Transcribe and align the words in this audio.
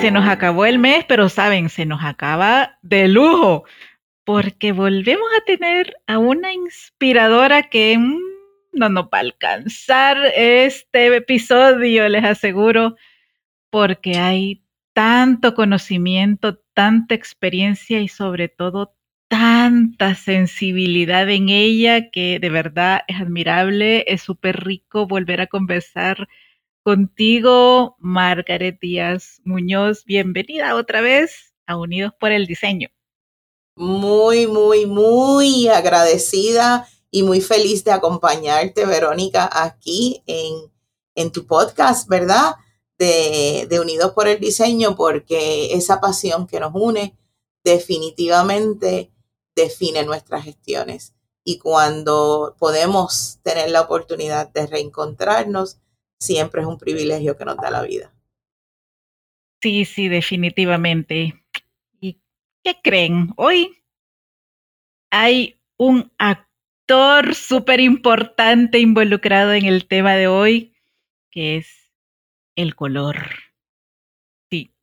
Se 0.00 0.12
nos 0.12 0.28
acabó 0.28 0.64
el 0.64 0.78
mes, 0.78 1.04
pero 1.08 1.28
saben, 1.28 1.68
se 1.70 1.84
nos 1.84 2.04
acaba 2.04 2.78
de 2.82 3.08
lujo 3.08 3.64
porque 4.24 4.70
volvemos 4.70 5.26
a 5.36 5.44
tener 5.44 5.96
a 6.06 6.18
una 6.18 6.52
inspiradora 6.52 7.64
que 7.64 7.98
mm, 7.98 8.18
no 8.74 8.88
nos 8.90 9.06
va 9.06 9.18
a 9.18 9.20
alcanzar 9.22 10.18
este 10.36 11.16
episodio, 11.16 12.08
les 12.08 12.24
aseguro, 12.24 12.94
porque 13.70 14.18
hay 14.18 14.62
tanto 14.92 15.54
conocimiento, 15.54 16.60
tanta 16.74 17.16
experiencia 17.16 18.00
y 18.00 18.06
sobre 18.06 18.48
todo 18.48 18.94
tanta 19.26 20.14
sensibilidad 20.14 21.28
en 21.28 21.48
ella 21.48 22.10
que 22.10 22.38
de 22.38 22.50
verdad 22.50 23.02
es 23.08 23.20
admirable, 23.20 24.04
es 24.06 24.22
súper 24.22 24.64
rico 24.64 25.08
volver 25.08 25.40
a 25.40 25.48
conversar 25.48 26.28
contigo, 26.88 27.96
Margaret 27.98 28.78
Díaz 28.80 29.42
Muñoz. 29.44 30.04
Bienvenida 30.06 30.74
otra 30.74 31.02
vez 31.02 31.52
a 31.66 31.76
Unidos 31.76 32.14
por 32.18 32.32
el 32.32 32.46
Diseño 32.46 32.88
muy, 33.78 34.46
muy, 34.46 34.86
muy 34.86 35.68
agradecida 35.68 36.88
y 37.10 37.22
muy 37.22 37.42
feliz 37.42 37.84
de 37.84 37.92
acompañarte, 37.92 38.86
Verónica, 38.86 39.48
aquí 39.52 40.22
en, 40.26 40.72
en 41.14 41.30
tu 41.30 41.46
podcast, 41.46 42.08
¿verdad? 42.08 42.56
De, 42.98 43.66
de, 43.68 43.80
Unidos 43.80 44.12
por 44.12 44.26
el 44.26 44.40
Diseño, 44.40 44.96
porque 44.96 45.74
esa 45.74 46.00
pasión 46.00 46.46
que 46.46 46.58
nos 46.58 46.72
une 46.74 47.16
definitivamente 47.62 49.12
define 49.54 50.04
nuestras 50.04 50.44
gestiones. 50.44 51.12
Y 51.44 51.58
cuando 51.58 52.56
podemos 52.58 53.38
tener 53.42 53.70
la 53.70 53.82
oportunidad 53.82 54.48
de 54.48 54.66
reencontrarnos, 54.66 55.76
siempre 56.18 56.62
es 56.62 56.66
un 56.66 56.78
privilegio 56.78 57.36
que 57.36 57.44
nos 57.44 57.56
da 57.56 57.70
la 57.70 57.82
vida. 57.82 58.12
Sí, 59.60 59.84
sí, 59.84 60.08
definitivamente. 60.08 61.42
¿Qué 62.00 62.76
creen? 62.82 63.30
Hoy 63.36 63.82
hay 65.10 65.60
un 65.76 66.12
actor 66.18 67.34
súper 67.34 67.80
importante 67.80 68.78
involucrado 68.78 69.52
en 69.52 69.64
el 69.64 69.86
tema 69.86 70.14
de 70.16 70.26
hoy, 70.26 70.74
que 71.30 71.56
es 71.56 71.92
el 72.56 72.74
color. 72.74 73.16
Sí, 74.50 74.74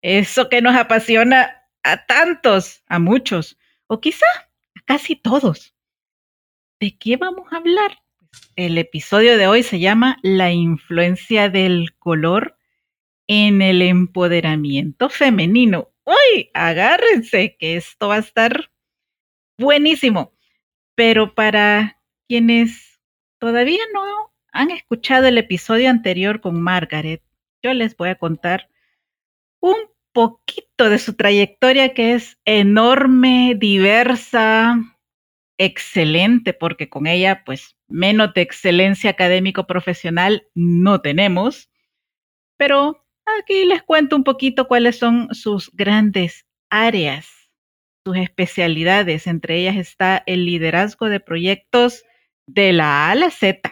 eso 0.00 0.48
que 0.48 0.62
nos 0.62 0.76
apasiona 0.76 1.68
a 1.82 2.06
tantos, 2.06 2.82
a 2.86 2.98
muchos, 2.98 3.58
o 3.88 4.00
quizá 4.00 4.26
a 4.76 4.80
casi 4.84 5.16
todos. 5.16 5.74
¿De 6.80 6.96
qué 6.96 7.16
vamos 7.16 7.52
a 7.52 7.56
hablar? 7.56 7.98
El 8.56 8.78
episodio 8.78 9.38
de 9.38 9.46
hoy 9.46 9.62
se 9.62 9.78
llama 9.78 10.18
La 10.22 10.52
influencia 10.52 11.48
del 11.48 11.94
color 11.98 12.56
en 13.26 13.62
el 13.62 13.82
empoderamiento 13.82 15.08
femenino 15.08 15.90
uy, 16.08 16.50
agárrense, 16.54 17.56
que 17.58 17.76
esto 17.76 18.08
va 18.08 18.16
a 18.16 18.20
estar 18.20 18.70
buenísimo. 19.58 20.32
Pero 20.94 21.34
para 21.34 22.00
quienes 22.28 23.00
todavía 23.38 23.82
no 23.92 24.32
han 24.52 24.70
escuchado 24.70 25.26
el 25.26 25.38
episodio 25.38 25.90
anterior 25.90 26.40
con 26.40 26.60
Margaret, 26.60 27.22
yo 27.62 27.74
les 27.74 27.96
voy 27.96 28.08
a 28.08 28.18
contar 28.18 28.70
un 29.60 29.76
poquito 30.12 30.88
de 30.88 30.98
su 30.98 31.14
trayectoria 31.14 31.92
que 31.94 32.14
es 32.14 32.38
enorme, 32.44 33.54
diversa, 33.56 34.78
excelente, 35.58 36.54
porque 36.54 36.88
con 36.88 37.06
ella, 37.06 37.42
pues, 37.44 37.76
menos 37.88 38.34
de 38.34 38.42
excelencia 38.42 39.10
académico 39.10 39.66
profesional 39.66 40.46
no 40.54 41.00
tenemos, 41.00 41.70
pero 42.56 43.04
Aquí 43.36 43.64
les 43.64 43.82
cuento 43.82 44.16
un 44.16 44.24
poquito 44.24 44.68
cuáles 44.68 44.98
son 44.98 45.34
sus 45.34 45.70
grandes 45.74 46.46
áreas, 46.70 47.50
sus 48.04 48.16
especialidades. 48.16 49.26
Entre 49.26 49.58
ellas 49.58 49.76
está 49.76 50.22
el 50.26 50.46
liderazgo 50.46 51.08
de 51.08 51.20
proyectos 51.20 52.04
de 52.46 52.72
la 52.72 53.08
A 53.08 53.10
a 53.10 53.14
la 53.14 53.30
Z, 53.30 53.70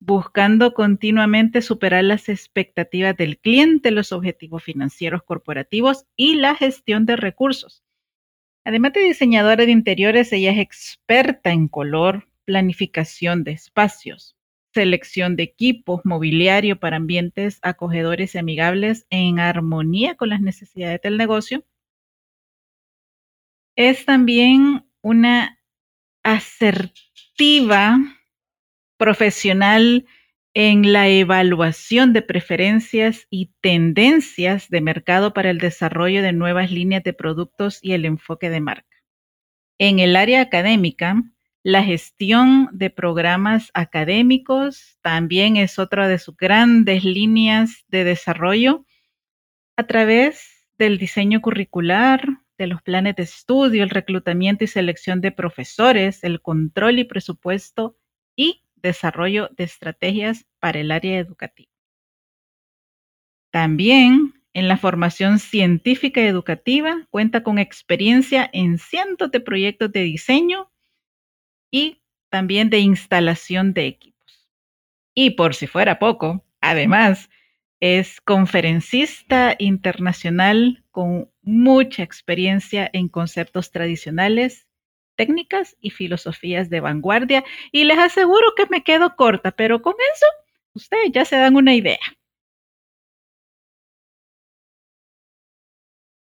buscando 0.00 0.74
continuamente 0.74 1.62
superar 1.62 2.04
las 2.04 2.28
expectativas 2.28 3.16
del 3.16 3.38
cliente, 3.38 3.90
los 3.90 4.12
objetivos 4.12 4.64
financieros 4.64 5.22
corporativos 5.22 6.06
y 6.16 6.34
la 6.34 6.56
gestión 6.56 7.06
de 7.06 7.16
recursos. 7.16 7.84
Además 8.64 8.92
de 8.92 9.00
diseñadora 9.00 9.66
de 9.66 9.72
interiores, 9.72 10.32
ella 10.32 10.52
es 10.52 10.58
experta 10.58 11.50
en 11.50 11.68
color, 11.68 12.28
planificación 12.44 13.44
de 13.44 13.52
espacios, 13.52 14.36
selección 14.72 15.36
de 15.36 15.44
equipos, 15.44 16.00
mobiliario 16.04 16.78
para 16.78 16.96
ambientes 16.96 17.58
acogedores 17.62 18.34
y 18.34 18.38
amigables 18.38 19.06
en 19.10 19.38
armonía 19.40 20.16
con 20.16 20.28
las 20.28 20.40
necesidades 20.40 21.00
del 21.02 21.16
negocio. 21.16 21.64
Es 23.76 24.04
también 24.04 24.86
una 25.02 25.58
asertiva 26.22 27.98
profesional 28.98 30.06
en 30.52 30.92
la 30.92 31.08
evaluación 31.08 32.12
de 32.12 32.22
preferencias 32.22 33.26
y 33.30 33.52
tendencias 33.60 34.68
de 34.68 34.80
mercado 34.80 35.32
para 35.32 35.50
el 35.50 35.58
desarrollo 35.58 36.22
de 36.22 36.32
nuevas 36.32 36.70
líneas 36.72 37.04
de 37.04 37.12
productos 37.12 37.78
y 37.82 37.92
el 37.92 38.04
enfoque 38.04 38.50
de 38.50 38.60
marca. 38.60 38.96
En 39.78 40.00
el 40.00 40.16
área 40.16 40.42
académica, 40.42 41.22
la 41.62 41.82
gestión 41.84 42.68
de 42.72 42.90
programas 42.90 43.70
académicos 43.74 44.98
también 45.02 45.56
es 45.56 45.78
otra 45.78 46.08
de 46.08 46.18
sus 46.18 46.36
grandes 46.36 47.04
líneas 47.04 47.84
de 47.88 48.04
desarrollo 48.04 48.86
a 49.76 49.86
través 49.86 50.66
del 50.78 50.98
diseño 50.98 51.40
curricular, 51.42 52.26
de 52.56 52.66
los 52.66 52.82
planes 52.82 53.16
de 53.16 53.22
estudio, 53.22 53.82
el 53.82 53.90
reclutamiento 53.90 54.64
y 54.64 54.66
selección 54.66 55.20
de 55.20 55.32
profesores, 55.32 56.24
el 56.24 56.42
control 56.42 56.98
y 56.98 57.04
presupuesto 57.04 57.96
y 58.36 58.62
desarrollo 58.76 59.48
de 59.56 59.64
estrategias 59.64 60.46
para 60.58 60.80
el 60.80 60.90
área 60.90 61.18
educativa. 61.18 61.70
También 63.50 64.34
en 64.52 64.68
la 64.68 64.76
formación 64.76 65.38
científica 65.38 66.22
educativa, 66.22 67.06
cuenta 67.10 67.42
con 67.42 67.58
experiencia 67.58 68.48
en 68.52 68.78
cientos 68.78 69.30
de 69.30 69.40
proyectos 69.40 69.92
de 69.92 70.02
diseño 70.02 70.70
y 71.70 72.02
también 72.30 72.70
de 72.70 72.78
instalación 72.78 73.72
de 73.74 73.86
equipos. 73.86 74.48
Y 75.14 75.30
por 75.30 75.54
si 75.54 75.66
fuera 75.66 75.98
poco, 75.98 76.44
además, 76.60 77.28
es 77.80 78.20
conferencista 78.20 79.56
internacional 79.58 80.84
con 80.90 81.30
mucha 81.42 82.02
experiencia 82.02 82.88
en 82.92 83.08
conceptos 83.08 83.70
tradicionales, 83.70 84.66
técnicas 85.16 85.76
y 85.80 85.90
filosofías 85.90 86.70
de 86.70 86.80
vanguardia. 86.80 87.44
Y 87.72 87.84
les 87.84 87.98
aseguro 87.98 88.54
que 88.56 88.66
me 88.66 88.84
quedo 88.84 89.16
corta, 89.16 89.50
pero 89.50 89.82
con 89.82 89.94
eso 90.14 90.26
ustedes 90.74 91.10
ya 91.12 91.24
se 91.24 91.36
dan 91.36 91.56
una 91.56 91.74
idea. 91.74 91.98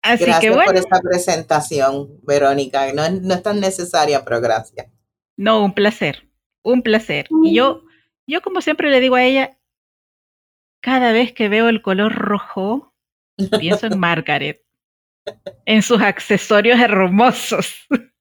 Así 0.02 0.24
gracias 0.24 0.42
que 0.42 0.50
bueno. 0.52 0.66
por 0.66 0.78
esta 0.78 1.00
presentación, 1.02 2.20
Verónica. 2.24 2.94
No, 2.94 3.10
no 3.10 3.34
es 3.34 3.44
tan 3.44 3.60
necesaria, 3.60 4.24
pero 4.24 4.40
gracias. 4.40 4.88
No, 5.38 5.64
un 5.64 5.74
placer, 5.74 6.28
un 6.64 6.82
placer. 6.82 7.28
Y 7.44 7.56
yo, 7.56 7.84
yo 8.26 8.42
como 8.42 8.62
siempre 8.62 8.90
le 8.90 9.00
digo 9.00 9.16
a 9.16 9.24
ella, 9.24 9.58
cada 10.82 11.12
vez 11.12 11.32
que 11.32 11.48
veo 11.48 11.70
el 11.70 11.82
color 11.82 12.14
rojo, 12.14 12.94
pienso 13.60 13.88
en 13.88 14.00
Margaret, 14.00 14.66
en 15.66 15.82
sus 15.82 16.02
accesorios 16.02 16.80
hermosos. 16.80 17.88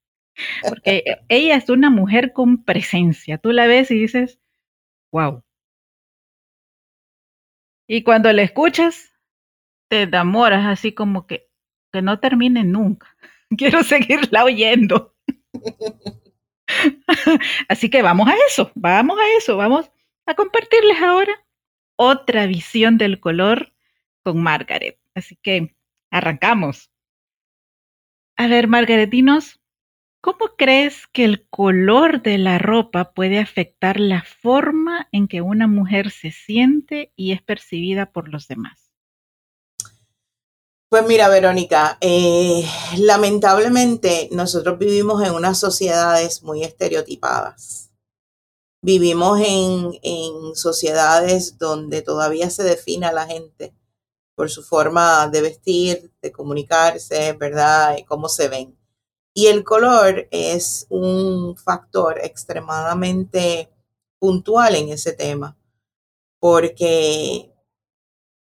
Porque 0.68 1.22
ella 1.28 1.56
es 1.56 1.70
una 1.70 1.88
mujer 1.88 2.34
con 2.34 2.64
presencia. 2.64 3.38
Tú 3.38 3.52
la 3.52 3.66
ves 3.66 3.90
y 3.90 3.98
dices, 3.98 4.38
wow. 5.10 5.42
Y 7.88 8.02
cuando 8.02 8.30
la 8.32 8.42
escuchas, 8.42 9.12
te 9.88 10.02
enamoras 10.02 10.66
así 10.66 10.92
como 10.92 11.26
que, 11.26 11.48
que 11.92 12.02
no 12.02 12.20
termine 12.20 12.64
nunca. 12.64 13.16
Quiero 13.56 13.82
seguirla 13.82 14.44
oyendo. 14.44 15.14
Así 17.68 17.90
que 17.90 18.02
vamos 18.02 18.28
a 18.28 18.34
eso, 18.48 18.70
vamos 18.74 19.18
a 19.18 19.36
eso, 19.38 19.56
vamos 19.56 19.90
a 20.26 20.34
compartirles 20.34 21.00
ahora 21.00 21.32
otra 21.96 22.46
visión 22.46 22.98
del 22.98 23.20
color 23.20 23.72
con 24.22 24.42
Margaret. 24.42 24.98
Así 25.14 25.36
que 25.36 25.74
arrancamos. 26.10 26.90
A 28.36 28.48
ver, 28.48 28.68
Margaret, 28.68 29.08
dinos, 29.08 29.60
¿cómo 30.20 30.56
crees 30.58 31.06
que 31.06 31.24
el 31.24 31.48
color 31.48 32.22
de 32.22 32.36
la 32.38 32.58
ropa 32.58 33.14
puede 33.14 33.38
afectar 33.38 33.98
la 33.98 34.22
forma 34.22 35.08
en 35.12 35.26
que 35.26 35.40
una 35.40 35.66
mujer 35.66 36.10
se 36.10 36.32
siente 36.32 37.12
y 37.16 37.32
es 37.32 37.40
percibida 37.40 38.12
por 38.12 38.28
los 38.28 38.46
demás? 38.46 38.85
Pues 40.96 41.08
mira, 41.08 41.28
Verónica, 41.28 41.98
eh, 42.00 42.66
lamentablemente 42.96 44.30
nosotros 44.32 44.78
vivimos 44.78 45.22
en 45.22 45.34
unas 45.34 45.58
sociedades 45.58 46.42
muy 46.42 46.64
estereotipadas. 46.64 47.90
Vivimos 48.80 49.38
en, 49.44 49.90
en 50.02 50.56
sociedades 50.56 51.58
donde 51.58 52.00
todavía 52.00 52.48
se 52.48 52.62
define 52.62 53.04
a 53.04 53.12
la 53.12 53.26
gente 53.26 53.74
por 54.34 54.48
su 54.48 54.62
forma 54.62 55.28
de 55.28 55.42
vestir, 55.42 56.14
de 56.22 56.32
comunicarse, 56.32 57.34
¿verdad? 57.34 57.98
Cómo 58.08 58.30
se 58.30 58.48
ven. 58.48 58.74
Y 59.34 59.48
el 59.48 59.64
color 59.64 60.26
es 60.30 60.86
un 60.88 61.58
factor 61.58 62.20
extremadamente 62.22 63.70
puntual 64.18 64.76
en 64.76 64.88
ese 64.88 65.12
tema, 65.12 65.58
porque 66.40 67.52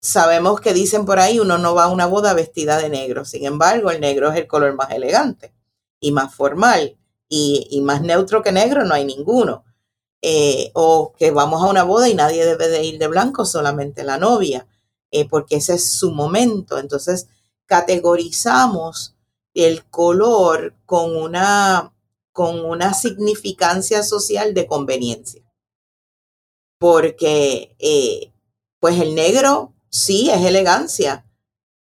Sabemos 0.00 0.60
que 0.60 0.74
dicen 0.74 1.04
por 1.04 1.18
ahí, 1.18 1.40
uno 1.40 1.58
no 1.58 1.74
va 1.74 1.84
a 1.84 1.88
una 1.88 2.06
boda 2.06 2.32
vestida 2.32 2.78
de 2.78 2.88
negro. 2.88 3.24
Sin 3.24 3.44
embargo, 3.44 3.90
el 3.90 4.00
negro 4.00 4.30
es 4.30 4.38
el 4.38 4.46
color 4.46 4.74
más 4.74 4.90
elegante 4.90 5.52
y 6.00 6.12
más 6.12 6.34
formal 6.34 6.96
y, 7.28 7.80
más 7.82 8.02
neutro 8.02 8.42
que 8.42 8.52
negro 8.52 8.84
no 8.84 8.94
hay 8.94 9.04
ninguno. 9.04 9.64
Eh, 10.22 10.70
o 10.74 11.12
que 11.16 11.30
vamos 11.30 11.62
a 11.62 11.66
una 11.66 11.84
boda 11.84 12.08
y 12.08 12.14
nadie 12.14 12.44
debe 12.44 12.68
de 12.68 12.84
ir 12.84 12.98
de 12.98 13.06
blanco, 13.06 13.44
solamente 13.44 14.02
la 14.02 14.18
novia, 14.18 14.66
eh, 15.12 15.28
porque 15.28 15.56
ese 15.56 15.74
es 15.74 15.92
su 15.98 16.12
momento. 16.12 16.78
Entonces, 16.78 17.28
categorizamos 17.66 19.16
el 19.54 19.84
color 19.86 20.74
con 20.86 21.16
una, 21.16 21.92
con 22.32 22.64
una 22.64 22.94
significancia 22.94 24.02
social 24.02 24.54
de 24.54 24.66
conveniencia. 24.66 25.42
Porque, 26.78 27.74
eh, 27.78 28.32
pues 28.80 29.00
el 29.00 29.14
negro 29.14 29.74
sí, 29.90 30.30
es 30.30 30.44
elegancia. 30.44 31.24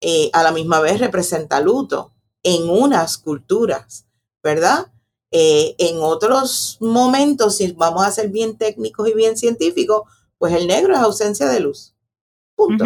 Eh, 0.00 0.30
a 0.34 0.42
la 0.42 0.52
misma 0.52 0.80
vez 0.80 1.00
representa 1.00 1.60
luto 1.60 2.12
en 2.42 2.68
unas 2.68 3.16
culturas, 3.16 4.06
¿verdad? 4.42 4.92
Eh, 5.30 5.74
en 5.78 5.96
otros 6.00 6.76
momentos, 6.80 7.56
si 7.56 7.72
vamos 7.72 8.04
a 8.04 8.12
ser 8.12 8.28
bien 8.28 8.58
técnicos 8.58 9.08
y 9.08 9.14
bien 9.14 9.36
científicos, 9.36 10.02
pues 10.38 10.52
el 10.52 10.66
negro 10.66 10.94
es 10.94 11.00
ausencia 11.00 11.48
de 11.48 11.60
luz. 11.60 11.94
Punto. 12.54 12.84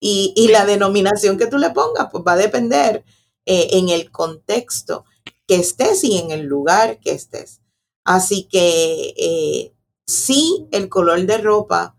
y, 0.00 0.32
y, 0.36 0.48
la 0.48 0.66
denominación 0.66 1.38
que 1.38 1.46
tú 1.46 1.56
le 1.56 1.70
pongas, 1.70 2.08
pues 2.10 2.22
va 2.26 2.32
a 2.32 2.36
depender 2.36 3.04
eh, 3.46 3.68
en 3.72 3.88
el 3.88 4.10
contexto 4.10 5.04
que 5.46 5.56
estés 5.56 6.04
y 6.04 6.18
en 6.18 6.30
el 6.30 6.46
lugar 6.46 7.00
que 7.00 7.12
estés. 7.12 7.60
Así 8.04 8.44
que 8.44 9.72
sí, 10.06 10.66
el 10.70 10.88
color 10.88 11.24
de 11.24 11.38
ropa 11.38 11.96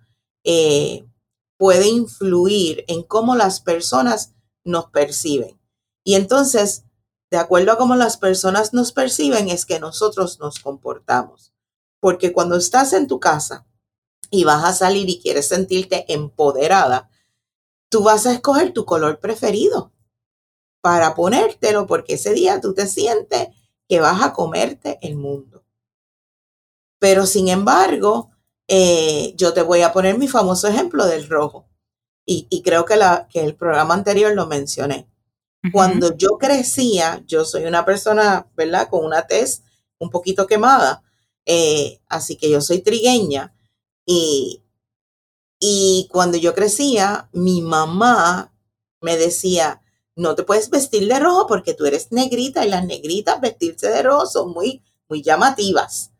puede 1.60 1.90
influir 1.90 2.86
en 2.88 3.04
cómo 3.04 3.36
las 3.36 3.60
personas 3.60 4.34
nos 4.64 4.86
perciben. 4.92 5.60
Y 6.06 6.16
entonces, 6.16 6.86
de 7.30 7.38
acuerdo 7.38 7.74
a 7.74 7.78
cómo 7.78 7.98
las 7.98 8.16
personas 8.16 8.74
nos 8.74 8.94
perciben, 8.94 9.50
es 9.50 9.66
que 9.66 9.78
nosotros 9.78 10.40
nos 10.40 10.60
comportamos. 10.60 11.54
Porque 12.00 12.32
cuando 12.32 12.56
estás 12.56 12.94
en 12.94 13.08
tu 13.08 13.20
casa 13.20 13.68
y 14.32 14.46
vas 14.46 14.64
a 14.64 14.72
salir 14.72 15.10
y 15.10 15.20
quieres 15.20 15.50
sentirte 15.50 16.06
empoderada, 16.14 17.10
tú 17.90 18.04
vas 18.04 18.26
a 18.26 18.32
escoger 18.32 18.72
tu 18.72 18.86
color 18.86 19.20
preferido 19.20 19.92
para 20.80 21.14
ponértelo 21.14 21.88
porque 21.88 22.14
ese 22.14 22.34
día 22.34 22.62
tú 22.62 22.74
te 22.74 22.88
sientes 22.88 23.50
que 23.90 24.00
vas 24.00 24.22
a 24.24 24.32
comerte 24.32 24.98
el 25.02 25.18
mundo. 25.18 25.66
Pero 27.00 27.26
sin 27.26 27.50
embargo, 27.50 28.32
eh, 28.70 29.34
yo 29.36 29.52
te 29.52 29.64
voy 29.64 29.82
a 29.82 29.92
poner 29.92 30.18
mi 30.20 30.28
famoso 30.28 30.68
ejemplo 30.68 31.06
del 31.08 31.28
rojo. 31.28 31.66
Y, 32.32 32.62
creo 32.62 32.86
que, 32.86 32.96
la, 32.96 33.28
que 33.28 33.44
el 33.44 33.56
programa 33.56 33.96
anterior 33.96 34.32
lo 34.36 34.46
mencioné. 34.46 35.08
Cuando 35.74 36.16
yo 36.16 36.38
crecía, 36.38 37.24
yo 37.26 37.44
soy 37.44 37.66
una 37.66 37.86
persona, 37.86 38.48
¿verdad? 38.56 38.88
Con 38.88 39.04
una 39.04 39.26
tez 39.26 39.64
un 39.98 40.12
poquito 40.12 40.46
quemada. 40.46 41.02
Eh, 41.48 42.00
así 42.08 42.36
que 42.36 42.52
yo 42.52 42.62
soy 42.62 42.82
trigueña. 42.82 43.52
Y, 44.06 44.62
y 45.60 46.08
cuando 46.12 46.38
yo 46.38 46.54
crecía, 46.54 47.30
mi 47.34 47.64
mamá 47.64 48.54
me 49.02 49.18
decía, 49.18 49.82
no 50.16 50.36
te 50.36 50.44
puedes 50.44 50.70
vestir 50.70 51.08
de 51.08 51.20
rojo 51.20 51.48
porque 51.48 51.74
tú 51.74 51.88
eres 51.88 52.12
negrita 52.12 52.64
y 52.64 52.70
las 52.70 52.86
negritas 52.86 53.42
vestirse 53.42 53.90
de 53.90 54.04
rojo 54.04 54.28
son 54.28 54.52
muy, 54.52 54.84
muy 55.08 55.24
llamativas. 55.24 56.12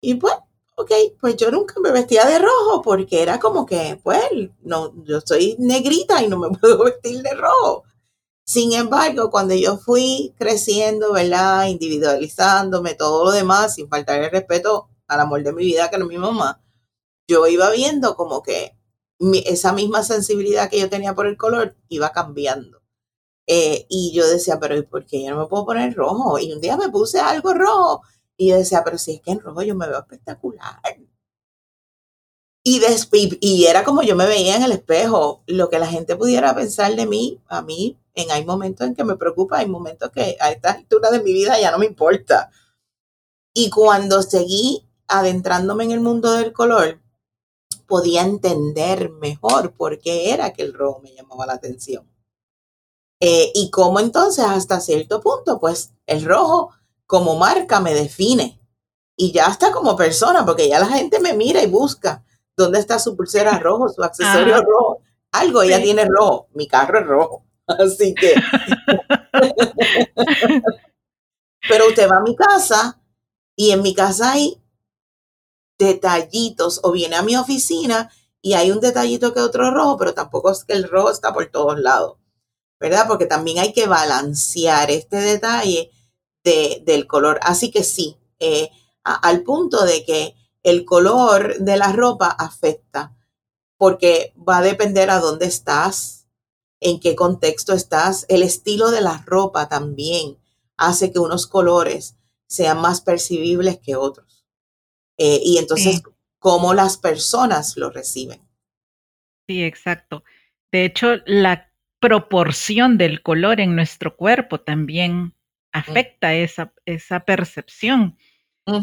Y 0.00 0.14
pues 0.14 0.34
ok, 0.78 0.92
pues 1.20 1.36
yo 1.36 1.50
nunca 1.50 1.74
me 1.80 1.90
vestía 1.90 2.24
de 2.24 2.38
rojo 2.38 2.82
porque 2.82 3.20
era 3.22 3.40
como 3.40 3.66
que, 3.66 4.00
pues, 4.02 4.22
no, 4.62 4.94
yo 5.04 5.20
soy 5.20 5.56
negrita 5.58 6.22
y 6.22 6.28
no 6.28 6.38
me 6.38 6.50
puedo 6.58 6.84
vestir 6.84 7.20
de 7.22 7.34
rojo. 7.34 7.84
Sin 8.46 8.72
embargo, 8.72 9.30
cuando 9.30 9.54
yo 9.54 9.78
fui 9.78 10.34
creciendo, 10.38 11.12
¿verdad? 11.12 11.66
Individualizándome, 11.66 12.94
todo 12.94 13.26
lo 13.26 13.32
demás, 13.32 13.74
sin 13.74 13.88
faltar 13.88 14.22
el 14.22 14.30
respeto 14.30 14.88
al 15.08 15.20
amor 15.20 15.42
de 15.42 15.52
mi 15.52 15.64
vida, 15.64 15.90
que 15.90 15.96
era 15.96 16.04
mi 16.06 16.16
mamá, 16.16 16.62
yo 17.28 17.46
iba 17.48 17.70
viendo 17.70 18.16
como 18.16 18.42
que 18.42 18.76
esa 19.46 19.72
misma 19.72 20.04
sensibilidad 20.04 20.70
que 20.70 20.80
yo 20.80 20.88
tenía 20.88 21.14
por 21.14 21.26
el 21.26 21.36
color 21.36 21.76
iba 21.88 22.12
cambiando. 22.12 22.82
Eh, 23.48 23.86
y 23.88 24.12
yo 24.14 24.28
decía, 24.28 24.60
pero 24.60 24.82
¿por 24.88 25.06
qué 25.06 25.24
yo 25.24 25.30
no 25.30 25.40
me 25.40 25.46
puedo 25.48 25.66
poner 25.66 25.94
rojo? 25.94 26.38
Y 26.38 26.52
un 26.52 26.60
día 26.60 26.76
me 26.76 26.90
puse 26.90 27.20
algo 27.20 27.52
rojo 27.54 28.02
y 28.38 28.48
yo 28.48 28.56
decía, 28.56 28.82
pero 28.84 28.96
si 28.96 29.14
es 29.14 29.20
que 29.20 29.32
en 29.32 29.40
rojo 29.40 29.62
yo 29.62 29.74
me 29.74 29.88
veo 29.88 29.98
espectacular. 29.98 30.80
Y, 32.62 32.80
y, 33.40 33.66
era 33.66 33.82
como 33.82 34.02
yo 34.02 34.14
me 34.14 34.26
veía 34.26 34.56
en 34.56 34.62
el 34.62 34.72
espejo, 34.72 35.42
lo 35.46 35.68
que 35.68 35.78
la 35.78 35.86
gente 35.86 36.16
pudiera 36.16 36.54
pensar 36.54 36.94
de 36.94 37.06
mí, 37.06 37.40
a 37.48 37.62
mí, 37.62 37.98
en 38.14 38.30
hay 38.30 38.44
momentos 38.44 38.86
en 38.86 38.94
que 38.94 39.04
me 39.04 39.16
preocupa, 39.16 39.58
hay 39.58 39.66
momentos 39.66 40.10
que 40.10 40.36
a 40.38 40.52
esta 40.52 40.72
altura 40.72 41.10
de 41.10 41.22
mi 41.22 41.32
vida 41.32 41.60
ya 41.60 41.70
no 41.72 41.78
me 41.78 41.86
importa. 41.86 42.50
Y 43.54 43.70
cuando 43.70 44.22
seguí 44.22 44.86
adentrándome 45.08 45.84
en 45.84 45.92
el 45.92 46.00
mundo 46.00 46.32
del 46.32 46.52
color, 46.52 47.00
podía 47.86 48.22
entender 48.22 49.10
mejor 49.10 49.72
por 49.72 49.98
qué 49.98 50.32
era 50.32 50.52
que 50.52 50.62
el 50.62 50.74
rojo 50.74 51.00
me 51.00 51.14
llamaba 51.14 51.46
la 51.46 51.54
atención. 51.54 52.06
Eh, 53.20 53.50
y 53.54 53.70
cómo 53.70 53.98
entonces 53.98 54.44
hasta 54.44 54.78
cierto 54.80 55.20
punto, 55.20 55.58
pues 55.58 55.92
el 56.06 56.24
rojo 56.24 56.70
como 57.08 57.36
marca 57.36 57.80
me 57.80 57.94
define. 57.94 58.60
Y 59.16 59.32
ya 59.32 59.46
hasta 59.46 59.72
como 59.72 59.96
persona, 59.96 60.46
porque 60.46 60.68
ya 60.68 60.78
la 60.78 60.86
gente 60.86 61.18
me 61.18 61.32
mira 61.32 61.60
y 61.60 61.66
busca 61.66 62.22
dónde 62.56 62.78
está 62.78 63.00
su 63.00 63.16
pulsera 63.16 63.58
rojo, 63.64 63.88
su 63.88 64.04
accesorio 64.04 64.62
rojo. 64.62 65.00
algo 65.32 65.62
ella 65.62 65.82
tiene 65.82 66.04
rojo, 66.04 66.46
mi 66.54 66.68
carro 66.68 67.00
es 67.00 67.06
rojo, 67.06 67.44
así 67.66 68.14
que... 68.14 68.34
Pero 71.68 71.88
usted 71.88 72.08
va 72.08 72.18
a 72.18 72.22
mi 72.22 72.36
casa 72.36 73.00
y 73.56 73.72
en 73.72 73.82
mi 73.82 73.94
casa 73.94 74.32
hay 74.32 74.62
detallitos 75.76 76.80
o 76.82 76.92
viene 76.92 77.16
a 77.16 77.22
mi 77.22 77.36
oficina 77.36 78.10
y 78.40 78.54
hay 78.54 78.70
un 78.70 78.80
detallito 78.80 79.34
que 79.34 79.40
otro 79.40 79.70
rojo, 79.72 79.98
pero 79.98 80.14
tampoco 80.14 80.50
es 80.50 80.64
que 80.64 80.74
el 80.74 80.88
rojo 80.88 81.10
está 81.10 81.34
por 81.34 81.46
todos 81.46 81.78
lados, 81.78 82.18
¿verdad? 82.80 83.06
Porque 83.08 83.26
también 83.26 83.58
hay 83.58 83.72
que 83.72 83.86
balancear 83.86 84.90
este 84.90 85.16
detalle 85.16 85.90
de, 86.48 86.82
del 86.84 87.06
color. 87.06 87.38
Así 87.42 87.70
que 87.70 87.84
sí, 87.84 88.16
eh, 88.38 88.70
al 89.04 89.42
punto 89.42 89.84
de 89.84 90.04
que 90.04 90.34
el 90.62 90.84
color 90.84 91.58
de 91.58 91.76
la 91.76 91.92
ropa 91.92 92.28
afecta, 92.28 93.14
porque 93.76 94.32
va 94.36 94.58
a 94.58 94.62
depender 94.62 95.10
a 95.10 95.18
dónde 95.18 95.46
estás, 95.46 96.26
en 96.80 97.00
qué 97.00 97.14
contexto 97.14 97.72
estás, 97.74 98.24
el 98.28 98.42
estilo 98.42 98.90
de 98.90 99.00
la 99.00 99.22
ropa 99.26 99.68
también 99.68 100.38
hace 100.76 101.12
que 101.12 101.18
unos 101.18 101.46
colores 101.46 102.16
sean 102.46 102.80
más 102.80 103.00
percibibles 103.00 103.78
que 103.78 103.96
otros. 103.96 104.44
Eh, 105.18 105.40
y 105.42 105.58
entonces, 105.58 106.02
cómo 106.38 106.74
las 106.74 106.96
personas 106.96 107.76
lo 107.76 107.90
reciben. 107.90 108.40
Sí, 109.48 109.64
exacto. 109.64 110.22
De 110.70 110.84
hecho, 110.84 111.16
la 111.26 111.72
proporción 112.00 112.96
del 112.98 113.22
color 113.22 113.60
en 113.60 113.74
nuestro 113.74 114.16
cuerpo 114.16 114.60
también. 114.60 115.34
Afecta 115.72 116.34
esa, 116.34 116.72
esa 116.84 117.20
percepción. 117.20 118.16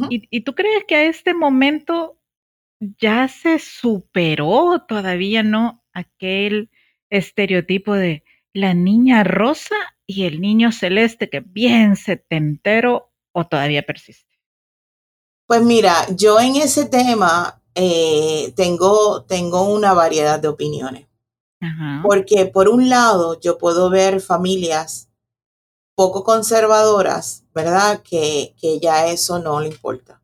¿Y, 0.10 0.28
¿Y, 0.32 0.42
tú 0.42 0.56
crees 0.56 0.84
que 0.88 0.96
a 0.96 1.04
este 1.04 1.36
momento 1.36 2.18
ya 2.80 3.28
se 3.28 3.60
superó 3.60 4.84
todavía 4.88 5.44
no 5.44 5.84
aquel 5.94 6.72
estereotipo 7.12 7.94
de 7.94 8.24
la 8.52 8.74
niña 8.74 9.24
rosa 9.24 9.76
y 10.08 10.24
el 10.24 10.42
niño 10.42 10.72
celeste 10.72 11.30
que 11.30 11.42
bien 11.42 11.96
setentero 11.98 13.12
o 13.32 13.46
todavía 13.46 13.84
persiste? 13.84 14.40
Pues 15.48 15.62
mira, 15.62 15.94
yo 16.16 16.40
en 16.40 16.56
ese 16.56 16.86
tema 16.86 17.62
eh, 17.76 18.54
tengo, 18.56 19.24
tengo 19.24 19.70
una 19.70 19.94
variedad 19.94 20.40
de 20.40 20.48
opiniones. 20.48 21.08
Porque 22.04 22.46
por 22.46 22.70
un 22.70 22.90
lado 22.90 23.40
yo 23.40 23.58
puedo 23.58 23.90
ver 23.90 24.22
familias 24.22 25.10
poco 25.96 26.24
conservadoras, 26.24 27.44
¿verdad? 27.54 28.02
Que, 28.04 28.56
que 28.60 28.80
ya 28.80 29.08
eso 29.08 29.40
no 29.40 29.60
le 29.60 29.68
importa. 29.68 30.22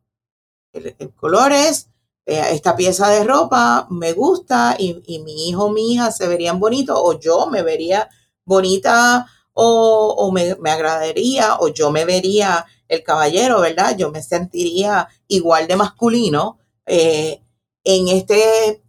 El, 0.72 1.12
color 1.14 1.52
es, 1.52 1.88
eh, 2.26 2.42
esta 2.50 2.76
pieza 2.76 3.08
de 3.08 3.24
ropa 3.24 3.86
me 3.90 4.12
gusta 4.12 4.76
y, 4.78 5.02
y, 5.06 5.18
mi 5.20 5.48
hijo 5.48 5.66
o 5.66 5.70
mi 5.70 5.92
hija 5.92 6.10
se 6.12 6.28
verían 6.28 6.60
bonitos 6.60 6.98
o 6.98 7.18
yo 7.18 7.46
me 7.46 7.62
vería 7.62 8.08
bonita 8.44 9.26
o, 9.52 10.14
o 10.16 10.32
me, 10.32 10.56
me, 10.56 10.70
agradaría 10.70 11.56
o 11.58 11.68
yo 11.68 11.90
me 11.90 12.04
vería 12.04 12.64
el 12.88 13.02
caballero, 13.02 13.60
¿verdad? 13.60 13.96
Yo 13.96 14.10
me 14.10 14.22
sentiría 14.22 15.08
igual 15.28 15.66
de 15.66 15.76
masculino 15.76 16.58
eh, 16.86 17.42
en 17.84 18.08
este 18.08 18.82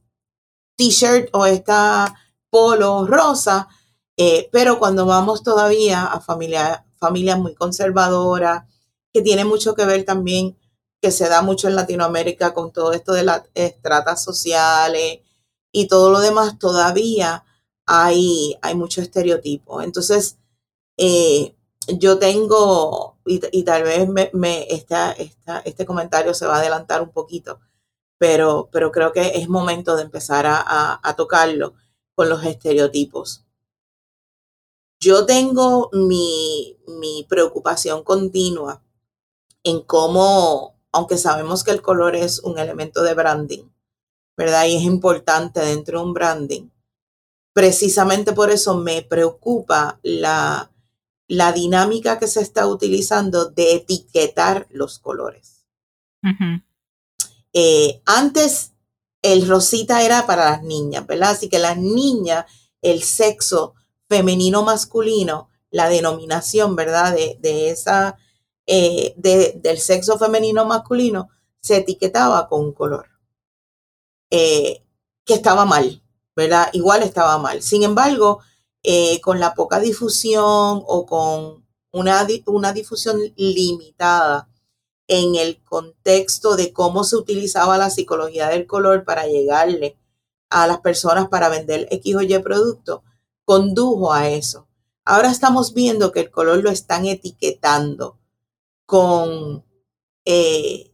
t-shirt 0.76 1.30
o 1.34 1.46
esta 1.46 2.14
polo 2.50 3.06
rosa, 3.08 3.68
eh, 4.18 4.50
pero 4.52 4.80
cuando 4.80 5.06
vamos 5.06 5.44
todavía 5.44 6.06
a 6.06 6.20
familia, 6.22 6.86
familias 6.98 7.40
muy 7.40 7.56
conservadoras, 7.56 8.66
que 9.14 9.22
tiene 9.22 9.46
mucho 9.46 9.76
que 9.76 9.86
ver 9.86 10.06
también, 10.06 10.58
que 11.02 11.12
se 11.12 11.30
da 11.30 11.42
mucho 11.42 11.68
en 11.68 11.76
Latinoamérica 11.76 12.54
con 12.54 12.72
todo 12.72 12.94
esto 12.94 13.14
de 13.14 13.24
las 13.24 13.44
estratas 13.54 14.24
sociales 14.24 15.20
y 15.72 15.88
todo 15.88 16.12
lo 16.12 16.20
demás, 16.20 16.58
todavía 16.60 17.44
hay, 17.86 18.58
hay 18.62 18.76
mucho 18.76 19.02
estereotipo. 19.02 19.82
Entonces, 19.82 20.38
eh, 20.98 21.56
yo 21.88 22.20
tengo, 22.20 23.18
y, 23.26 23.64
tal 23.64 23.84
vez 23.84 24.08
me, 24.34 24.68
este 24.70 25.86
comentario 25.86 26.34
se 26.34 26.46
va 26.46 26.56
a 26.56 26.60
adelantar 26.60 27.02
un 27.02 27.10
poquito, 27.10 27.60
pero, 28.18 28.70
pero 28.72 28.92
creo 28.92 29.12
que 29.12 29.34
es 29.36 29.50
momento 29.50 29.96
de 29.96 30.04
empezar 30.04 30.46
a, 30.48 31.14
tocarlo 31.18 31.74
con 32.16 32.30
los 32.30 32.44
estereotipos. 32.46 33.43
Yo 35.04 35.26
tengo 35.26 35.90
mi, 35.92 36.78
mi 36.88 37.26
preocupación 37.28 38.06
continua 38.06 38.82
en 39.62 39.82
cómo, 39.82 40.80
aunque 40.94 41.18
sabemos 41.18 41.66
que 41.66 41.72
el 41.72 41.82
color 41.82 42.16
es 42.16 42.40
un 42.40 42.58
elemento 42.58 43.04
de 43.04 43.14
branding, 43.14 43.66
¿verdad? 44.38 44.66
Y 44.66 44.78
es 44.78 44.84
importante 44.84 45.60
dentro 45.60 46.00
de 46.00 46.06
un 46.06 46.14
branding. 46.14 46.70
Precisamente 47.52 48.32
por 48.32 48.50
eso 48.50 48.78
me 48.78 49.02
preocupa 49.02 50.00
la, 50.04 50.72
la 51.28 51.52
dinámica 51.52 52.18
que 52.18 52.28
se 52.28 52.40
está 52.40 52.66
utilizando 52.66 53.50
de 53.50 53.76
etiquetar 53.76 54.68
los 54.70 55.00
colores. 55.00 55.66
Eh, 57.52 58.02
antes 58.06 58.72
el 59.22 59.50
rosita 59.50 60.02
era 60.02 60.26
para 60.26 60.52
las 60.52 60.64
niñas, 60.64 61.06
¿verdad? 61.06 61.32
Así 61.32 61.50
que 61.50 61.60
las 61.60 61.78
niñas, 61.78 62.46
el 62.82 63.04
sexo 63.04 63.76
femenino 64.14 64.62
masculino, 64.62 65.50
la 65.72 65.90
denominación, 65.90 66.76
¿verdad? 66.76 67.16
De, 67.16 67.40
de 67.42 67.72
esa, 67.72 68.16
eh, 68.68 69.16
del 69.18 69.80
sexo 69.80 70.20
femenino 70.20 70.66
masculino, 70.66 71.30
se 71.60 71.78
etiquetaba 71.78 72.48
con 72.48 72.62
un 72.66 72.74
color. 72.74 73.08
Eh, 74.30 74.84
que 75.26 75.34
estaba 75.34 75.66
mal, 75.66 76.04
¿verdad? 76.36 76.70
Igual 76.74 77.02
estaba 77.02 77.40
mal. 77.40 77.64
Sin 77.64 77.82
embargo, 77.82 78.42
eh, 78.84 79.20
con 79.22 79.40
la 79.40 79.56
poca 79.56 79.80
difusión 79.80 80.84
o 80.86 81.06
con 81.08 81.66
una, 81.92 82.28
una 82.46 82.74
difusión 82.74 83.20
limitada 83.36 84.48
en 85.08 85.36
el 85.36 85.64
contexto 85.64 86.56
de 86.56 86.72
cómo 86.72 87.04
se 87.04 87.16
utilizaba 87.16 87.80
la 87.80 87.90
psicología 87.90 88.48
del 88.50 88.68
color 88.68 89.06
para 89.06 89.26
llegarle 89.26 89.98
a 90.52 90.68
las 90.68 90.82
personas 90.82 91.30
para 91.30 91.50
vender 91.50 91.88
X 91.90 92.16
o 92.16 92.22
Y 92.22 92.38
producto, 92.40 93.04
condujo 93.46 94.14
a 94.14 94.30
eso. 94.30 94.68
Ahora 95.06 95.32
estamos 95.32 95.74
viendo 95.74 96.12
que 96.12 96.22
el 96.22 96.32
color 96.32 96.64
lo 96.64 96.70
están 96.70 97.06
etiquetando 97.06 98.20
con 98.86 99.66
eh, 100.26 100.92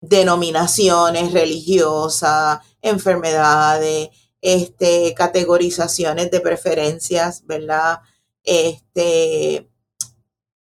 denominaciones 0.00 1.32
religiosas, 1.32 2.60
enfermedades, 2.82 4.10
este, 4.40 5.14
categorizaciones 5.14 6.30
de 6.30 6.40
preferencias, 6.40 7.46
¿verdad? 7.46 8.00
Este, 8.42 9.70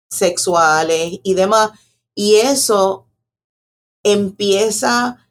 sexuales 0.10 1.20
y 1.24 1.34
demás. 1.34 1.72
Y 2.14 2.36
eso 2.36 3.10
empieza 4.04 5.28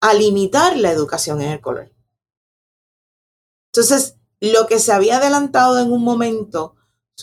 a 0.00 0.14
limitar 0.14 0.76
la 0.76 0.90
educación 0.90 1.42
en 1.42 1.50
el 1.52 1.60
color. 1.60 1.92
Entonces, 3.72 4.15
lo 4.40 4.66
que 4.66 4.78
se 4.78 4.92
había 4.92 5.18
adelantado 5.18 5.78
en 5.78 5.92
un 5.92 6.02
momento, 6.02 6.74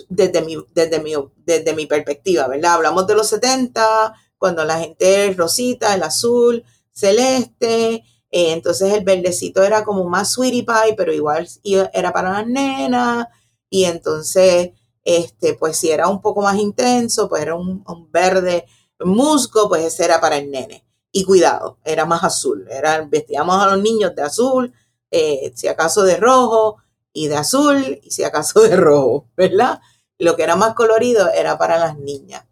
desde 0.10 0.42
mi, 0.42 0.58
desde 0.74 1.00
mi, 1.00 1.14
desde 1.38 1.74
mi 1.74 1.86
perspectiva, 1.86 2.48
¿verdad? 2.48 2.74
Hablamos 2.74 3.08
de 3.08 3.16
los 3.16 3.28
70, 3.28 4.14
cuando 4.38 4.66
la 4.66 4.80
gente 4.80 5.28
es 5.28 5.38
rosita, 5.38 5.94
el 5.94 6.04
azul, 6.04 6.64
celeste, 6.92 8.04
eh, 8.36 8.52
entonces 8.52 8.92
el 8.92 9.04
verdecito 9.04 9.62
era 9.62 9.84
como 9.84 10.06
más 10.10 10.32
sweetie 10.32 10.64
pie, 10.66 10.96
pero 10.98 11.14
igual 11.14 11.48
era 11.94 12.12
para 12.12 12.32
las 12.32 12.48
nenas. 12.48 13.28
Y 13.70 13.86
entonces, 13.86 14.72
este, 15.04 15.54
pues 15.54 15.78
si 15.78 15.92
era 15.92 16.08
un 16.08 16.20
poco 16.20 16.42
más 16.42 16.58
intenso, 16.58 17.30
pues 17.30 17.44
era 17.44 17.56
un, 17.56 17.84
verde 18.12 18.66
musgo, 19.00 19.70
pues 19.70 19.84
ese 19.86 20.06
era 20.06 20.20
para 20.20 20.38
el 20.38 20.50
nene. 20.50 20.84
Y 21.12 21.26
cuidado, 21.26 21.78
era 21.86 22.06
más 22.06 22.24
azul. 22.24 22.68
Era, 22.72 23.02
vestíamos 23.08 23.62
a 23.62 23.68
los 23.68 23.84
niños 23.84 24.16
de 24.16 24.24
azul, 24.24 24.74
eh, 25.12 25.54
si 25.56 25.68
acaso 25.68 26.02
de 26.04 26.18
rojo, 26.18 26.78
y 27.14 27.28
de 27.28 27.38
azul, 27.38 28.00
y 28.04 28.12
si 28.12 28.24
acaso 28.24 28.62
de 28.62 28.76
rojo, 28.76 29.28
¿verdad? 29.38 29.80
Lo 30.18 30.36
que 30.36 30.44
era 30.44 30.56
más 30.56 30.74
colorido 30.74 31.30
era 31.32 31.58
para 31.58 31.78
las 31.78 31.98
niñas. 31.98 32.46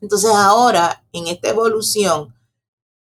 Entonces 0.00 0.32
ahora, 0.34 1.04
en 1.12 1.28
esta 1.28 1.48
evolución, 1.48 2.34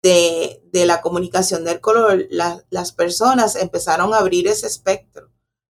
de, 0.06 0.86
la 0.86 1.00
comunicación 1.00 1.64
del 1.64 1.80
color, 1.80 2.26
las 2.30 2.92
personas 2.92 3.56
empezaron 3.56 4.14
a 4.14 4.18
abrir 4.18 4.46
ese 4.46 4.66
espectro, 4.66 5.30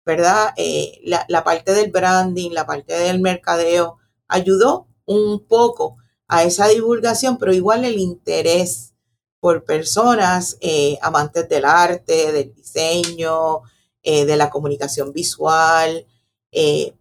¿verdad? 0.06 0.54
Eh, 0.58 1.00
la, 1.04 1.44
parte 1.44 1.74
del 1.74 1.92
branding, 1.92 2.52
la 2.52 2.66
parte 2.66 2.94
del 2.94 3.20
mercadeo 3.20 3.98
ayudó 4.28 4.88
un 5.06 5.46
poco 5.46 5.98
a 6.28 6.44
esa 6.44 6.68
divulgación, 6.68 7.38
pero 7.38 7.54
igual 7.54 7.86
el 7.86 8.00
interés 8.00 8.94
por 9.40 9.64
personas 9.64 10.58
eh, 10.62 10.98
amantes 11.02 11.48
del 11.48 11.64
arte, 11.64 12.32
del 12.32 12.54
diseño, 12.54 13.62
eh, 14.10 14.26
de 14.26 14.38
la 14.38 14.50
comunicación 14.50 15.12
visual, 15.12 16.06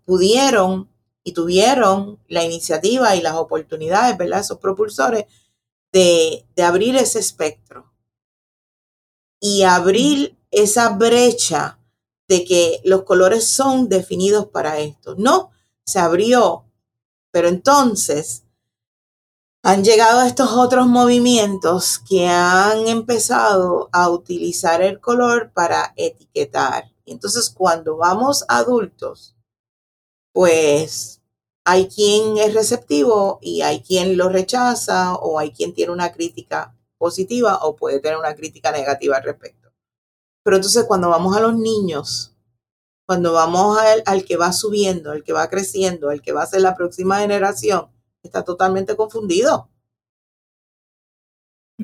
pudieron 0.04 0.88
y 1.26 1.32
tuvieron 1.32 2.20
la 2.28 2.44
iniciativa 2.44 3.16
y 3.16 3.20
las 3.20 3.34
oportunidades, 3.34 4.16
¿verdad? 4.18 4.40
Esos 4.40 4.58
propulsores 4.58 5.26
de, 5.92 6.44
abrir 6.62 6.94
ese 6.96 7.18
espectro 7.18 7.92
y 9.40 9.62
abrir 9.62 10.36
esa 10.50 10.90
brecha 10.90 11.80
de 12.28 12.44
que 12.44 12.80
los 12.84 13.02
colores 13.02 13.48
son 13.48 13.88
definidos 13.88 14.46
para 14.46 14.78
esto. 14.78 15.14
No, 15.16 15.50
se 15.84 15.98
abrió, 15.98 16.64
pero 17.30 17.48
entonces 17.48 18.44
han 19.62 19.82
llegado 19.82 20.22
estos 20.22 20.52
otros 20.52 20.86
movimientos 20.86 21.98
que 21.98 22.28
han 22.28 22.86
empezado 22.86 23.88
a 23.90 24.10
utilizar 24.10 24.80
el 24.80 25.00
color 25.00 25.50
para 25.52 25.92
etiquetar. 25.96 26.92
Y 27.06 27.12
entonces 27.12 27.48
cuando 27.48 27.96
vamos 27.96 28.44
adultos, 28.48 29.34
pues 30.32 31.22
hay 31.64 31.88
quien 31.88 32.36
es 32.36 32.52
receptivo 32.52 33.38
y 33.40 33.62
hay 33.62 33.80
quien 33.80 34.16
lo 34.16 34.28
rechaza 34.28 35.14
o 35.14 35.38
hay 35.38 35.52
quien 35.52 35.72
tiene 35.72 35.92
una 35.92 36.12
crítica 36.12 36.76
positiva 36.98 37.60
o 37.62 37.76
puede 37.76 38.00
tener 38.00 38.18
una 38.18 38.34
crítica 38.34 38.72
negativa 38.72 39.16
al 39.16 39.22
respecto. 39.22 39.72
Pero 40.42 40.56
entonces 40.56 40.84
cuando 40.84 41.08
vamos 41.08 41.36
a 41.36 41.40
los 41.40 41.56
niños, 41.56 42.36
cuando 43.06 43.32
vamos 43.32 43.78
al, 43.78 44.02
al 44.04 44.24
que 44.24 44.36
va 44.36 44.52
subiendo, 44.52 45.12
al 45.12 45.22
que 45.22 45.32
va 45.32 45.48
creciendo, 45.48 46.10
al 46.10 46.20
que 46.20 46.32
va 46.32 46.42
a 46.42 46.46
ser 46.46 46.60
la 46.60 46.76
próxima 46.76 47.20
generación, 47.20 47.88
está 48.22 48.44
totalmente 48.44 48.96
confundido. 48.96 49.70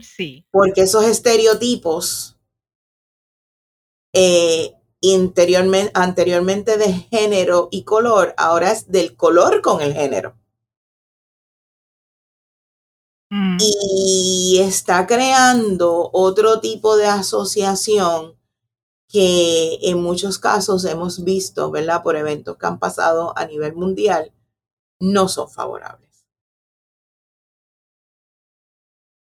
Sí. 0.01 0.45
Porque 0.51 0.83
esos 0.83 1.05
estereotipos 1.05 2.39
eh, 4.13 4.75
interiormente, 5.03 5.91
anteriormente 5.95 6.79
de 6.79 6.93
género 7.11 7.69
y 7.71 7.83
color, 7.85 8.35
ahora 8.39 8.73
es 8.73 8.91
del 8.91 9.17
color 9.17 9.61
con 9.61 9.83
el 9.83 9.93
género. 9.93 10.39
Mm. 13.31 13.59
Y 13.61 14.59
está 14.61 15.07
creando 15.07 16.09
otro 16.13 16.61
tipo 16.61 16.97
de 16.97 17.07
asociación 17.07 18.39
que 19.09 19.79
en 19.83 20.03
muchos 20.03 20.39
casos 20.39 20.85
hemos 20.85 21.25
visto, 21.25 21.71
¿verdad? 21.71 22.03
Por 22.03 22.17
eventos 22.17 22.57
que 22.57 22.67
han 22.67 22.79
pasado 22.79 23.37
a 23.37 23.45
nivel 23.47 23.75
mundial, 23.75 24.33
no 25.01 25.29
son 25.29 25.51
favorables. 25.51 26.25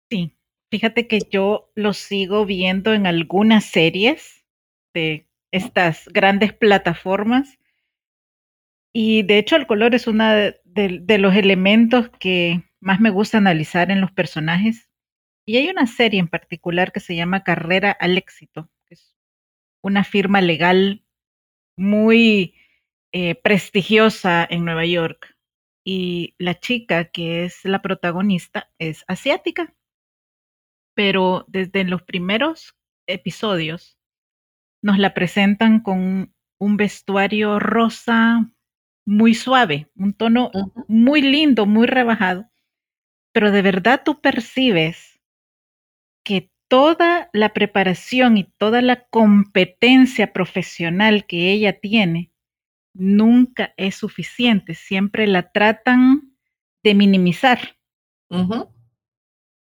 Sí, 0.10 0.36
fíjate 0.70 1.08
que 1.08 1.20
yo 1.32 1.72
lo 1.76 1.94
sigo 1.94 2.46
viendo 2.46 2.94
en 2.94 3.08
algunas 3.08 3.66
series 3.66 4.44
de 4.94 5.29
estas 5.52 6.08
grandes 6.10 6.54
plataformas. 6.54 7.60
Y 8.94 9.24
de 9.24 9.38
hecho 9.38 9.56
el 9.56 9.68
color 9.68 9.96
es 9.96 10.08
uno 10.08 10.26
de, 10.30 11.18
los 11.20 11.36
elementos 11.36 12.10
que 12.20 12.64
más 12.80 13.00
me 13.00 13.10
gusta 13.10 13.38
analizar 13.38 13.92
en 13.92 14.02
los 14.02 14.12
personajes. 14.12 14.90
Y 15.46 15.58
hay 15.58 15.70
una 15.70 15.88
serie 15.88 16.20
en 16.20 16.28
particular 16.28 16.92
que 16.92 17.00
se 17.00 17.16
llama 17.16 17.44
Carrera 17.44 17.92
al 17.92 18.18
Éxito, 18.18 18.70
es 18.90 19.16
una 19.82 20.04
firma 20.04 20.42
legal 20.42 21.04
muy 21.78 22.56
eh, 23.12 23.36
prestigiosa 23.36 24.48
en 24.50 24.66
Nueva 24.66 24.86
York. 24.86 25.36
Y 25.84 26.36
la 26.38 26.60
chica 26.60 27.06
que 27.06 27.46
es 27.46 27.66
la 27.66 27.82
protagonista 27.82 28.70
es 28.78 29.06
asiática. 29.08 29.74
Pero 30.94 31.46
desde 31.48 31.84
los 31.86 32.04
primeros 32.04 32.76
episodios 33.08 33.99
nos 34.82 34.98
la 34.98 35.14
presentan 35.14 35.82
con 35.82 36.34
un 36.58 36.78
vestuario 36.78 37.60
rosa 37.60 38.52
muy 39.06 39.34
suave, 39.34 39.90
un 39.96 40.14
tono 40.14 40.52
muy 40.88 41.22
lindo, 41.22 41.66
muy 41.66 41.88
rebajado, 41.88 42.50
pero 43.32 43.52
de 43.52 43.62
verdad 43.62 44.02
tú 44.04 44.22
percibes 44.22 45.20
que 46.24 46.52
toda 46.68 47.30
la 47.34 47.54
preparación 47.54 48.38
y 48.38 48.44
toda 48.44 48.82
la 48.82 49.08
competencia 49.08 50.32
profesional 50.32 51.26
que 51.26 51.52
ella 51.52 51.80
tiene 51.80 52.32
nunca 52.94 53.74
es 53.78 53.96
suficiente, 53.96 54.76
siempre 54.76 55.26
la 55.28 55.52
tratan 55.52 56.36
de 56.84 56.94
minimizar. 56.94 57.78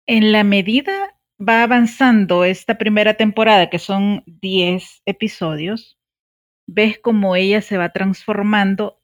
En 0.07 0.33
la 0.33 0.45
medida 0.45 1.19
va 1.41 1.63
avanzando 1.63 2.45
esta 2.45 2.77
primera 2.77 3.15
temporada, 3.15 3.71
que 3.71 3.79
son 3.79 4.23
10 4.27 5.03
episodios, 5.07 5.99
ves 6.67 6.99
cómo 6.99 7.35
ella 7.35 7.63
se 7.63 7.79
va 7.79 7.91
transformando 7.91 9.01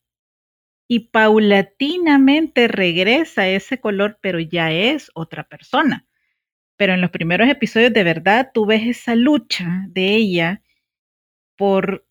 y 0.88 1.08
paulatinamente 1.08 2.68
regresa 2.68 3.42
a 3.42 3.48
ese 3.48 3.80
color, 3.80 4.18
pero 4.20 4.38
ya 4.38 4.70
es 4.70 5.10
otra 5.14 5.48
persona. 5.48 6.06
Pero 6.76 6.94
en 6.94 7.00
los 7.00 7.10
primeros 7.10 7.48
episodios 7.48 7.92
de 7.92 8.04
verdad 8.04 8.50
tú 8.52 8.66
ves 8.66 8.86
esa 8.86 9.14
lucha 9.14 9.86
de 9.88 10.14
ella 10.14 10.62
por 11.56 12.06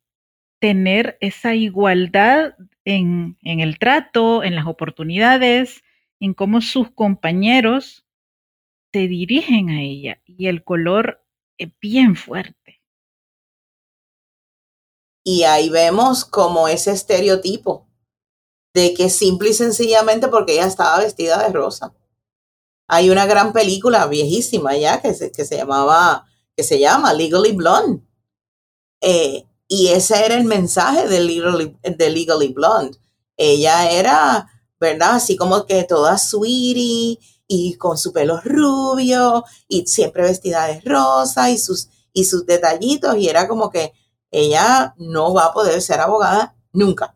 tener 0.59 1.17
esa 1.21 1.53
igualdad 1.53 2.55
en, 2.83 3.37
en 3.43 3.59
el 3.59 3.77
trato, 3.77 4.43
en 4.43 4.55
las 4.55 4.65
oportunidades, 4.65 5.83
en 6.19 6.33
cómo 6.33 6.61
sus 6.61 6.89
compañeros 6.91 8.04
se 8.95 9.09
dirigen 9.09 9.69
a 9.71 9.81
ella 9.81 10.21
y 10.25 10.47
el 10.47 10.63
color 10.63 11.21
es 11.57 11.69
bien 11.81 12.15
fuerte. 12.15 12.81
Y 15.21 15.43
ahí 15.43 15.67
vemos 15.67 16.23
como 16.23 16.69
ese 16.69 16.91
estereotipo 16.91 17.89
de 18.73 18.93
que 18.93 19.09
simple 19.09 19.49
y 19.49 19.53
sencillamente 19.53 20.29
porque 20.29 20.53
ella 20.53 20.67
estaba 20.67 20.99
vestida 20.99 21.45
de 21.45 21.51
rosa. 21.51 21.93
Hay 22.87 23.09
una 23.09 23.25
gran 23.25 23.51
película 23.51 24.07
viejísima 24.07 24.77
ya 24.77 25.01
que 25.01 25.13
se, 25.13 25.29
que 25.29 25.43
se 25.43 25.57
llamaba, 25.57 26.25
que 26.55 26.63
se 26.63 26.79
llama 26.79 27.11
Legally 27.11 27.51
Blonde. 27.51 28.01
Eh, 29.01 29.45
y 29.67 29.89
ese 29.89 30.25
era 30.25 30.35
el 30.35 30.45
mensaje 30.45 31.05
de 31.09 31.19
Legally, 31.19 31.77
de 31.83 32.09
Legally 32.09 32.53
Blonde. 32.53 32.97
Ella 33.35 33.91
era, 33.91 34.49
¿verdad? 34.79 35.15
Así 35.15 35.35
como 35.35 35.65
que 35.65 35.83
toda 35.83 36.17
sweetie 36.17 37.19
y 37.47 37.75
con 37.75 37.97
su 37.97 38.11
pelo 38.11 38.41
rubio 38.41 39.43
y 39.67 39.85
siempre 39.85 40.23
vestida 40.23 40.67
de 40.67 40.81
rosa 40.81 41.49
y 41.49 41.57
sus, 41.57 41.89
y 42.13 42.25
sus 42.25 42.45
detallitos 42.45 43.17
y 43.17 43.29
era 43.29 43.47
como 43.47 43.69
que 43.69 43.93
ella 44.31 44.93
no 44.97 45.33
va 45.33 45.45
a 45.45 45.53
poder 45.53 45.81
ser 45.81 45.99
abogada 45.99 46.55
nunca. 46.73 47.15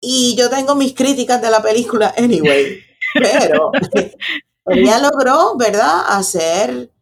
Y 0.00 0.34
yo 0.36 0.50
tengo 0.50 0.74
mis 0.74 0.94
críticas 0.94 1.40
de 1.40 1.50
la 1.50 1.62
película 1.62 2.14
anyway, 2.18 2.78
pero 3.14 3.70
ella 4.66 4.98
logró, 4.98 5.56
¿verdad?, 5.56 6.02
hacer, 6.08 6.92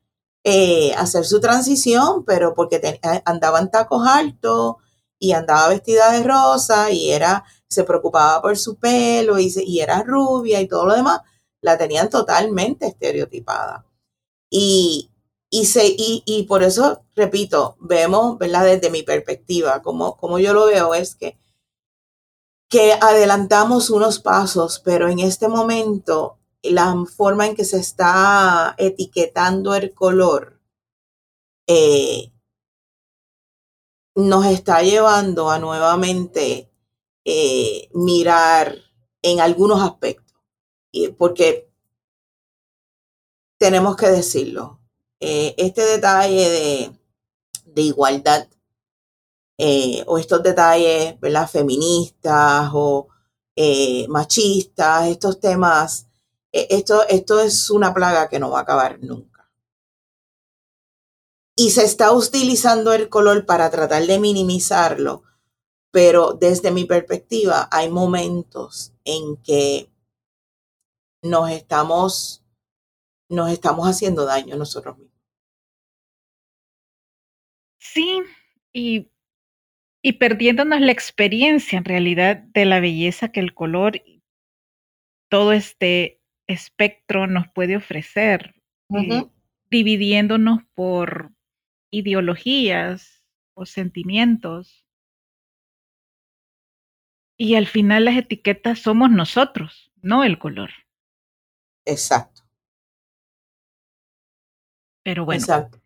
eh, 0.45 0.95
hacer 0.95 1.25
su 1.25 1.41
transición, 1.41 2.25
pero 2.25 2.55
porque 2.55 2.77
eh, 2.77 3.23
andaba 3.25 3.59
en 3.59 3.71
tacos 3.71 4.07
altos 4.07 4.77
y 5.19 5.33
andaba 5.33 5.69
vestida 5.69 6.13
de 6.13 6.23
rosa 6.23 6.91
y 6.91 7.11
era 7.11 7.45
se 7.73 7.85
preocupaba 7.85 8.41
por 8.43 8.57
su 8.59 8.77
pelo 8.77 9.39
y, 9.39 9.53
y 9.65 9.81
era 9.81 10.03
rubia 10.03 10.61
y 10.61 10.69
todo 10.69 10.87
lo 10.87 10.95
demás, 10.95 11.21
la 11.61 11.79
tenían 11.79 12.11
totalmente 12.11 12.87
estereotipada. 12.87 13.87
Y, 14.51 15.11
y, 15.51 15.67
se, 15.67 15.87
y, 15.87 16.23
y, 16.27 16.45
por 16.45 16.63
eso, 16.63 17.05
repito, 17.15 17.77
vemos, 17.81 18.39
¿verdad? 18.39 18.65
Desde 18.65 18.91
mi 18.91 19.03
perspectiva, 19.03 19.83
como, 19.83 20.17
como 20.17 20.39
yo 20.39 20.55
lo 20.55 20.67
veo 20.67 20.95
es 20.95 21.15
que, 21.15 21.39
que 22.69 22.95
adelantamos 22.95 23.91
unos 23.91 24.19
pasos, 24.19 24.81
pero 24.85 25.09
en 25.09 25.21
este 25.21 25.49
momento 25.49 26.39
la 26.63 26.95
forma 27.07 27.47
en 27.47 27.57
que 27.57 27.65
se 27.65 27.79
está 27.79 28.75
etiquetando 28.79 29.75
el 29.75 29.93
color 29.93 30.61
eh, 31.67 32.33
nos 34.15 34.47
está 34.47 34.83
llevando 34.83 35.51
a 35.51 35.59
nuevamente 35.59 36.72
eh, 37.25 37.89
mirar 37.95 38.77
en 39.23 39.41
algunos 39.41 39.81
aspectos, 39.81 40.37
porque 41.17 41.71
tenemos 43.59 43.97
que 43.97 44.09
decirlo. 44.09 44.81
Eh, 45.21 45.55
este 45.57 45.83
detalle 45.83 46.51
de, 46.51 46.99
de 47.67 47.83
igualdad 47.83 48.49
eh, 49.57 50.03
o 50.07 50.19
estos 50.19 50.43
detalles, 50.43 51.19
¿verdad? 51.21 51.49
Feministas 51.49 52.71
o 52.73 53.09
machistas, 54.09 55.07
estos 55.07 55.39
temas, 55.39 56.09
esto, 56.51 57.07
esto 57.09 57.41
es 57.41 57.71
una 57.71 57.95
plaga 57.95 58.29
que 58.29 58.41
no 58.41 58.51
va 58.51 58.61
a 58.61 58.63
acabar 58.63 58.99
nunca. 59.01 59.49
Y 61.55 61.71
se 61.71 61.85
está 61.85 62.11
utilizando 62.13 62.93
el 62.93 63.09
color 63.09 63.47
para 63.47 63.71
tratar 63.71 64.07
de 64.07 64.19
minimizarlo 64.19 65.23
pero 65.93 66.33
desde 66.33 66.73
mi 66.73 66.85
perspectiva 66.85 67.69
hay 67.71 67.89
momentos 67.89 68.93
en 69.05 69.37
que 69.37 69.89
nos 71.23 71.51
estamos, 71.51 72.45
nos 73.29 73.53
estamos 73.53 73.87
haciendo 73.87 74.25
daño 74.25 74.57
nosotros 74.57 74.99
mismos. 74.99 75.13
Sí, 77.79 78.23
y, 78.73 79.11
y 80.03 80.15
perdiéndonos 80.15 80.81
la 80.81 80.91
experiencia 80.91 81.79
en 81.79 81.85
realidad 81.85 82.39
de 82.39 82.65
la 82.65 82.81
belleza 82.81 83.31
que 83.31 83.41
el 83.41 83.55
color, 83.55 84.03
todo 85.29 85.53
este 85.53 86.21
espectro 86.49 87.27
nos 87.27 87.47
puede 87.55 87.77
ofrecer, 87.77 88.55
eh, 88.91 89.25
dividiéndonos 89.71 90.63
por 90.75 91.33
ideologías, 91.91 93.23
o 93.55 93.67
sentimientos. 93.67 94.82
Y 97.45 97.57
al 97.57 97.67
final 97.67 98.05
las 98.05 98.17
etiquetas 98.17 98.79
somos 98.79 99.11
nosotros, 99.11 99.91
no 100.01 100.23
el 100.23 100.39
color. 100.39 100.71
Exacto. 101.85 102.43
Pero 105.03 105.25
bueno. 105.25 105.41
Exacto. 105.41 105.81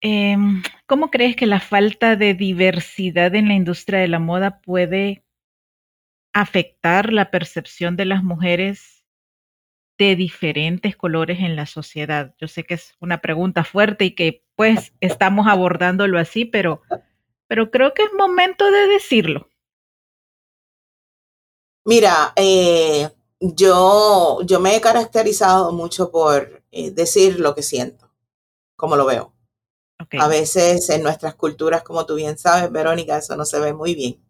Em, 0.00 0.62
¿Cómo 0.86 1.10
crees 1.10 1.36
que 1.36 1.44
la 1.44 1.60
falta 1.60 2.16
de 2.16 2.32
diversidad 2.32 3.34
en 3.34 3.48
la 3.48 3.54
industria 3.54 3.98
de 3.98 4.08
la 4.08 4.18
moda 4.18 4.62
puede 4.62 5.26
afectar 6.32 7.12
la 7.12 7.30
percepción 7.30 7.96
de 7.96 8.06
las 8.06 8.24
mujeres 8.24 9.04
de 9.98 10.16
diferentes 10.16 10.96
colores 10.96 11.40
en 11.40 11.54
la 11.54 11.66
sociedad? 11.66 12.34
Yo 12.38 12.48
sé 12.48 12.64
que 12.64 12.72
es 12.72 12.96
una 12.98 13.20
pregunta 13.20 13.64
fuerte 13.64 14.06
y 14.06 14.14
que 14.14 14.42
pues 14.56 14.94
estamos 15.00 15.48
abordándolo 15.48 16.18
así, 16.18 16.46
pero, 16.46 16.80
pero 17.46 17.70
creo 17.70 17.92
que 17.92 18.04
es 18.04 18.12
momento 18.14 18.70
de 18.70 18.86
decirlo. 18.86 19.49
Mira, 21.90 22.32
eh, 22.36 23.10
yo, 23.40 24.42
yo 24.44 24.60
me 24.60 24.76
he 24.76 24.80
caracterizado 24.80 25.72
mucho 25.72 26.12
por 26.12 26.62
eh, 26.70 26.92
decir 26.92 27.40
lo 27.40 27.52
que 27.52 27.64
siento, 27.64 28.08
como 28.76 28.94
lo 28.94 29.06
veo. 29.06 29.32
A 30.20 30.28
veces 30.28 30.88
en 30.90 31.02
nuestras 31.02 31.34
culturas, 31.34 31.82
como 31.82 32.06
tú 32.06 32.14
bien 32.14 32.38
sabes, 32.38 32.70
Verónica, 32.70 33.18
eso 33.18 33.34
no 33.34 33.44
se 33.44 33.58
ve 33.58 33.72
muy 33.72 33.96
bien, 33.96 34.24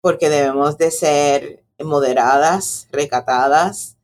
porque 0.00 0.30
debemos 0.30 0.78
de 0.78 0.90
ser 0.90 1.62
moderadas, 1.78 2.88
recatadas 2.90 3.98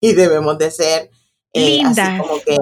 y 0.00 0.14
debemos 0.14 0.58
de 0.58 0.72
ser 0.72 1.10
eh, 1.52 1.82
así 1.84 2.02
como 2.18 2.40
que 2.40 2.56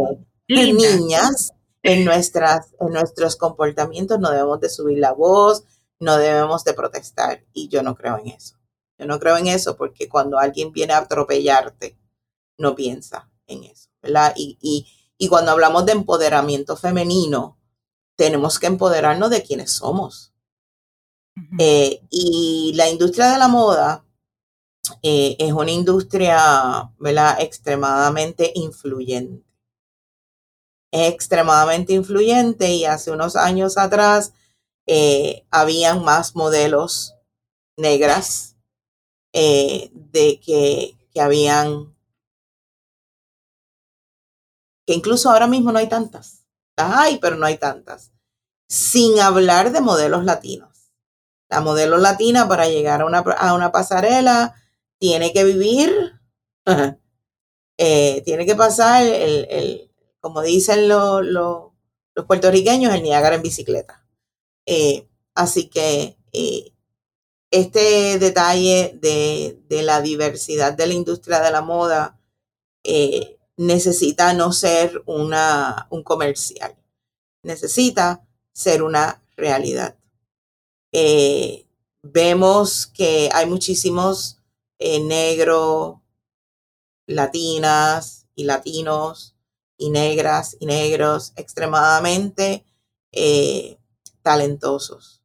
niñas 0.49 1.55
en, 1.83 2.05
nuestras, 2.05 2.75
en 2.79 2.92
nuestros 2.92 3.37
comportamientos, 3.37 4.21
no 4.21 4.31
debemos 4.31 4.61
de 4.61 4.69
subir 4.69 4.99
la 4.99 5.12
voz, 5.12 5.64
no 5.99 6.19
debemos 6.19 6.62
de 6.62 6.75
protestar 6.75 7.42
y 7.55 7.69
yo 7.69 7.83
no 7.83 7.95
creo 7.95 8.19
en 8.19 8.29
eso. 8.29 8.56
Yo 8.98 9.06
no 9.06 9.18
creo 9.18 9.37
en 9.37 9.46
eso 9.46 9.76
porque 9.76 10.09
cuando 10.09 10.38
alguien 10.38 10.72
viene 10.72 10.94
a 10.94 10.98
atropellarte, 10.98 11.98
no 12.59 12.74
piensa 12.74 13.30
en 13.46 13.64
eso, 13.64 13.90
¿verdad? 14.02 14.32
Y, 14.37 14.59
y, 14.61 14.87
y 15.18 15.28
cuando 15.28 15.50
hablamos 15.52 15.85
de 15.87 15.92
empoderamiento 15.92 16.76
femenino, 16.76 17.59
tenemos 18.16 18.59
que 18.59 18.66
empoderarnos 18.66 19.30
de 19.30 19.42
quienes 19.42 19.72
somos. 19.72 20.32
Eh, 21.59 22.00
y 22.09 22.72
la 22.76 22.88
industria 22.88 23.30
de 23.30 23.38
la 23.38 23.48
moda 23.48 24.04
eh, 25.02 25.37
es 25.38 25.52
una 25.52 25.70
industria, 25.70 26.90
¿verdad? 26.98 27.37
Extremadamente 27.40 28.52
influyente. 28.54 29.44
Es 30.90 31.12
extremadamente 31.12 31.92
influyente 31.92 32.72
y 32.72 32.87
hace 32.87 33.11
unos 33.11 33.37
años 33.37 33.76
atrás 33.76 34.32
eh, 34.87 35.44
habían 35.50 36.02
más 36.04 36.35
modelos 36.35 37.14
negras 37.76 38.56
eh, 39.38 39.90
de 39.92 40.40
que, 40.40 40.96
que 41.12 41.20
habían, 41.20 41.94
que 44.87 44.94
incluso 44.94 45.31
ahora 45.31 45.46
mismo 45.46 45.72
no 45.72 45.79
hay 45.79 45.90
tantas. 45.90 46.46
Las 46.75 46.96
hay, 46.96 47.18
pero 47.18 47.37
no 47.37 47.44
hay 47.44 47.59
tantas. 47.59 48.12
Sin 48.66 49.20
hablar 49.20 49.72
de 49.72 49.83
modelos 49.83 50.25
latinos. 50.25 50.90
La 51.51 51.61
modelo 51.61 51.99
latina 51.99 52.49
para 52.49 52.66
llegar 52.66 53.03
a 53.03 53.05
una, 53.05 53.18
a 53.18 53.53
una 53.53 53.72
pasarela 53.72 54.55
tiene 54.99 55.35
que 55.35 55.44
vivir, 55.44 56.18
eh, 57.77 58.22
tiene 58.25 58.46
que 58.46 58.55
pasar 58.55 59.03
el, 59.03 59.46
el 59.51 59.92
como 60.20 60.40
dicen 60.40 60.88
los 60.88 61.72
puertorriqueños, 62.27 62.94
el 62.94 63.03
Niágara 63.03 63.37
en 63.37 63.42
bicicleta. 63.42 64.07
Eh, 64.64 65.07
así 65.35 65.68
que 65.68 66.16
este 67.57 68.19
detalle 68.19 68.99
de, 69.01 69.83
la 69.83 70.01
diversidad 70.01 70.75
de 70.75 70.87
la 70.87 70.95
industria 70.95 71.40
de 71.40 71.51
la 71.51 71.62
moda 71.62 72.19
eh, 72.85 73.38
necesita 73.57 74.33
no 74.35 74.53
ser 74.53 75.03
una, 75.07 75.87
un 75.90 76.03
comercial, 76.03 76.77
necesita 77.42 78.27
ser 78.53 78.83
una 78.83 79.23
realidad. 79.37 79.97
Eh, 80.92 81.66
vemos 82.03 82.87
que 82.87 83.29
hay 83.33 83.47
muchísimos 83.47 84.38
eh, 84.79 85.01
negros, 85.01 85.97
latinas 87.07 88.27
y 88.35 88.45
latinos 88.45 89.35
y 89.79 89.90
negras 89.90 90.57
y 90.61 90.66
negros 90.66 91.33
extremadamente 91.37 92.64
talentosos 94.23 95.16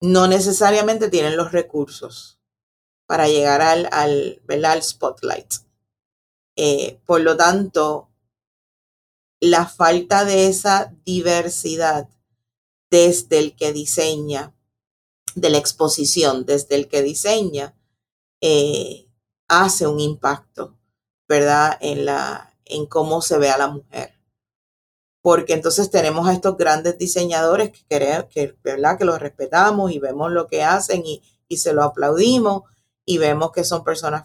no 0.00 0.28
necesariamente 0.28 1.08
tienen 1.08 1.36
los 1.36 1.52
recursos 1.52 2.38
para 3.06 3.28
llegar 3.28 3.62
al, 3.62 3.88
al, 3.92 4.42
al 4.64 4.82
spotlight. 4.82 5.54
Eh, 6.56 7.00
por 7.06 7.20
lo 7.20 7.36
tanto, 7.36 8.08
la 9.40 9.66
falta 9.66 10.24
de 10.24 10.48
esa 10.48 10.92
diversidad 11.04 12.08
desde 12.90 13.38
el 13.38 13.56
que 13.56 13.72
diseña, 13.72 14.54
de 15.34 15.50
la 15.50 15.58
exposición 15.58 16.44
desde 16.44 16.74
el 16.74 16.88
que 16.88 17.02
diseña, 17.02 17.74
eh, 18.40 19.08
hace 19.48 19.86
un 19.86 20.00
impacto, 20.00 20.76
¿verdad? 21.28 21.78
En, 21.80 22.04
la, 22.04 22.54
en 22.64 22.86
cómo 22.86 23.22
se 23.22 23.38
ve 23.38 23.50
a 23.50 23.58
la 23.58 23.68
mujer 23.68 24.17
porque 25.28 25.52
entonces 25.52 25.90
tenemos 25.90 26.26
a 26.26 26.32
estos 26.32 26.56
grandes 26.56 26.96
diseñadores 26.96 27.70
que, 27.70 28.26
que, 28.30 28.56
¿verdad? 28.64 28.96
que 28.96 29.04
los 29.04 29.20
respetamos 29.20 29.92
y 29.92 29.98
vemos 29.98 30.32
lo 30.32 30.46
que 30.46 30.62
hacen 30.62 31.02
y, 31.04 31.22
se 31.54 31.74
lo 31.74 31.82
aplaudimos 31.82 32.62
y 33.04 33.18
vemos 33.18 33.52
que 33.52 33.62
son 33.62 33.84
personas 33.84 34.22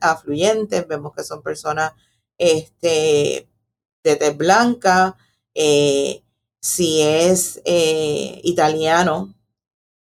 afluyentes, 0.00 0.86
vemos 0.86 1.12
que 1.16 1.24
son 1.24 1.42
personas 1.42 1.94
este, 2.38 3.48
de 4.04 4.14
tez 4.14 4.36
blanca, 4.36 5.16
eh, 5.52 6.22
si 6.60 7.02
es 7.02 7.60
eh, 7.64 8.40
italiano 8.44 9.34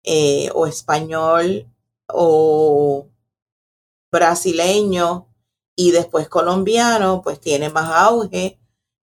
eh, 0.04 0.52
o 0.54 0.68
español 0.68 1.66
o 2.06 3.08
brasileño 4.12 5.28
y 5.76 5.90
después 5.90 6.30
colombiano, 6.30 7.24
pues 7.24 7.40
tiene 7.40 7.72
más 7.72 7.90
auge 7.92 8.59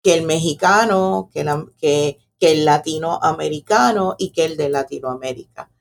que 0.04 0.14
el 0.14 0.26
mexicano, 0.26 1.30
que, 1.34 2.20
el 2.40 2.66
latinoamericano 2.66 4.16
y 4.18 4.32
que 4.32 4.46
el 4.46 4.58
de 4.58 4.70
Latinoamérica. 4.70 5.72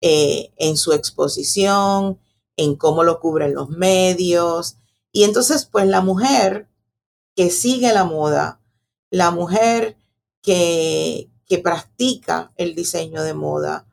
Eh, 0.00 0.52
en 0.56 0.76
su 0.76 0.92
exposición, 0.92 2.18
en 2.56 2.76
cómo 2.76 3.02
lo 3.02 3.20
cubren 3.20 3.54
los 3.54 3.68
medios. 3.70 4.76
Y 5.12 5.24
entonces, 5.24 5.66
pues 5.66 5.86
la 5.86 6.00
mujer 6.00 6.68
que 7.34 7.50
sigue 7.50 7.92
la 7.92 8.04
moda, 8.04 8.60
la 9.10 9.30
mujer 9.30 9.96
que, 10.42 11.30
que 11.46 11.58
practica 11.58 12.52
el 12.56 12.74
diseño 12.74 13.22
de 13.22 13.34
moda, 13.34 13.86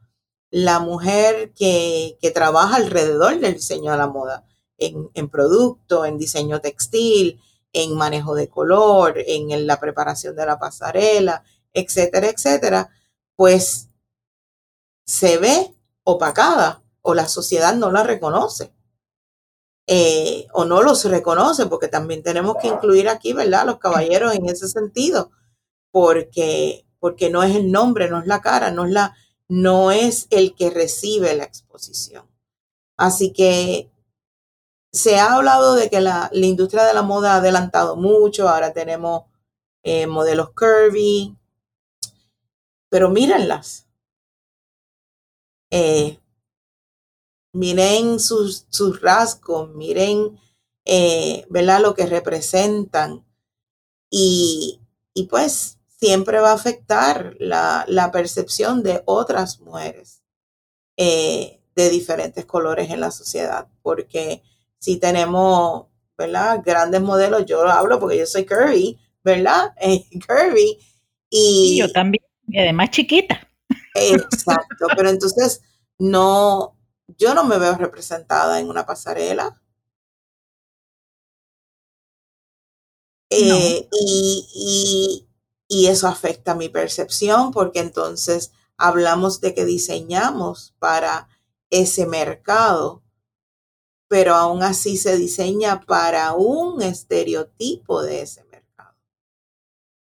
la 0.50 0.80
mujer 0.80 1.52
que, 1.54 2.17
que, 2.22 2.32
trabaja 2.32 2.76
alrededor 2.76 3.39
del 3.39 3.56
diseño 3.56 3.91
de 3.91 3.98
la 3.98 4.08
moda, 4.08 4.46
en, 4.78 5.10
en 5.13 5.30
producto, 5.30 6.06
en 6.06 6.17
diseño 6.17 6.62
textil, 6.62 7.39
en 7.73 7.95
manejo 7.95 8.36
de 8.36 8.47
color, 8.47 9.15
en 9.17 9.67
la 9.67 9.79
preparación 9.79 10.36
de 10.36 10.45
la 10.45 10.59
pasarela, 10.59 11.43
etcétera, 11.73 12.29
etcétera, 12.29 12.89
pues 13.36 13.89
se 15.05 15.38
ve 15.38 15.75
opacada 16.03 16.83
o 17.01 17.13
la 17.13 17.27
sociedad 17.27 17.75
no 17.75 17.91
la 17.91 18.03
reconoce. 18.03 18.71
Eh, 19.86 20.47
o 20.53 20.63
no 20.63 20.81
los 20.81 21.03
reconoce, 21.03 21.65
porque 21.65 21.89
también 21.89 22.23
tenemos 22.23 22.55
que 22.62 22.69
incluir 22.69 23.09
aquí, 23.09 23.33
¿verdad? 23.33 23.65
Los 23.65 23.79
caballeros 23.79 24.33
en 24.33 24.47
ese 24.47 24.69
sentido, 24.69 25.31
porque, 25.91 26.86
porque 26.99 27.29
no 27.29 27.43
es 27.43 27.53
el 27.55 27.69
nombre, 27.69 28.09
no 28.09 28.19
es 28.19 28.27
la 28.27 28.39
cara, 28.39 28.71
no 28.71 28.86
es, 28.86 28.91
la, 28.91 29.13
no 29.49 29.91
es 29.91 30.27
el 30.29 30.55
que 30.55 30.69
recibe 30.69 31.36
la 31.36 31.43
exposición. 31.43 32.25
Así 32.95 33.33
que 33.33 33.91
se 34.93 35.17
ha 35.17 35.34
hablado 35.34 35.75
de 35.75 35.89
que 35.89 35.99
la, 36.01 36.29
industria 36.34 36.84
de 36.84 36.93
la 36.93 37.01
moda 37.01 37.34
ha 37.34 37.38
adelantado 37.38 37.95
mucho, 37.95 38.47
ahora 38.47 38.73
tenemos 38.73 39.23
eh, 39.82 40.06
modelos 40.06 40.51
curvy, 40.51 41.36
pero 42.89 43.10
mírenlas. 43.10 43.88
Eh, 45.71 46.19
miren 47.53 48.19
sus, 48.19 48.67
sus, 48.69 49.01
rasgos, 49.01 49.69
miren 49.71 50.39
eh, 50.86 51.47
lo 51.49 51.95
que 51.95 52.06
representan 52.06 53.25
y, 54.12 54.79
y, 55.15 55.23
pues 55.23 55.79
siempre 55.88 56.39
va 56.39 56.51
a 56.51 56.56
afectar 56.56 57.36
la, 57.39 57.84
la 57.88 58.12
percepción 58.12 58.84
de 58.84 59.01
otras 59.06 59.60
mujeres 59.60 60.21
de 60.95 61.89
diferentes 61.89 62.45
colores 62.45 62.91
en 62.91 62.99
la 62.99 63.10
sociedad, 63.10 63.67
porque 63.82 64.43
si 64.84 64.98
tenemos, 64.98 65.86
¿verdad? 66.17 66.62
Grandes 66.65 67.00
modelos, 67.00 67.46
yo 67.46 67.65
hablo 67.69 68.02
porque 68.02 68.17
yo 68.17 68.26
soy 68.26 68.46
curvy, 68.46 69.00
¿verdad? 69.24 69.74
curvy. 70.28 70.78
Y, 71.30 71.78
yo 71.80 71.89
también. 71.89 72.26
Y 72.48 72.60
además 72.60 72.89
chiquita. 72.91 73.48
Exacto, 73.96 74.88
pero 74.98 75.10
entonces 75.10 75.62
no, 75.98 76.78
yo 77.17 77.34
no 77.34 77.46
me 77.46 77.58
veo 77.58 77.76
representada 77.76 78.60
en 78.60 78.67
una 78.67 78.86
pasarela. 78.86 79.62
Eh, 83.30 83.88
y, 83.89 85.28
y 85.69 85.88
eso 85.88 86.10
afecta 86.10 86.56
mi 86.56 86.67
percepción 86.67 87.52
porque 87.52 87.80
entonces 87.80 88.52
hablamos 88.76 89.39
de 89.39 89.56
que 89.56 89.63
diseñamos 89.63 90.76
para 90.78 91.30
ese 91.69 92.06
mercado, 92.06 93.02
pero 94.13 94.36
aún 94.36 94.62
así 94.62 94.95
se 94.95 95.17
diseña 95.17 95.82
para 95.88 96.34
un 96.34 96.84
estereotipo 96.84 98.04
de 98.04 98.21
ese 98.21 98.43
mercado. 98.43 98.95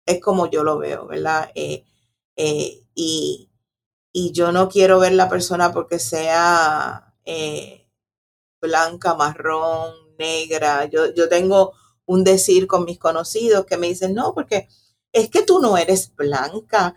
Es 0.06 0.18
como 0.18 0.50
yo 0.50 0.64
lo 0.64 0.78
veo, 0.78 1.06
¿verdad? 1.06 1.50
Eh, 1.54 1.84
eh, 2.34 2.86
y, 2.94 3.50
y, 4.10 4.32
yo 4.32 4.50
no 4.50 4.70
quiero 4.70 4.98
ver 4.98 5.12
la 5.12 5.28
persona 5.28 5.74
porque 5.74 5.98
sea 5.98 7.14
eh, 7.26 7.86
blanca, 8.62 9.14
marrón, 9.14 9.92
negra. 10.18 10.86
Yo, 10.86 11.12
yo 11.12 11.28
tengo 11.28 11.74
un 12.06 12.24
decir 12.24 12.66
con 12.66 12.86
mis 12.86 12.98
conocidos 12.98 13.66
que 13.66 13.76
me 13.76 13.88
dicen, 13.88 14.14
no, 14.14 14.32
porque 14.32 14.68
es 15.12 15.28
que 15.28 15.42
tú 15.42 15.58
no 15.60 15.76
eres 15.76 16.14
blanca, 16.16 16.94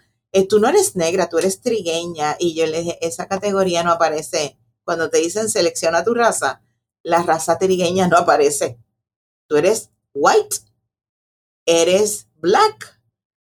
tú 0.48 0.62
no 0.62 0.70
eres 0.70 0.96
negra, 0.96 1.28
tú 1.28 1.40
eres 1.40 1.60
trigueña. 1.60 2.38
Y 2.40 2.56
yo 2.56 2.66
le 2.68 2.84
dije, 2.84 3.06
esa 3.06 3.28
categoría 3.28 3.84
no 3.84 3.92
aparece 3.92 4.58
cuando 4.86 5.10
te 5.10 5.18
dicen 5.18 5.50
selecciona 5.50 6.06
tu 6.06 6.14
raza, 6.14 6.62
la 7.04 7.24
raza 7.24 7.58
trigueña 7.58 8.08
no 8.08 8.18
aparece. 8.18 8.80
Tú 9.48 9.58
eres 9.58 9.92
white, 10.14 10.58
eres 11.66 12.28
black 12.36 13.02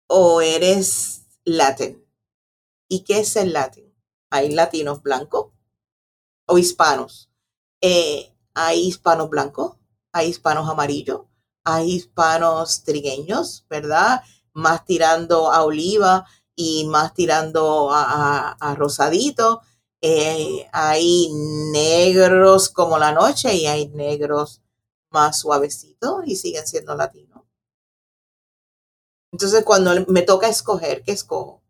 o 0.07 0.41
eres 0.41 1.25
latin. 1.43 2.03
¿Y 2.87 3.03
qué 3.03 3.19
es 3.19 3.35
el 3.35 3.53
latin? 3.53 3.93
Hay 4.29 4.51
latinos 4.51 5.01
blancos 5.01 5.51
o 6.47 6.57
hispanos. 6.57 7.29
Eh, 7.81 8.33
hay 8.53 8.87
hispanos 8.87 9.29
blancos, 9.29 9.77
hay 10.11 10.29
hispanos 10.29 10.69
amarillos, 10.69 11.21
hay 11.63 11.91
hispanos 11.91 12.83
trigueños, 12.83 13.65
¿verdad? 13.69 14.23
Más 14.53 14.85
tirando 14.85 15.51
a 15.51 15.63
oliva 15.63 16.25
y 16.55 16.85
más 16.85 17.13
tirando 17.13 17.89
a 17.91 18.75
rosadito 18.77 19.61
eh, 20.07 20.69
hay 20.71 21.29
negros 21.71 22.69
como 22.69 22.99
la 22.99 23.11
noche 23.11 23.55
y 23.55 23.65
hay 23.65 23.87
negros 23.87 24.61
más 25.09 25.39
suavecitos 25.39 26.21
y 26.27 26.35
siguen 26.35 26.67
siendo 26.67 26.95
latinos. 26.95 27.41
Entonces, 29.31 29.65
cuando 29.65 30.05
me 30.07 30.21
toca 30.21 30.47
escoger, 30.47 31.01
¿qué 31.01 31.11
escojo? 31.11 31.63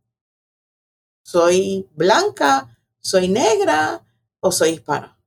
¿Soy 1.23 1.87
blanca? 1.93 2.77
¿Soy 2.99 3.29
negra? 3.29 4.05
¿O 4.41 4.51
soy 4.51 4.71
hispana? 4.71 5.17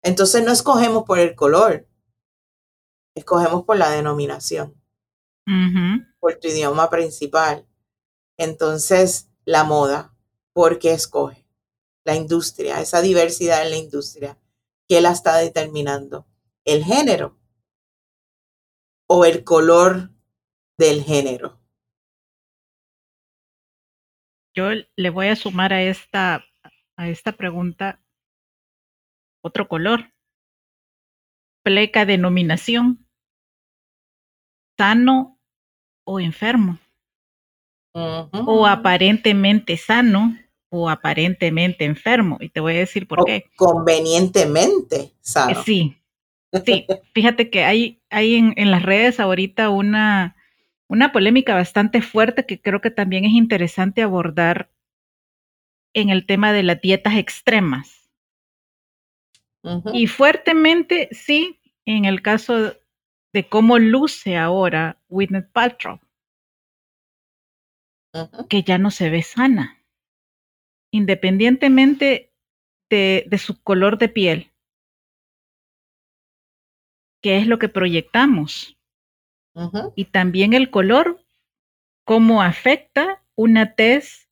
Entonces, 0.00 0.44
no 0.44 0.52
escogemos 0.52 1.02
por 1.02 1.18
el 1.18 1.34
color, 1.34 1.88
escogemos 3.16 3.64
por 3.64 3.76
la 3.76 3.90
denominación, 3.90 4.80
por 6.20 6.36
tu 6.36 6.46
idioma 6.46 6.90
principal. 6.90 7.66
Entonces, 8.36 9.28
la 9.44 9.64
moda, 9.64 10.14
¿por 10.52 10.78
qué 10.78 10.92
escoge? 10.92 11.37
La 12.08 12.16
industria, 12.16 12.80
esa 12.80 13.02
diversidad 13.02 13.62
en 13.62 13.70
la 13.70 13.76
industria, 13.76 14.38
¿qué 14.88 15.02
la 15.02 15.10
está 15.10 15.36
determinando? 15.36 16.26
¿El 16.64 16.82
género 16.82 17.38
o 19.06 19.26
el 19.26 19.44
color 19.44 20.10
del 20.78 21.04
género? 21.04 21.60
Yo 24.56 24.70
le 24.96 25.10
voy 25.10 25.26
a 25.26 25.36
sumar 25.36 25.74
a 25.74 25.82
esta, 25.82 26.46
a 26.96 27.08
esta 27.08 27.32
pregunta 27.32 28.02
otro 29.42 29.68
color. 29.68 30.10
Pleca 31.62 32.06
denominación. 32.06 33.06
Sano 34.78 35.38
o 36.04 36.20
enfermo. 36.20 36.78
O 37.92 38.66
aparentemente 38.66 39.76
sano 39.76 40.47
o 40.70 40.88
aparentemente 40.88 41.84
enfermo. 41.84 42.38
Y 42.40 42.50
te 42.50 42.60
voy 42.60 42.76
a 42.76 42.80
decir 42.80 43.06
por 43.06 43.24
qué. 43.24 43.50
Convenientemente 43.56 45.12
sano. 45.20 45.62
Sí, 45.62 45.96
sí. 46.64 46.86
Fíjate 47.14 47.50
que 47.50 47.64
hay, 47.64 48.02
hay 48.10 48.36
en, 48.36 48.54
en, 48.56 48.70
las 48.70 48.82
redes 48.82 49.20
ahorita 49.20 49.70
una, 49.70 50.36
una 50.88 51.12
polémica 51.12 51.54
bastante 51.54 52.02
fuerte 52.02 52.46
que 52.46 52.60
creo 52.60 52.80
que 52.80 52.90
también 52.90 53.24
es 53.24 53.32
interesante 53.32 54.02
abordar 54.02 54.70
en 55.94 56.10
el 56.10 56.26
tema 56.26 56.52
de 56.52 56.62
las 56.62 56.80
dietas 56.80 57.16
extremas. 57.16 57.94
Y 59.92 60.06
fuertemente, 60.06 61.08
sí, 61.10 61.60
en 61.84 62.04
el 62.04 62.22
caso 62.22 62.74
de 63.32 63.48
cómo 63.48 63.78
luce 63.78 64.36
ahora 64.36 64.98
Whitney 65.08 65.42
Paltrow, 65.52 66.00
que 68.48 68.62
ya 68.62 68.78
no 68.78 68.90
se 68.90 69.10
ve 69.10 69.22
sana 69.22 69.77
independientemente 70.90 72.32
de, 72.90 73.28
su 73.38 73.62
color 73.62 73.98
de 73.98 74.08
piel, 74.08 74.52
qué 77.22 77.38
es 77.38 77.46
lo 77.46 77.58
que 77.58 77.68
proyectamos. 77.68 78.76
Y 79.96 80.04
también 80.06 80.54
el 80.54 80.70
color, 80.70 81.20
cómo 82.04 82.42
afecta 82.42 83.24
una 83.34 83.74
tez 83.74 84.30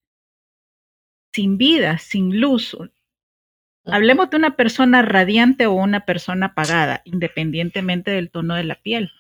sin 1.32 1.58
vida, 1.58 1.98
sin 1.98 2.40
luz. 2.40 2.76
Hablemos 3.84 4.30
de 4.30 4.36
una 4.36 4.56
persona 4.56 5.02
radiante 5.02 5.66
o 5.66 5.72
una 5.72 6.06
persona 6.06 6.46
apagada, 6.46 7.02
independientemente 7.04 8.12
del 8.12 8.30
tono 8.30 8.54
de 8.54 8.64
la 8.64 8.76
piel. 8.76 9.10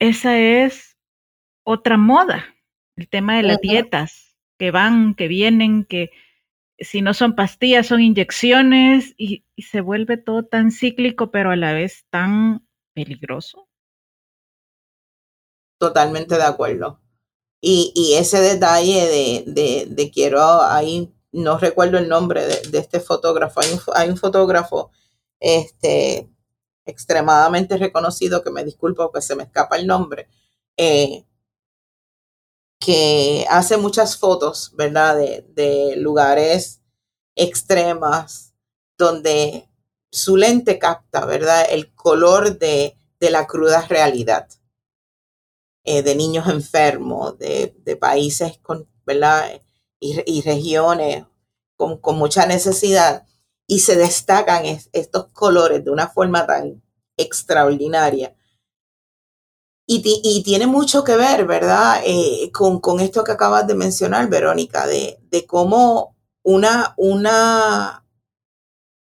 Esa 0.00 0.38
es 0.38 0.98
otra 1.62 1.96
moda, 1.96 2.44
el 2.96 3.08
tema 3.08 3.36
de 3.36 3.44
las 3.44 3.60
dietas 3.60 4.33
que 4.58 4.70
van, 4.70 5.14
que 5.14 5.28
vienen, 5.28 5.84
que 5.84 6.10
si 6.78 7.02
no 7.02 7.14
son 7.14 7.34
pastillas, 7.34 7.86
son 7.86 8.00
inyecciones 8.00 9.14
y, 9.16 9.44
se 9.56 9.80
vuelve 9.80 10.16
todo 10.16 10.44
tan 10.44 10.72
cíclico, 10.72 11.30
pero 11.30 11.52
a 11.52 11.56
la 11.56 11.72
vez 11.72 12.06
tan 12.10 12.66
peligroso. 12.92 13.68
Totalmente 15.78 16.34
de 16.34 16.42
acuerdo. 16.42 17.00
Y, 17.60 17.92
y 17.94 18.14
ese 18.14 18.40
detalle 18.40 19.06
de, 19.06 19.44
de, 19.46 19.86
de, 19.88 20.10
quiero, 20.10 20.62
ahí 20.62 21.14
no 21.32 21.58
recuerdo 21.58 21.98
el 21.98 22.08
nombre 22.08 22.44
de, 22.46 22.78
este 22.78 23.00
fotógrafo, 23.00 23.60
hay 23.60 23.72
un, 23.72 23.80
hay 23.94 24.08
un, 24.10 24.16
fotógrafo 24.16 24.90
este, 25.40 26.28
extremadamente 26.84 27.76
reconocido, 27.76 28.42
que 28.42 28.50
me 28.50 28.64
disculpo 28.64 29.10
que 29.12 29.22
se 29.22 29.36
me 29.36 29.44
escapa 29.44 29.76
el 29.76 29.86
nombre, 29.86 30.28
eh, 30.76 31.24
que 32.84 33.46
hace 33.48 33.76
muchas 33.76 34.16
fotos, 34.16 34.72
¿verdad? 34.74 35.16
De, 35.16 35.94
lugares 35.96 36.82
extremas 37.34 38.54
donde 38.98 39.68
su 40.10 40.36
lente 40.36 40.78
capta, 40.78 41.24
¿verdad? 41.24 41.66
El 41.70 41.94
color 41.94 42.58
de, 42.58 42.96
la 43.20 43.46
cruda 43.46 43.86
realidad. 43.88 44.48
Eh, 45.84 46.02
de 46.02 46.14
niños 46.14 46.46
enfermos, 46.48 47.38
de, 47.38 47.98
países 47.98 48.58
con, 48.58 48.86
¿verdad? 49.06 49.60
Y, 49.98 50.42
regiones 50.42 51.24
con, 51.76 51.96
con, 51.98 52.18
mucha 52.18 52.46
necesidad. 52.46 53.26
Y 53.66 53.78
se 53.78 53.96
destacan 53.96 54.64
estos 54.92 55.28
colores 55.28 55.82
de 55.84 55.90
una 55.90 56.08
forma 56.08 56.46
tan 56.46 56.82
extraordinaria 57.16 58.36
y, 59.86 60.42
tiene 60.42 60.66
mucho 60.66 61.04
que 61.04 61.16
ver, 61.16 61.46
¿verdad? 61.46 62.02
Eh, 62.04 62.50
con, 62.52 62.80
con, 62.80 63.00
esto 63.00 63.22
que 63.22 63.32
acabas 63.32 63.66
de 63.66 63.74
mencionar, 63.74 64.28
Verónica, 64.30 64.86
de, 64.86 65.18
de 65.30 65.46
cómo 65.46 66.16
una, 66.42 66.94
una 66.96 68.06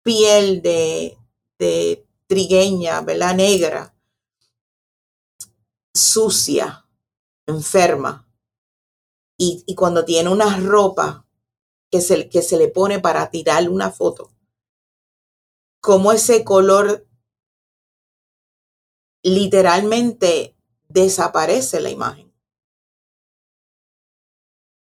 piel 0.02 0.62
de, 0.62 1.18
de 1.58 2.06
trigueña, 2.26 3.02
¿verdad? 3.02 3.35
Negra, 3.35 3.94
sucia, 5.94 6.87
enferma, 7.46 8.26
y, 9.37 9.62
y, 9.66 9.74
cuando 9.74 10.04
tiene 10.04 10.30
una 10.30 10.56
ropa 10.58 11.26
que 11.90 12.00
se, 12.00 12.28
que 12.30 12.42
se 12.42 12.56
le 12.56 12.68
pone 12.68 13.00
para 13.00 13.30
tirarle 13.30 13.68
una 13.68 13.90
foto, 13.90 14.30
cómo 15.80 16.12
ese 16.12 16.44
color 16.44 17.06
literalmente 19.22 20.56
desaparece 20.92 21.81
la 21.81 21.90
imagen. 21.90 22.33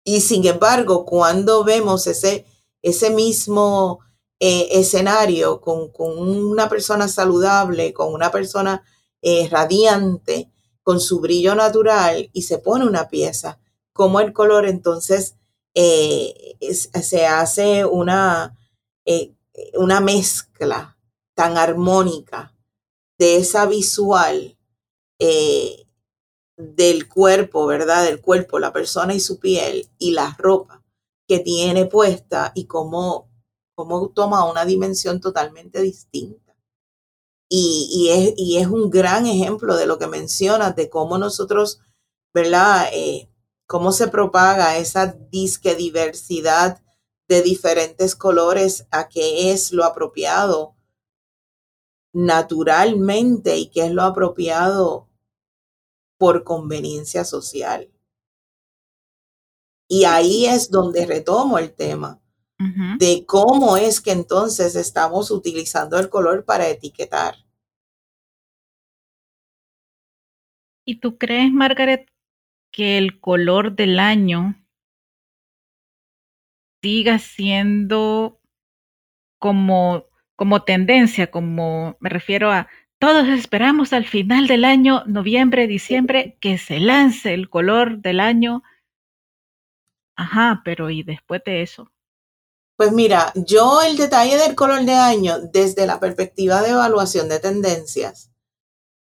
Y 0.05 0.21
sin 0.21 0.47
embargo, 0.47 1.05
cuando 1.05 1.65
vemos 1.65 2.07
ese, 2.07 2.47
ese 2.81 3.11
mismo 3.11 3.99
eh, 4.39 4.69
escenario 4.79 5.61
con, 5.61 5.91
con, 5.91 6.17
una 6.17 6.69
persona 6.69 7.09
saludable, 7.09 7.93
con 7.93 8.15
una 8.15 8.31
persona 8.31 8.85
eh, 9.21 9.49
radiante, 9.51 10.53
con 10.85 11.01
su 11.01 11.21
brillo 11.21 11.57
natural 11.57 12.31
y 12.33 12.43
se 12.43 12.59
pone 12.59 12.87
una 12.87 13.09
pieza, 13.09 13.59
cómo 13.93 14.21
el 14.21 14.33
color 14.33 14.67
entonces 14.67 15.35
eh, 15.75 16.57
se 16.61 17.27
hace 17.27 17.85
una, 17.85 18.57
una 19.75 20.01
mezcla 20.01 20.97
tan 21.35 21.59
armónica 21.59 22.55
de 23.19 23.39
esa 23.39 23.67
visual 23.67 24.57
del 26.57 27.09
cuerpo, 27.09 27.66
¿verdad? 27.66 28.05
Del 28.05 28.21
cuerpo, 28.21 28.59
la 28.59 28.73
persona 28.73 29.14
y 29.14 29.21
su 29.21 29.38
piel 29.38 29.88
y 29.99 30.12
la 30.12 30.35
ropa 30.38 30.83
que 31.29 31.40
tiene 31.40 31.87
puesta 31.87 32.53
y 32.55 32.66
cómo, 32.66 33.29
cómo 33.75 34.09
toma 34.11 34.51
una 34.51 34.64
dimensión 34.64 35.21
totalmente 35.21 35.83
distinta. 35.83 36.57
Y, 37.49 38.09
es, 38.11 38.35
y, 38.37 38.59
es, 38.59 38.66
un 38.66 38.90
gran 38.90 39.27
ejemplo 39.27 39.77
de 39.77 39.87
lo 39.87 39.99
que 39.99 40.09
mencionas, 40.09 40.75
de 40.75 40.90
cómo 40.90 41.16
nosotros, 41.16 41.81
¿verdad? 42.35 42.88
cómo 43.66 43.92
se 43.92 44.09
propaga 44.09 44.79
esa 44.79 45.07
disque 45.07 45.77
diversidad 45.77 46.83
de 47.29 47.42
diferentes 47.42 48.16
colores 48.16 48.87
a 48.90 49.09
qué 49.09 49.53
es 49.53 49.73
lo 49.73 49.85
apropiado 49.85 50.75
naturalmente 52.12 53.59
y 53.59 53.69
qué 53.69 53.87
es 53.87 53.92
lo 53.92 54.03
apropiado 54.03 55.06
por 56.19 56.45
conveniencia 56.45 57.25
social. 57.25 57.91
Y 59.89 60.05
ahí 60.05 60.47
es 60.47 60.71
donde 60.71 61.07
retomo 61.07 61.59
el 61.59 61.75
tema 61.75 62.21
de 62.99 63.25
cómo 63.27 63.77
es 63.77 64.01
que 64.01 64.13
entonces 64.13 64.77
estamos 64.77 65.31
utilizando 65.31 65.99
el 65.99 66.09
color 66.09 66.45
para 66.45 66.69
etiquetar. 66.69 67.35
¿Y 70.87 71.01
tú 71.01 71.19
crees, 71.19 71.53
Margaret, 71.53 72.11
que 72.73 72.97
el 72.97 73.21
color 73.21 73.75
del 73.75 73.99
año 73.99 74.55
siga 76.83 77.19
siendo 77.19 78.41
como, 79.39 80.07
como 80.37 80.63
tendencia, 80.63 81.31
como 81.31 81.97
me 82.01 82.09
refiero 82.09 82.51
a 82.51 82.69
todos 82.99 83.29
esperamos 83.29 83.93
al 83.93 84.05
final 84.05 84.47
del 84.47 84.65
año, 84.65 85.03
noviembre, 85.07 85.67
diciembre, 85.67 86.39
que 86.41 86.59
se 86.59 86.81
lance 86.81 87.35
el 87.35 87.51
color 87.51 87.99
del 87.99 88.21
año. 88.21 88.63
Ajá, 90.17 90.63
pero 90.65 90.91
¿y 90.91 91.03
después 91.03 91.43
de 91.45 91.63
eso? 91.63 91.91
Pues 92.77 92.93
mira, 92.93 93.33
yo 93.35 93.81
el 93.83 93.97
detalle 93.97 94.37
del 94.37 94.55
color 94.55 94.85
de 94.85 94.93
año 94.93 95.39
desde 95.41 95.87
la 95.87 95.99
perspectiva 95.99 96.63
de 96.63 96.71
evaluación 96.71 97.29
de 97.29 97.41
tendencias, 97.41 98.31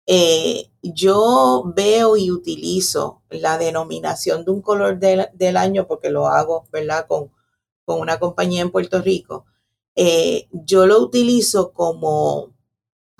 eh, 0.06 0.70
yo 0.82 1.72
veo 1.76 2.16
y 2.16 2.32
utilizo 2.32 3.22
la 3.30 3.58
denominación 3.58 4.44
de 4.44 4.50
un 4.50 4.60
color 4.60 4.98
del 4.98 5.56
año 5.56 5.86
porque 5.86 6.10
lo 6.10 6.26
hago, 6.26 6.66
¿verdad? 6.72 7.06
Con, 7.06 7.30
con 7.84 8.00
una 8.00 8.18
compañía 8.18 8.62
en 8.62 8.72
Puerto 8.72 9.00
Rico. 9.00 9.46
Eh, 9.94 10.48
yo 10.52 10.86
lo 10.86 10.98
utilizo 11.00 11.72
como, 11.72 12.52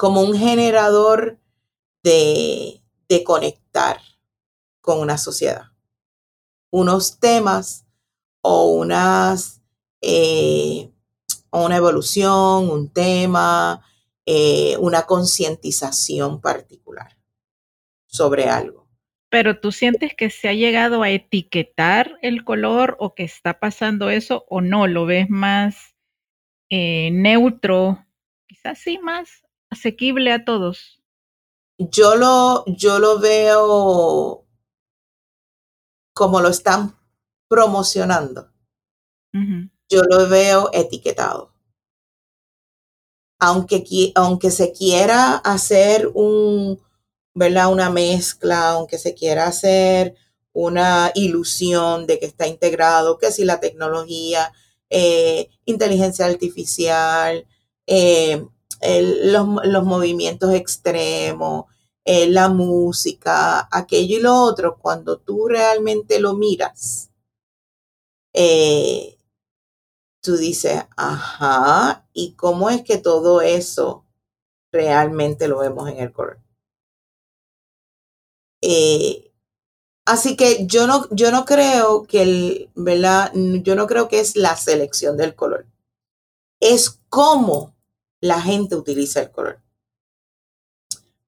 como 0.01 0.23
un 0.23 0.35
generador 0.35 1.39
de, 2.03 2.81
de 3.07 3.23
conectar 3.23 4.01
con 4.81 4.99
una 4.99 5.19
sociedad. 5.19 5.73
Unos 6.71 7.21
temas 7.21 7.87
o 8.41 8.71
unas, 8.71 9.61
eh, 10.01 10.91
una 11.53 11.77
evolución, 11.77 12.71
un 12.71 12.91
tema, 12.91 13.85
eh, 14.25 14.75
una 14.79 15.03
concientización 15.03 16.41
particular 16.41 17.19
sobre 18.07 18.45
algo. 18.45 18.89
Pero 19.29 19.61
tú 19.61 19.71
sientes 19.71 20.15
que 20.17 20.31
se 20.31 20.49
ha 20.49 20.55
llegado 20.55 21.03
a 21.03 21.11
etiquetar 21.11 22.17
el 22.23 22.43
color 22.45 22.97
o 23.01 23.15
que 23.15 23.25
está 23.25 23.61
pasando 23.61 24.09
eso 24.09 24.47
o 24.49 24.63
no, 24.63 24.87
lo 24.87 25.05
ves 25.05 25.29
más 25.29 25.95
eh, 26.71 27.11
neutro, 27.13 28.07
quizás 28.47 28.79
sí 28.79 28.97
más 28.97 29.43
asequible 29.71 30.33
a 30.33 30.45
todos. 30.45 31.01
Yo 31.79 32.17
lo, 32.17 32.65
yo 32.67 32.99
lo 32.99 33.19
veo 33.19 34.45
como 36.13 36.41
lo 36.41 36.49
están 36.49 36.97
promocionando. 37.49 38.53
Yo 39.89 40.03
lo 40.11 40.29
veo 40.29 40.71
etiquetado 40.73 41.51
aunque, 43.41 44.13
aunque 44.15 44.51
se 44.51 44.71
quiera 44.73 45.37
hacer 45.37 46.09
un, 46.15 46.79
¿verdad? 47.35 47.73
una 47.73 47.91
mezcla, 47.91 48.71
aunque 48.71 48.99
se 48.99 49.15
quiera 49.15 49.47
hacer 49.47 50.15
una 50.53 51.11
ilusión 51.15 52.07
de 52.07 52.19
que 52.19 52.27
está 52.27 52.47
integrado, 52.47 53.19
que 53.19 53.33
si 53.33 53.45
la 53.45 53.59
tecnología, 53.59 54.53
eh, 54.91 55.49
inteligencia 55.65 56.27
artificial, 56.27 57.47
eh, 57.87 58.45
los, 58.81 59.47
los, 59.65 59.85
movimientos 59.85 60.53
extremos, 60.55 61.67
eh, 62.05 62.29
la 62.29 62.49
música, 62.49 63.69
aquello 63.71 64.19
y 64.19 64.23
lo 64.23 64.35
otro, 64.35 64.79
cuando 64.79 65.19
tú 65.19 65.49
realmente 65.49 66.21
lo 66.21 66.35
miras, 66.35 67.11
tú 70.23 70.37
dices, 70.37 70.85
ajá, 70.97 72.07
¿y 72.13 72.35
cómo 72.35 72.71
es 72.71 72.83
que 72.83 72.99
todo 72.99 73.41
eso 73.41 74.05
realmente 74.73 75.49
lo 75.49 75.59
vemos 75.59 75.89
en 75.89 75.99
el 75.99 76.13
color? 76.13 76.39
Eh, 78.63 79.33
así 80.07 80.37
que 80.37 80.67
yo 80.67 80.87
no, 80.87 81.09
yo 81.11 81.31
no 81.31 81.45
creo 81.45 82.05
que 82.05 82.23
el, 82.23 82.71
¿verdad? 82.75 83.33
Yo 83.35 83.75
no 83.75 83.87
creo 83.87 84.09
que 84.09 84.21
es 84.21 84.37
la 84.37 84.57
selección 84.57 85.17
del 85.17 85.35
color. 85.35 85.67
Es 86.61 87.01
cómo 87.09 87.75
la 88.21 88.41
gente 88.41 88.77
utiliza 88.77 89.21
el 89.21 89.31
color. 89.31 89.61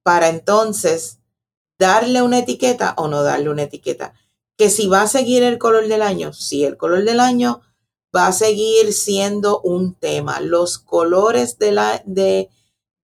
Para 0.02 0.28
entonces 0.28 1.18
darle 1.78 2.22
una 2.22 2.38
etiqueta 2.38 2.94
o 2.96 3.08
no 3.08 3.22
darle 3.22 3.50
una 3.50 3.62
etiqueta. 3.62 4.14
Que 4.56 4.70
si 4.70 4.86
va 4.86 5.02
a 5.02 5.08
seguir 5.08 5.42
el 5.42 5.58
color 5.58 5.88
del 5.88 6.02
año, 6.02 6.32
si 6.32 6.64
el 6.64 6.76
color 6.76 7.04
del 7.04 7.20
año 7.20 7.62
va 8.14 8.26
a 8.26 8.32
seguir 8.32 8.92
siendo 8.92 9.60
un 9.60 9.94
tema. 9.94 10.40
Los 10.40 10.78
colores 10.78 11.58
de, 11.58 11.72
la, 11.72 12.02
de, 12.04 12.50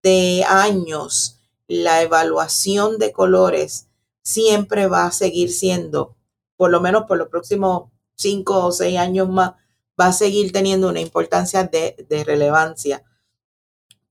de 0.03 0.45
años, 0.47 1.39
la 1.67 2.01
evaluación 2.01 2.99
de 2.99 3.11
colores 3.11 3.87
siempre 4.21 4.87
va 4.87 5.05
a 5.05 5.11
seguir 5.11 5.51
siendo, 5.51 6.15
por 6.55 6.69
lo 6.69 6.79
menos 6.79 7.05
por 7.05 7.17
los 7.17 7.29
próximos 7.29 7.89
cinco 8.15 8.65
o 8.65 8.71
seis 8.71 8.97
años 8.97 9.29
más, 9.29 9.53
va 9.99 10.07
a 10.07 10.13
seguir 10.13 10.51
teniendo 10.51 10.89
una 10.89 11.01
importancia 11.01 11.63
de, 11.63 12.05
de 12.07 12.23
relevancia 12.23 13.03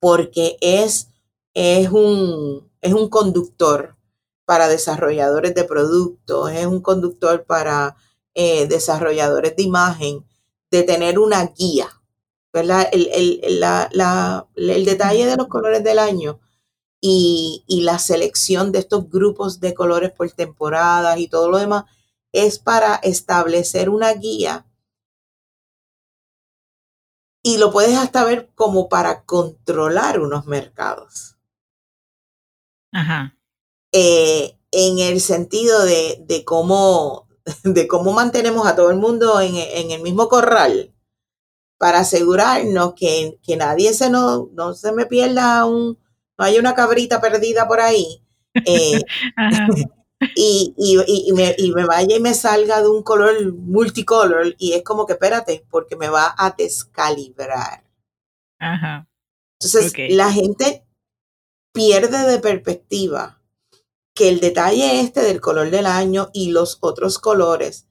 porque 0.01 0.57
es, 0.61 1.09
es, 1.55 1.91
un, 1.91 2.71
es 2.81 2.93
un 2.93 3.09
conductor 3.09 3.97
para 4.45 4.69
desarrolladores 4.69 5.55
de 5.55 5.65
productos, 5.65 6.51
es 6.53 6.67
un 6.67 6.81
conductor 6.81 7.45
para 7.45 7.97
eh, 8.35 8.67
desarrolladores 8.67 9.57
de 9.57 9.63
imagen, 9.63 10.25
de 10.71 10.83
tener 10.85 11.19
una 11.19 11.47
guía, 11.47 11.89
¿verdad? 12.53 12.89
El, 12.93 13.09
el, 13.13 13.61
la, 13.61 13.89
la, 13.93 14.47
el 14.57 14.85
detalle 14.85 15.27
de 15.27 15.37
los 15.37 15.49
colores 15.49 15.83
del 15.85 15.99
año 15.99 16.41
y, 17.01 17.65
y, 17.67 17.83
la 17.83 17.99
selección 17.99 18.73
de 18.73 18.81
estos 18.81 19.09
grupos 19.11 19.61
de 19.61 19.75
colores 19.75 20.13
por 20.13 20.31
temporadas 20.31 21.19
y 21.19 21.29
todo 21.29 21.51
lo 21.51 21.59
demás 21.59 21.85
es 22.33 22.59
para 22.59 22.97
establecer 22.97 23.89
una 23.89 24.13
guía 24.15 24.67
y 27.49 27.57
lo 27.57 27.73
puedes 27.73 27.97
hasta 27.97 28.25
ver 28.25 28.51
como 28.55 28.91
para 28.91 29.25
controlar 29.25 30.21
unos 30.21 30.45
mercados. 30.45 31.39
Ajá. 32.93 33.39
Eh, 33.91 34.59
en 34.71 34.99
el 34.99 35.23
sentido 35.23 35.83
de, 35.87 36.23
de 36.27 36.45
cómo 36.45 37.27
de 37.65 37.89
cómo 37.89 38.13
mantenemos 38.13 38.67
a 38.67 38.77
todo 38.77 38.91
el 38.91 38.99
mundo 38.99 39.41
en, 39.41 39.57
el 39.91 40.03
mismo 40.03 40.29
corral 40.29 40.93
para 41.79 42.01
asegurarnos 42.01 42.93
que, 42.95 43.39
que 43.43 43.57
nadie 43.57 43.95
se 43.95 44.11
no, 44.11 44.51
no 44.53 44.75
se 44.75 44.93
me 44.93 45.07
pierda 45.07 45.65
un, 45.65 45.99
no 46.37 46.45
hay 46.45 46.59
una 46.59 46.75
cabrita 46.75 47.19
perdida 47.19 47.67
por 47.67 47.81
ahí. 47.81 48.23
Eh, 48.67 49.01
y, 50.35 50.75
y, 50.77 51.33
me, 51.33 51.55
y, 51.57 51.73
me, 51.73 51.85
vaya 51.85 52.17
y 52.17 52.21
me 52.21 52.35
salga 52.35 52.81
de 52.81 52.89
un 52.89 53.03
color 53.03 53.53
multicolor 53.53 54.55
y 54.59 54.73
es 54.73 54.83
como 54.83 55.07
que 55.07 55.13
espérate, 55.13 55.65
porque 55.71 55.97
me 55.97 56.09
va 56.09 56.35
a 56.37 56.55
descalibrar. 56.57 57.85
Entonces, 59.61 59.93
la 60.11 60.33
gente 60.33 60.85
pierde 61.73 62.31
de 62.31 62.39
perspectiva 62.39 63.41
que 64.15 64.29
el 64.29 64.41
detalle 64.41 65.01
este 65.01 65.23
del 65.23 65.41
color 65.41 65.71
del 65.71 65.87
año 65.87 66.31
y 66.33 66.51
los 66.51 66.79
otros 66.81 67.21
colores 67.21 67.87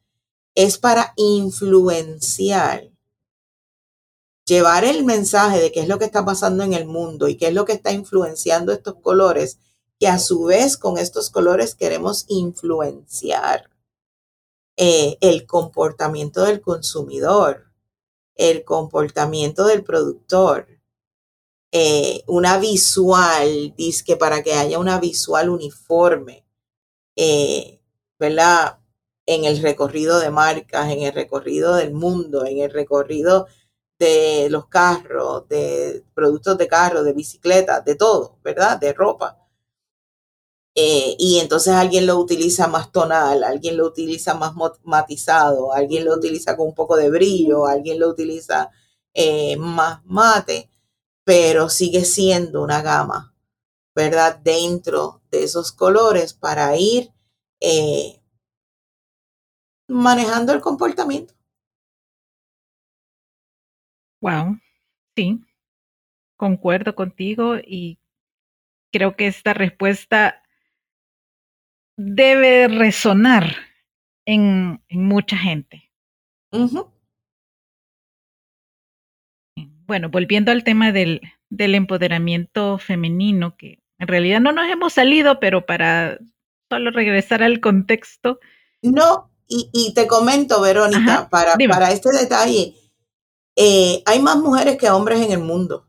es 0.55 0.77
para 0.77 1.13
influenciar, 1.15 2.89
llevar 4.45 4.83
el 4.83 5.05
mensaje 5.05 5.59
de 5.59 5.71
qué 5.71 5.81
es 5.81 5.87
lo 5.87 5.99
que 5.99 6.05
está 6.05 6.25
pasando 6.25 6.63
en 6.63 6.73
el 6.73 6.85
mundo 6.85 7.27
y 7.27 7.37
qué 7.37 7.47
es 7.47 7.53
lo 7.53 7.63
que 7.63 7.73
está 7.73 7.93
influenciando 7.93 8.73
estos 8.73 8.95
colores, 8.95 9.59
que 9.99 10.07
a 10.07 10.19
su 10.19 10.45
vez 10.45 10.77
con 10.77 10.97
estos 10.97 11.29
colores 11.29 11.75
queremos 11.75 12.25
influenciar. 12.29 13.69
eh, 14.77 15.17
el 15.21 15.45
comportamiento 15.45 16.43
del 16.45 16.61
consumidor, 16.61 17.65
el 18.35 18.63
comportamiento 18.65 19.65
del 19.65 19.83
productor, 19.83 20.67
eh, 21.71 22.23
una 22.27 22.57
visual, 22.57 23.73
dice 23.77 24.03
que 24.05 24.17
para 24.17 24.41
que 24.43 24.53
haya 24.53 24.79
una 24.79 24.99
visual 24.99 25.49
uniforme, 25.49 26.45
eh, 27.17 27.81
¿verdad? 28.19 28.79
En 29.27 29.45
el 29.45 29.61
recorrido 29.61 30.19
de 30.19 30.31
marcas, 30.31 30.91
en 30.91 31.03
el 31.03 31.13
recorrido 31.13 31.75
del 31.75 31.93
mundo, 31.93 32.45
en 32.45 32.59
el 32.59 32.71
recorrido 32.71 33.47
de 33.99 34.49
los 34.51 34.67
carros, 34.67 35.47
de 35.49 36.05
productos 36.15 36.57
de 36.59 36.67
carro, 36.69 37.03
de 37.03 37.13
bicicletas, 37.13 37.85
de 37.85 37.95
todo, 37.95 38.39
¿verdad? 38.43 38.79
De 38.79 38.93
ropa. 38.93 39.46
Eh, 40.79 41.15
y 41.17 41.39
entonces 41.39 41.73
alguien 41.73 42.05
lo 42.05 42.19
utiliza 42.19 42.67
más 42.67 42.91
tonal, 42.91 43.43
alguien 43.43 43.77
lo 43.77 43.87
utiliza 43.87 44.35
más 44.35 44.53
matizado, 44.83 45.73
alguien 45.73 46.05
lo 46.05 46.13
utiliza 46.15 46.55
con 46.55 46.67
un 46.67 46.75
poco 46.75 46.95
de 46.97 47.09
brillo, 47.09 47.65
alguien 47.67 47.99
lo 47.99 48.09
utiliza 48.09 48.69
más 49.57 50.05
mate 50.05 50.69
pero 51.27 51.67
sigue 51.67 52.05
siendo 52.05 52.63
una 52.63 52.81
gama, 52.81 53.33
¿verdad? 53.93 54.39
Dentro 54.39 55.21
de 55.29 55.43
esos 55.43 55.73
colores 55.73 56.33
para 56.33 56.77
ir 56.77 57.11
eh, 57.59 58.21
manejando 59.89 60.53
el 60.53 60.61
comportamiento. 60.61 61.33
Wow, 64.21 64.57
sí, 65.17 65.41
concuerdo 66.37 66.95
contigo 66.95 67.57
y 67.57 67.99
creo 68.93 69.17
que 69.17 69.27
esta 69.27 69.53
respuesta 69.53 70.41
debe 71.97 72.67
resonar 72.67 73.55
en, 74.25 74.81
mucha 74.89 75.35
gente. 75.35 75.91
bueno, 79.87 80.09
volviendo 80.09 80.51
al 80.51 80.63
tema 80.63 80.91
del, 80.91 81.21
empoderamiento 81.49 82.77
femenino, 82.77 83.57
que 83.57 83.79
en 83.99 84.07
realidad 84.07 84.39
no 84.39 84.51
nos 84.51 84.69
hemos 84.69 84.93
salido, 84.93 85.39
pero 85.39 85.65
para 85.65 86.19
solo 86.69 86.91
regresar 86.91 87.41
al 87.41 87.59
contexto. 87.59 88.39
No, 88.81 89.31
y, 89.47 89.93
te 89.95 90.07
comento, 90.07 90.61
Verónica, 90.61 91.29
para, 91.29 91.55
para 91.69 91.91
este 91.91 92.11
detalle, 92.11 92.75
eh, 93.55 94.03
hay 94.05 94.21
más 94.21 94.37
mujeres 94.37 94.77
que 94.77 94.89
hombres 94.89 95.21
en 95.21 95.31
el 95.31 95.39
mundo. 95.39 95.87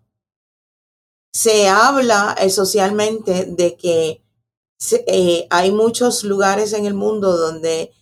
Se 1.33 1.69
habla 1.69 2.35
eh, 2.41 2.49
socialmente 2.51 3.45
de 3.45 3.77
que 3.77 4.23
eh, 5.07 5.47
hay 5.51 5.72
muchos 5.72 6.24
lugares 6.24 6.72
en 6.72 6.87
el 6.87 6.95
mundo 6.95 7.37
donde 7.37 7.93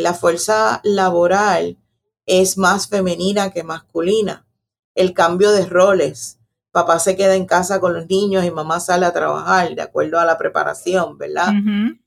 la 0.00 0.14
fuerza 0.14 0.80
laboral 0.82 1.76
es 2.24 2.56
más 2.56 2.88
femenina 2.88 3.50
que 3.50 3.64
masculina 3.64 4.46
el 4.98 5.14
cambio 5.14 5.52
de 5.52 5.64
roles. 5.66 6.38
Papá 6.72 6.98
se 6.98 7.16
queda 7.16 7.36
en 7.36 7.46
casa 7.46 7.80
con 7.80 7.94
los 7.94 8.08
niños 8.08 8.44
y 8.44 8.50
mamá 8.50 8.80
sale 8.80 9.06
a 9.06 9.12
trabajar 9.12 9.74
de 9.74 9.82
acuerdo 9.82 10.18
a 10.18 10.24
la 10.24 10.36
preparación, 10.36 11.16
¿verdad? 11.16 11.52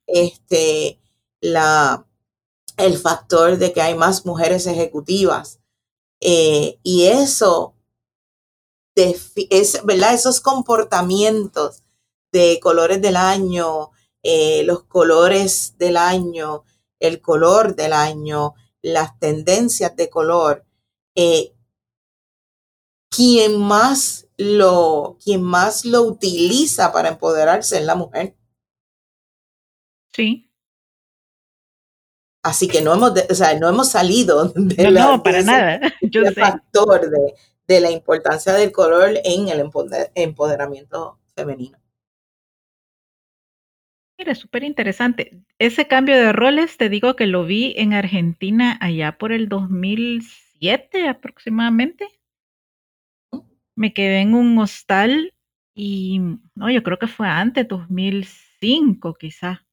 Este, 0.06 1.00
la, 1.40 2.06
el 2.78 2.98
factor 2.98 3.58
de 3.58 3.72
que 3.72 3.82
hay 3.82 3.96
más 3.96 4.26
mujeres 4.26 4.68
ejecutivas. 4.68 5.60
Eh, 6.20 6.80
y 6.84 7.06
eso, 7.06 7.76
es, 8.96 9.84
¿verdad? 9.86 10.14
Esos 10.14 10.42
comportamientos 10.42 11.84
de 12.32 12.60
colores 12.62 13.02
del 13.02 13.16
año, 13.16 13.92
eh, 14.24 14.64
los 14.64 14.84
colores 14.84 15.76
del 15.78 15.98
año, 15.98 16.64
el 17.00 17.22
color 17.22 17.76
del 17.76 17.94
año, 17.94 18.54
las 18.82 19.18
tendencias 19.20 19.96
de 19.96 20.10
color, 20.10 20.66
eh, 21.16 21.54
quien 23.10 23.60
más 23.60 24.28
lo, 24.38 25.18
quien 25.24 25.44
más 25.44 25.86
lo 25.86 26.04
utiliza 26.04 26.92
para 26.92 27.10
empoderarse 27.10 27.78
es 27.78 27.86
la 27.86 27.96
mujer. 27.96 28.36
Sí. 30.14 30.48
Así 32.44 32.68
que 32.68 32.82
no 32.82 32.94
hemos, 32.94 33.14
o 33.30 33.36
sea, 33.36 33.58
no 33.60 33.70
hemos 33.70 33.90
salido 33.90 34.46
de 34.56 34.92
no, 34.92 35.22
para 35.22 35.42
nada. 35.44 35.80
Yo 36.02 36.24
factor 36.32 37.10
de, 37.10 37.34
de, 37.68 37.82
la 37.82 37.92
importancia 37.92 38.54
del 38.54 38.72
color 38.72 39.20
en 39.24 39.50
el 39.50 39.70
empoderamiento 40.16 41.20
femenino. 41.36 41.81
Mira, 44.22 44.36
súper 44.36 44.64
interesante. 44.64 45.42
Ese 45.58 45.88
cambio 45.88 46.16
de 46.16 46.32
roles, 46.32 46.78
te 46.78 46.90
digo 46.90 47.16
que 47.16 47.26
lo 47.26 47.44
vi 47.44 47.74
en 47.76 47.94
Argentina 47.94 48.78
allá 48.80 49.18
por 49.18 49.32
el 49.32 49.50
2007 49.50 51.08
aproximadamente 51.08 52.08
me 53.76 53.96
quedé 53.96 54.20
en 54.20 54.36
un 54.36 54.60
hostal 54.60 55.34
y 55.74 56.20
no, 56.54 56.70
yo 56.70 56.84
creo 56.84 57.00
que 57.00 57.08
fue 57.08 57.28
antes, 57.28 57.68
2005 57.68 59.16
quizá. 59.16 59.66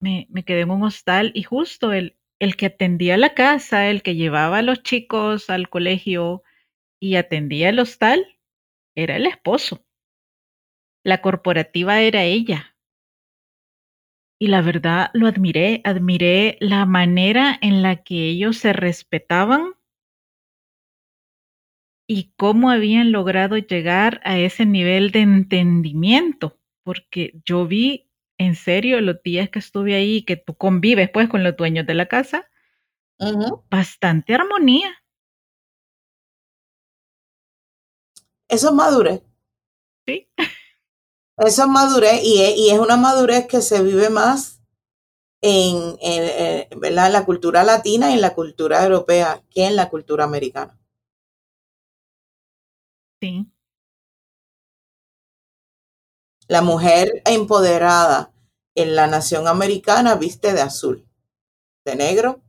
Me, 0.00 0.26
me 0.30 0.44
quedé 0.46 0.62
en 0.62 0.70
un 0.70 0.84
hostal 0.84 1.30
y 1.34 1.42
justo 1.42 1.92
el, 1.92 2.16
el 2.40 2.56
que 2.56 2.66
atendía 2.66 3.18
la 3.18 3.34
casa, 3.34 3.90
el 3.90 4.02
que 4.02 4.14
llevaba 4.14 4.58
a 4.58 4.62
los 4.62 4.82
chicos 4.82 5.50
al 5.50 5.68
colegio 5.68 6.42
y 6.98 7.16
atendía 7.16 7.68
el 7.68 7.80
hostal, 7.80 8.38
era 8.96 9.16
el 9.16 9.26
esposo. 9.26 9.84
La 11.04 11.20
corporativa 11.20 12.00
era 12.00 12.22
ella. 12.22 12.71
Y 14.42 14.48
la 14.48 14.60
verdad 14.60 15.08
lo 15.12 15.28
admiré, 15.28 15.82
admiré 15.84 16.56
la 16.58 16.84
manera 16.84 17.56
en 17.62 17.80
la 17.80 18.02
que 18.02 18.28
ellos 18.28 18.56
se 18.56 18.72
respetaban 18.72 19.74
y 22.08 22.32
cómo 22.36 22.68
habían 22.68 23.12
logrado 23.12 23.56
llegar 23.56 24.20
a 24.24 24.40
ese 24.40 24.66
nivel 24.66 25.12
de 25.12 25.20
entendimiento, 25.20 26.58
porque 26.82 27.40
yo 27.44 27.68
vi 27.68 28.10
en 28.36 28.56
serio 28.56 29.00
los 29.00 29.22
días 29.22 29.48
que 29.48 29.60
estuve 29.60 29.94
ahí, 29.94 30.24
que 30.24 30.36
tú 30.36 30.56
convives 30.56 31.08
pues 31.08 31.28
con 31.28 31.44
los 31.44 31.56
dueños 31.56 31.86
de 31.86 31.94
la 31.94 32.06
casa, 32.06 32.50
bastante 33.70 34.34
armonía. 34.34 35.04
Eso 38.48 38.70
es 38.70 38.74
madurez. 38.74 39.22
Sí. 40.04 40.28
Eso 41.44 41.62
es 41.62 41.68
madurez 41.68 42.20
y 42.22 42.70
es, 42.70 42.78
una 42.78 42.96
madurez 42.96 43.46
que 43.48 43.62
se 43.62 43.82
vive 43.82 44.10
más 44.10 44.60
en, 45.42 45.96
en, 46.00 46.68
en 46.84 46.94
la 46.94 47.24
cultura 47.24 47.64
latina 47.64 48.10
y 48.10 48.14
en 48.14 48.20
la 48.20 48.34
cultura 48.34 48.84
europea 48.84 49.42
que 49.50 49.66
en 49.66 49.74
la 49.74 49.90
cultura 49.90 50.24
americana. 50.24 50.78
La 56.48 56.62
mujer 56.62 57.22
empoderada 57.24 58.32
en 58.74 58.94
la 58.94 59.06
nación 59.06 59.48
americana 59.48 60.14
viste 60.16 60.52
de 60.52 60.60
azul, 60.60 61.08
de 61.84 61.96
negro 61.96 62.42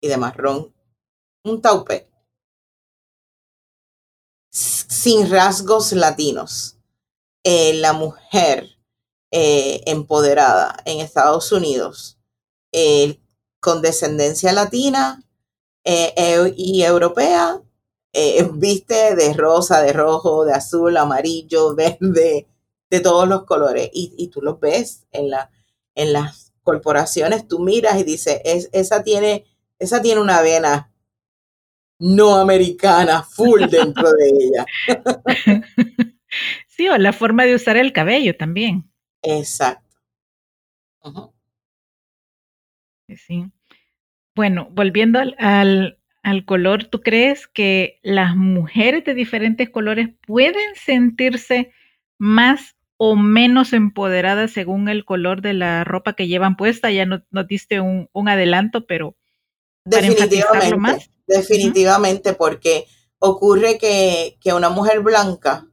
y 0.00 0.08
de 0.08 0.16
marrón. 0.16 0.74
Un 1.44 1.60
taupe. 1.60 2.08
Sin 4.50 5.30
rasgos 5.30 5.92
latinos. 5.92 6.73
Eh, 7.46 7.74
la 7.74 7.92
mujer 7.92 8.70
eh, 9.30 9.82
empoderada 9.84 10.76
en 10.86 11.00
Estados 11.00 11.52
Unidos 11.52 12.18
eh, 12.72 13.20
con 13.60 13.82
descendencia 13.82 14.50
latina 14.52 15.22
y 16.56 16.82
europea 16.82 17.60
viste 18.54 19.14
de 19.14 19.34
rosa, 19.34 19.82
de 19.82 19.92
rojo, 19.92 20.46
de 20.46 20.54
azul, 20.54 20.96
amarillo, 20.96 21.74
verde, 21.76 22.48
de 22.88 23.00
todos 23.00 23.28
los 23.28 23.44
colores. 23.44 23.90
Y, 23.92 24.28
tú 24.28 24.40
los 24.40 24.58
ves 24.58 25.04
en, 25.12 25.28
la, 25.28 25.50
en 25.94 26.14
las 26.14 26.54
corporaciones, 26.62 27.46
tú 27.46 27.58
miras 27.58 27.98
y 28.00 28.04
dices, 28.04 28.40
es, 28.44 28.70
esa, 28.72 29.02
tiene, 29.02 29.44
esa 29.78 30.00
tiene 30.00 30.22
una 30.22 30.40
vena 30.40 30.90
no 31.98 32.36
americana 32.36 33.22
full 33.22 33.64
dentro 33.68 34.10
de 34.12 34.28
ella. 34.28 34.66
Sí, 36.76 36.88
o 36.88 36.98
la 36.98 37.12
forma 37.12 37.44
de 37.44 37.54
usar 37.54 37.76
el 37.76 37.92
cabello 37.92 38.36
también. 38.36 38.90
Exacto. 39.22 39.96
Sí. 43.16 43.46
Bueno, 44.34 44.68
volviendo 44.72 45.20
al, 45.20 45.98
al 46.24 46.44
color, 46.44 46.84
¿tú 46.84 47.00
crees 47.00 47.46
que 47.46 48.00
las 48.02 48.34
mujeres 48.34 49.04
de 49.04 49.14
diferentes 49.14 49.70
colores 49.70 50.08
pueden 50.26 50.74
sentirse 50.74 51.70
más 52.18 52.74
o 52.96 53.14
menos 53.14 53.72
empoderadas 53.72 54.50
según 54.50 54.88
el 54.88 55.04
color 55.04 55.42
de 55.42 55.52
la 55.52 55.84
ropa 55.84 56.14
que 56.14 56.26
llevan 56.26 56.56
puesta? 56.56 56.90
Ya 56.90 57.06
nos 57.06 57.46
diste 57.46 57.80
un, 57.80 58.08
adelanto, 58.28 58.86
pero 58.86 59.14
definitivamente, 59.84 60.76
más. 60.76 61.10
definitivamente, 61.26 62.32
porque 62.32 62.86
ocurre 63.18 63.78
que, 63.78 64.36
una 64.52 64.70
mujer 64.70 65.00
blanca 65.00 65.68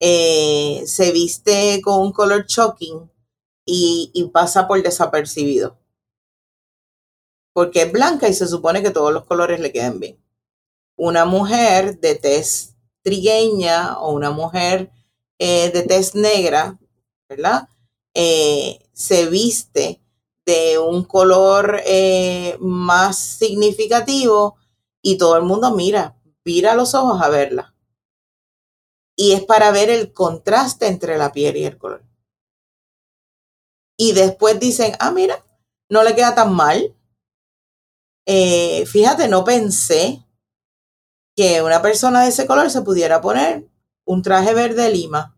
eh, 0.00 0.84
se 0.86 1.12
viste 1.12 1.80
con 1.82 2.00
un 2.00 2.12
color 2.12 2.46
shocking 2.46 3.10
y, 3.64 4.30
pasa 4.32 4.66
por 4.68 4.82
desapercibido 4.82 5.78
porque 7.52 7.82
es 7.82 7.92
blanca 7.92 8.28
y 8.28 8.34
se 8.34 8.46
supone 8.46 8.82
que 8.82 8.90
todos 8.90 9.12
los 9.12 9.24
colores 9.26 9.58
le 9.58 9.72
queden 9.72 9.98
bien. 9.98 10.24
Una 10.96 11.24
mujer 11.24 11.98
de 11.98 12.14
tez 12.14 12.76
trigueña 13.02 13.98
o 13.98 14.12
una 14.12 14.30
mujer 14.30 14.92
eh, 15.38 15.70
de 15.70 15.82
tez 15.82 16.14
negra, 16.14 16.78
¿verdad? 17.28 17.68
Eh, 18.14 18.78
se 18.92 19.26
viste 19.26 20.00
de 20.46 20.78
un 20.78 21.02
color 21.02 21.82
más 22.60 23.18
significativo 23.18 24.56
y 25.02 25.18
todo 25.18 25.36
el 25.36 25.42
mundo 25.42 25.74
mira, 25.74 26.16
vira 26.44 26.74
los 26.74 26.94
ojos 26.94 27.20
a 27.20 27.28
verla. 27.28 27.74
Y 29.20 29.32
es 29.32 29.44
para 29.44 29.72
ver 29.72 29.90
el 29.90 30.12
contraste 30.12 30.86
entre 30.86 31.18
la 31.18 31.32
piel 31.32 31.56
y 31.56 31.64
el 31.64 31.76
color. 31.76 32.04
Y 33.96 34.12
después 34.12 34.60
dicen, 34.60 34.92
ah, 35.00 35.10
mira, 35.10 35.44
no 35.90 36.04
le 36.04 36.14
queda 36.14 36.36
tan 36.36 36.54
mal. 36.54 36.94
Eh, 38.26 38.86
fíjate, 38.86 39.26
no 39.26 39.42
pensé 39.42 40.24
que 41.34 41.62
una 41.62 41.82
persona 41.82 42.22
de 42.22 42.28
ese 42.28 42.46
color 42.46 42.70
se 42.70 42.82
pudiera 42.82 43.20
poner 43.20 43.68
un 44.04 44.22
traje 44.22 44.54
verde 44.54 44.90
lima 44.92 45.36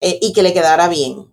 eh, 0.00 0.18
y 0.22 0.32
que 0.32 0.42
le 0.42 0.54
quedara 0.54 0.88
bien. 0.88 1.32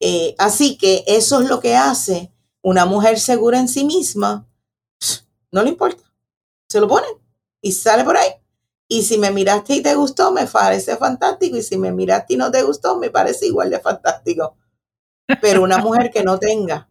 Eh, 0.00 0.34
así 0.38 0.78
que 0.78 1.04
eso 1.06 1.40
es 1.40 1.48
lo 1.48 1.60
que 1.60 1.74
hace 1.74 2.32
una 2.62 2.86
mujer 2.86 3.18
segura 3.18 3.58
en 3.58 3.68
sí 3.68 3.84
misma. 3.84 4.48
No 5.50 5.62
le 5.62 5.70
importa. 5.70 6.02
Se 6.68 6.80
lo 6.80 6.88
pone 6.88 7.06
y 7.60 7.72
sale 7.72 8.04
por 8.04 8.16
ahí. 8.16 8.41
Y 8.88 9.02
si 9.02 9.18
me 9.18 9.30
miraste 9.30 9.74
y 9.76 9.82
te 9.82 9.94
gustó, 9.94 10.32
me 10.32 10.46
parece 10.46 10.96
fantástico. 10.96 11.56
Y 11.56 11.62
si 11.62 11.78
me 11.78 11.92
miraste 11.92 12.34
y 12.34 12.36
no 12.36 12.50
te 12.50 12.62
gustó, 12.62 12.98
me 12.98 13.10
parece 13.10 13.46
igual 13.46 13.70
de 13.70 13.80
fantástico. 13.80 14.56
Pero 15.40 15.62
una 15.62 15.78
mujer 15.84 16.10
que 16.10 16.22
no 16.22 16.38
tenga 16.38 16.88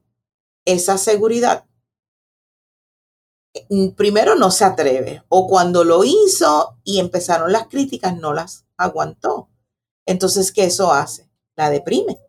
esa 0.66 0.98
seguridad, 0.98 1.66
mm, 3.70 3.90
primero 3.90 4.36
no 4.36 4.52
se 4.52 4.66
atreve. 4.66 5.24
O 5.30 5.48
cuando 5.48 5.84
lo 5.84 6.04
hizo 6.04 6.78
y 6.84 7.00
empezaron 7.00 7.52
las 7.52 7.68
críticas, 7.68 8.18
no 8.18 8.34
las 8.34 8.66
aguantó. 8.78 9.50
Entonces, 10.06 10.52
¿qué 10.52 10.66
eso 10.66 10.92
hace? 10.92 11.30
La 11.56 11.70
deprime 11.70 12.20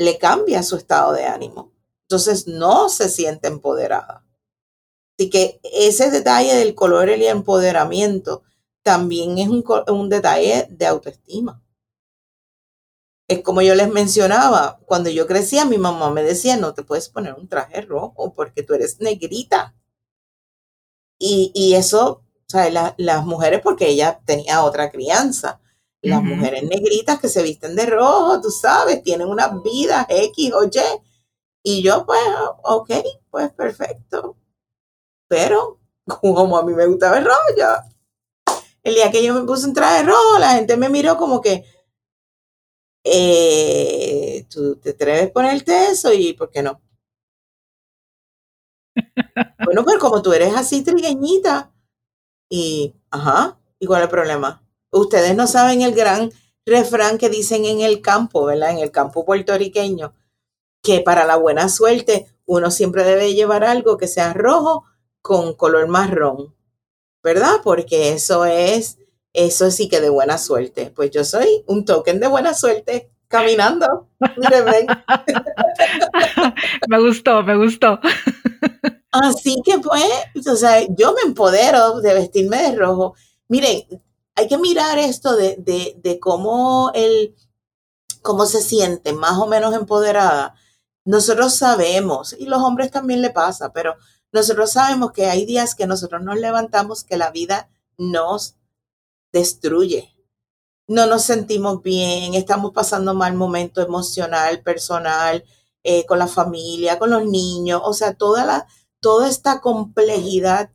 le 0.00 0.16
cambia 0.16 0.62
su 0.62 0.76
estado 0.76 1.12
de 1.12 1.26
ánimo. 1.26 1.72
Entonces 2.08 2.46
no 2.46 2.88
se 2.88 3.10
siente 3.10 3.48
empoderada. 3.48 4.24
Así 5.20 5.28
que 5.28 5.60
ese 5.62 6.10
detalle 6.10 6.54
del 6.54 6.74
color 6.74 7.10
y 7.10 7.12
el 7.12 7.22
empoderamiento 7.24 8.42
también 8.82 9.36
es 9.36 9.48
un, 9.48 9.62
un 9.88 10.08
detalle 10.08 10.66
de 10.70 10.86
autoestima. 10.86 11.62
Es 13.28 13.42
como 13.42 13.60
yo 13.60 13.74
les 13.74 13.90
mencionaba, 13.90 14.80
cuando 14.86 15.10
yo 15.10 15.26
crecía, 15.26 15.66
mi 15.66 15.76
mamá 15.76 16.08
me 16.10 16.22
decía, 16.22 16.56
no 16.56 16.72
te 16.72 16.84
puedes 16.84 17.10
poner 17.10 17.34
un 17.34 17.48
traje 17.48 17.82
rojo 17.82 18.32
porque 18.32 18.62
tú 18.62 18.72
eres 18.72 18.98
negrita. 19.02 19.74
Y, 21.18 21.52
y 21.54 21.74
eso, 21.74 22.22
o 22.22 22.48
sea, 22.48 22.94
las 22.96 23.26
mujeres, 23.26 23.60
porque 23.62 23.90
ella 23.90 24.22
tenía 24.24 24.64
otra 24.64 24.90
crianza, 24.90 25.60
las 26.00 26.22
mujeres 26.22 26.62
negritas 26.62 27.20
que 27.20 27.28
se 27.28 27.42
visten 27.42 27.76
de 27.76 27.84
rojo, 27.84 28.40
tú 28.40 28.50
sabes, 28.50 29.02
tienen 29.02 29.28
unas 29.28 29.62
vidas 29.62 30.06
X 30.08 30.50
o 30.54 30.64
Y. 30.64 30.70
Y 31.62 31.82
yo, 31.82 32.06
pues, 32.06 32.22
ok, 32.62 32.90
pues 33.30 33.52
perfecto. 33.52 34.38
Pero, 35.30 35.78
como 36.20 36.58
a 36.58 36.64
mí 36.64 36.74
me 36.74 36.86
gustaba 36.86 37.18
el 37.18 37.24
rojo, 37.24 37.40
yo, 37.56 37.66
el 38.82 38.94
día 38.94 39.12
que 39.12 39.22
yo 39.22 39.32
me 39.32 39.46
puse 39.46 39.66
un 39.66 39.72
traje 39.72 40.02
rojo, 40.02 40.38
la 40.40 40.54
gente 40.54 40.76
me 40.76 40.88
miró 40.88 41.16
como 41.16 41.40
que, 41.40 41.64
eh, 43.04 44.44
tú 44.50 44.76
te 44.76 44.90
atreves 44.90 45.30
a 45.30 45.32
ponerte 45.32 45.90
eso 45.90 46.12
y 46.12 46.34
¿por 46.34 46.50
qué 46.50 46.62
no? 46.62 46.82
bueno, 49.64 49.84
pero 49.84 49.98
como 50.00 50.20
tú 50.20 50.32
eres 50.32 50.54
así 50.56 50.82
trigueñita 50.82 51.72
y, 52.50 52.94
ajá, 53.10 53.58
¿y 53.78 53.86
cuál 53.86 54.02
es 54.02 54.06
el 54.06 54.10
problema? 54.10 54.62
Ustedes 54.90 55.36
no 55.36 55.46
saben 55.46 55.82
el 55.82 55.94
gran 55.94 56.32
refrán 56.66 57.18
que 57.18 57.30
dicen 57.30 57.64
en 57.64 57.80
el 57.80 58.02
campo, 58.02 58.44
¿verdad? 58.46 58.72
En 58.72 58.78
el 58.78 58.90
campo 58.90 59.24
puertorriqueño, 59.24 60.12
que 60.82 61.00
para 61.00 61.24
la 61.24 61.36
buena 61.36 61.68
suerte 61.68 62.26
uno 62.46 62.70
siempre 62.70 63.04
debe 63.04 63.34
llevar 63.34 63.64
algo 63.64 63.96
que 63.96 64.08
sea 64.08 64.34
rojo 64.34 64.84
con 65.22 65.54
color 65.54 65.88
marrón, 65.88 66.54
¿verdad? 67.22 67.56
Porque 67.62 68.12
eso 68.12 68.44
es, 68.44 68.98
eso 69.32 69.70
sí 69.70 69.88
que 69.88 70.00
de 70.00 70.10
buena 70.10 70.38
suerte. 70.38 70.92
Pues 70.94 71.10
yo 71.10 71.24
soy 71.24 71.64
un 71.66 71.84
token 71.84 72.20
de 72.20 72.28
buena 72.28 72.54
suerte 72.54 73.10
caminando. 73.28 74.08
me 76.88 77.00
gustó, 77.00 77.42
me 77.42 77.56
gustó. 77.56 78.00
Así 79.12 79.56
que 79.64 79.78
pues, 79.78 80.46
o 80.46 80.56
sea, 80.56 80.86
yo 80.88 81.14
me 81.14 81.22
empodero 81.22 82.00
de 82.00 82.14
vestirme 82.14 82.62
de 82.62 82.76
rojo. 82.76 83.14
Miren, 83.48 83.82
hay 84.36 84.48
que 84.48 84.58
mirar 84.58 84.98
esto 84.98 85.36
de, 85.36 85.56
de, 85.58 86.18
cómo 86.20 86.90
él, 86.94 87.34
cómo 88.22 88.46
se 88.46 88.62
siente 88.62 89.12
más 89.12 89.38
o 89.38 89.46
menos 89.46 89.74
empoderada. 89.74 90.54
Nosotros 91.04 91.54
sabemos, 91.54 92.34
y 92.38 92.46
los 92.46 92.62
hombres 92.62 92.90
también 92.90 93.22
le 93.22 93.30
pasa, 93.30 93.72
pero 93.72 93.96
nosotros 94.32 94.72
sabemos 94.72 95.12
que 95.12 95.26
hay 95.26 95.44
días 95.44 95.74
que 95.74 95.86
nosotros 95.86 96.22
nos 96.22 96.38
levantamos 96.38 97.04
que 97.04 97.16
la 97.16 97.30
vida 97.30 97.68
nos 97.98 98.56
destruye. 99.32 100.14
No 100.86 101.06
nos 101.06 101.22
sentimos 101.22 101.82
bien, 101.82 102.34
estamos 102.34 102.72
pasando 102.72 103.14
mal 103.14 103.34
momento 103.34 103.80
emocional, 103.80 104.62
personal, 104.62 105.44
eh, 105.82 106.04
con 106.06 106.18
la 106.18 106.26
familia, 106.26 106.98
con 106.98 107.10
los 107.10 107.24
niños, 107.24 107.80
o 107.84 107.92
sea, 107.92 108.14
toda, 108.14 108.44
la, 108.44 108.66
toda 109.00 109.28
esta 109.28 109.60
complejidad 109.60 110.70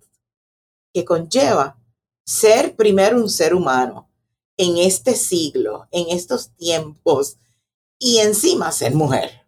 que 0.94 1.06
conlleva 1.06 1.78
ser 2.26 2.76
primero 2.76 3.18
un 3.18 3.30
ser 3.30 3.54
humano 3.54 4.10
en 4.58 4.78
este 4.78 5.16
siglo, 5.16 5.88
en 5.92 6.16
estos 6.16 6.52
tiempos, 6.56 7.38
y 8.00 8.20
encima 8.20 8.72
ser 8.72 8.96
mujer. 8.96 9.45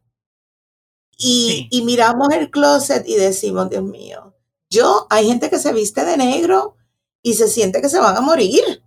Y, 1.17 1.67
y, 1.71 1.81
miramos 1.81 2.29
el 2.31 2.51
closet 2.51 3.07
y 3.07 3.15
decimos, 3.15 3.69
Dios 3.69 3.83
mío, 3.83 4.35
yo, 4.69 5.07
hay 5.09 5.27
gente 5.27 5.49
que 5.49 5.57
se 5.57 5.73
viste 5.73 6.05
de 6.05 6.15
negro 6.15 6.77
y 7.23 7.33
se 7.33 7.47
siente 7.47 7.81
que 7.81 7.89
se 7.89 7.99
van 7.99 8.15
a 8.15 8.21
morir. 8.21 8.83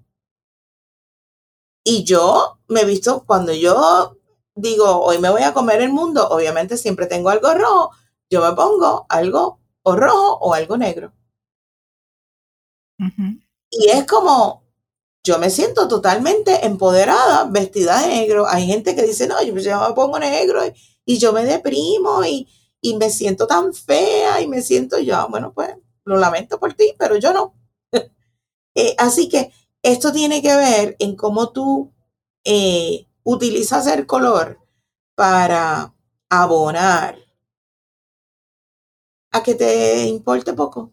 Y 1.85 2.05
yo 2.05 2.59
me 2.69 2.83
he 2.83 2.85
visto, 2.85 3.25
cuando 3.27 3.53
yo 3.53 4.17
digo, 4.55 5.01
hoy 5.01 5.19
me 5.19 5.31
voy 5.31 5.43
a 5.43 5.53
comer 5.55 5.81
el 5.81 5.91
mundo, 5.91 6.29
obviamente 6.29 6.77
siempre 6.77 7.07
tengo 7.07 7.31
algo 7.31 7.53
rojo, 7.55 7.91
yo 8.31 8.43
me 8.43 8.55
pongo 8.55 9.07
algo 9.09 9.61
o 9.83 9.97
rojo 9.97 10.39
o 10.41 10.55
algo 10.55 10.77
negro. 10.77 11.13
Y 13.71 13.89
es 13.89 14.07
como, 14.07 14.65
yo 15.25 15.39
me 15.39 15.49
siento 15.49 15.89
totalmente 15.89 16.67
empoderada, 16.67 17.45
vestida 17.45 18.01
de 18.03 18.09
negro. 18.09 18.47
Hay 18.47 18.67
gente 18.67 18.95
que 18.95 19.03
dice, 19.03 19.27
no, 19.27 19.43
yo 19.43 19.55
me 19.55 19.95
pongo 19.95 20.19
negro 20.19 20.61
y, 20.67 20.75
yo 21.07 21.33
me 21.33 21.45
deprimo 21.45 22.25
y, 22.25 22.49
y, 22.81 22.97
me 22.97 23.11
siento 23.11 23.47
tan 23.47 23.75
fea 23.75 24.41
y 24.41 24.47
me 24.47 24.63
siento 24.63 24.99
yo, 24.99 25.27
bueno, 25.29 25.53
pues 25.53 25.77
lo 26.05 26.17
lamento 26.17 26.59
por 26.59 26.75
ti, 26.75 26.95
pero 26.99 27.17
yo 27.17 27.33
no. 27.33 27.55
Eh, 28.77 28.95
así 28.99 29.29
que 29.29 29.51
esto 29.83 30.13
tiene 30.13 30.41
que 30.43 30.55
ver 30.55 30.95
en 31.01 31.17
cómo 31.17 31.51
tú 31.51 31.93
eh, 32.45 33.09
utilizas 33.25 33.89
el 33.89 34.07
color 34.07 34.61
para 35.17 35.93
abonar 36.29 37.19
a 39.33 39.43
que 39.43 39.57
te 39.57 40.07
importe 40.07 40.53
poco 40.53 40.93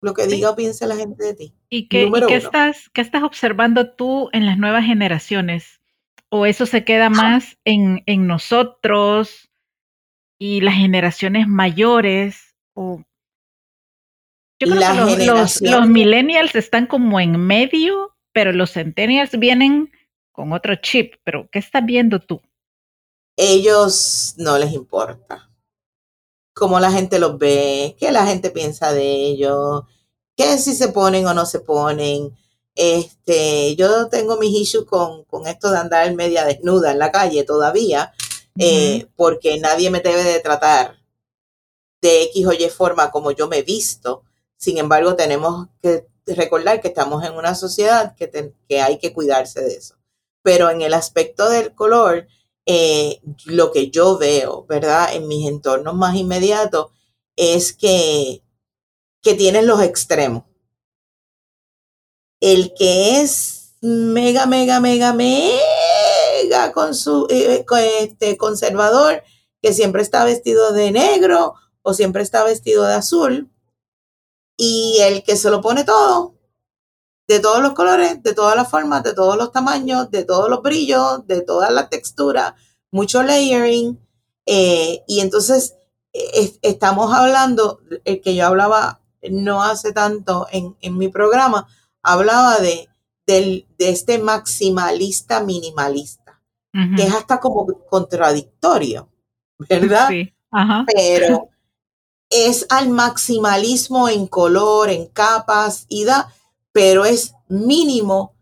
lo 0.00 0.12
que 0.12 0.26
diga 0.26 0.50
o 0.50 0.56
piense 0.56 0.86
la 0.86 0.96
gente 0.96 1.24
de 1.24 1.34
ti. 1.34 1.54
¿Y 1.70 1.88
qué, 1.88 2.10
estás, 2.30 2.90
qué 2.90 3.00
estás 3.00 3.22
observando 3.22 3.90
tú 3.90 4.28
en 4.32 4.44
las 4.44 4.58
nuevas 4.58 4.84
generaciones? 4.84 5.80
¿O 6.36 6.46
eso 6.46 6.66
se 6.66 6.84
queda 6.84 7.10
más 7.10 7.58
en, 7.64 8.02
en 8.06 8.26
nosotros 8.26 9.52
y 10.36 10.62
las 10.62 10.74
generaciones 10.74 11.46
mayores? 11.46 12.56
O 12.74 13.04
yo 14.60 14.66
creo 14.66 15.06
que 15.16 15.26
los, 15.26 15.60
los, 15.60 15.86
millennials 15.86 16.56
están 16.56 16.88
como 16.88 17.20
en 17.20 17.38
medio, 17.38 18.16
pero 18.32 18.50
los 18.50 18.72
centennials 18.72 19.38
vienen 19.38 19.92
con 20.32 20.52
otro 20.52 20.74
chip. 20.74 21.14
Pero, 21.22 21.48
¿qué 21.52 21.60
estás 21.60 21.86
viendo 21.86 22.18
tú? 22.18 22.42
Ellos 23.36 24.34
no 24.36 24.58
les 24.58 24.72
importa 24.72 25.48
cómo 26.52 26.80
la 26.80 26.90
gente 26.90 27.20
los 27.20 27.38
ve, 27.38 27.94
qué 27.96 28.10
la 28.10 28.26
gente 28.26 28.50
piensa 28.50 28.92
de 28.92 29.04
ellos, 29.04 29.84
qué 30.36 30.58
si 30.58 30.74
se 30.74 30.88
ponen 30.88 31.28
o 31.28 31.32
no 31.32 31.46
se 31.46 31.60
ponen. 31.60 32.36
Este, 32.74 33.76
yo 33.76 34.08
tengo 34.08 34.36
mis 34.36 34.60
issues 34.60 34.86
con, 34.86 35.24
con 35.24 35.46
esto 35.46 35.70
de 35.70 35.78
andar 35.78 36.12
media 36.14 36.44
desnuda 36.44 36.90
en 36.90 36.98
la 36.98 37.12
calle 37.12 37.44
todavía, 37.44 38.12
eh, 38.58 39.06
porque 39.16 39.58
nadie 39.58 39.90
me 39.90 40.00
debe 40.00 40.24
de 40.24 40.40
tratar 40.40 40.96
de 42.00 42.24
X 42.24 42.46
o 42.46 42.52
Y 42.52 42.68
forma 42.68 43.10
como 43.10 43.30
yo 43.30 43.48
me 43.48 43.58
he 43.58 43.62
visto. 43.62 44.24
Sin 44.56 44.78
embargo, 44.78 45.14
tenemos 45.16 45.68
que 45.80 46.06
recordar 46.26 46.80
que 46.80 46.88
estamos 46.88 47.24
en 47.24 47.34
una 47.34 47.54
sociedad 47.54 48.14
que, 48.16 48.52
que 48.68 48.80
hay 48.80 48.98
que 48.98 49.12
cuidarse 49.12 49.60
de 49.60 49.74
eso. 49.74 49.96
Pero 50.42 50.70
en 50.70 50.82
el 50.82 50.94
aspecto 50.94 51.48
del 51.48 51.74
color, 51.74 52.26
eh, 52.66 53.20
lo 53.46 53.72
que 53.72 53.90
yo 53.90 54.18
veo, 54.18 54.64
¿verdad? 54.66 55.14
En 55.14 55.28
mis 55.28 55.48
entornos 55.48 55.94
más 55.94 56.16
inmediatos, 56.16 56.90
es 57.36 57.72
que, 57.72 58.42
que 59.22 59.34
tienes 59.34 59.64
los 59.64 59.82
extremos. 59.82 60.44
El 62.44 62.74
que 62.74 63.22
es 63.22 63.74
mega, 63.80 64.44
mega, 64.44 64.78
mega, 64.78 65.14
mega 65.14 66.72
con 66.74 66.94
su, 66.94 67.26
eh, 67.30 67.64
este, 68.02 68.36
conservador, 68.36 69.22
que 69.62 69.72
siempre 69.72 70.02
está 70.02 70.26
vestido 70.26 70.74
de 70.74 70.92
negro 70.92 71.54
o 71.80 71.94
siempre 71.94 72.22
está 72.22 72.44
vestido 72.44 72.84
de 72.84 72.92
azul, 72.92 73.50
y 74.58 74.98
el 75.00 75.22
que 75.22 75.36
se 75.36 75.48
lo 75.48 75.62
pone 75.62 75.84
todo, 75.84 76.34
de 77.28 77.40
todos 77.40 77.62
los 77.62 77.72
colores, 77.72 78.22
de 78.22 78.34
todas 78.34 78.56
las 78.56 78.68
formas, 78.68 79.02
de 79.04 79.14
todos 79.14 79.38
los 79.38 79.50
tamaños, 79.50 80.10
de 80.10 80.24
todos 80.24 80.50
los 80.50 80.60
brillos, 80.60 81.26
de 81.26 81.40
todas 81.40 81.72
las 81.72 81.88
texturas, 81.88 82.52
mucho 82.90 83.22
layering. 83.22 83.98
Eh, 84.44 85.02
y 85.08 85.20
entonces 85.20 85.76
estamos 86.60 87.10
hablando, 87.14 87.80
el 88.04 88.20
que 88.20 88.34
yo 88.34 88.46
hablaba 88.46 89.00
no 89.30 89.62
hace 89.62 89.92
tanto 89.92 90.46
en, 90.52 90.98
mi 90.98 91.08
programa, 91.08 91.66
hablaba 92.04 92.58
de, 92.58 92.88
de 93.26 93.66
este 93.78 94.18
maximalista 94.18 95.40
minimalista, 95.42 96.40
que 96.96 97.02
es 97.02 97.14
hasta 97.14 97.40
como 97.40 97.66
contradictorio, 97.88 99.08
¿verdad? 99.58 100.08
Sí. 100.08 100.34
Pero 100.94 101.48
es 102.30 102.66
al 102.68 102.88
maximalismo 102.90 104.08
en 104.08 104.26
color, 104.26 104.90
en 104.90 105.06
capas 105.06 105.86
y 105.88 106.04
da, 106.04 106.32
pero 106.72 107.04
es 107.04 107.34
mínimo 107.48 108.34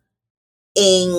en, 0.74 1.12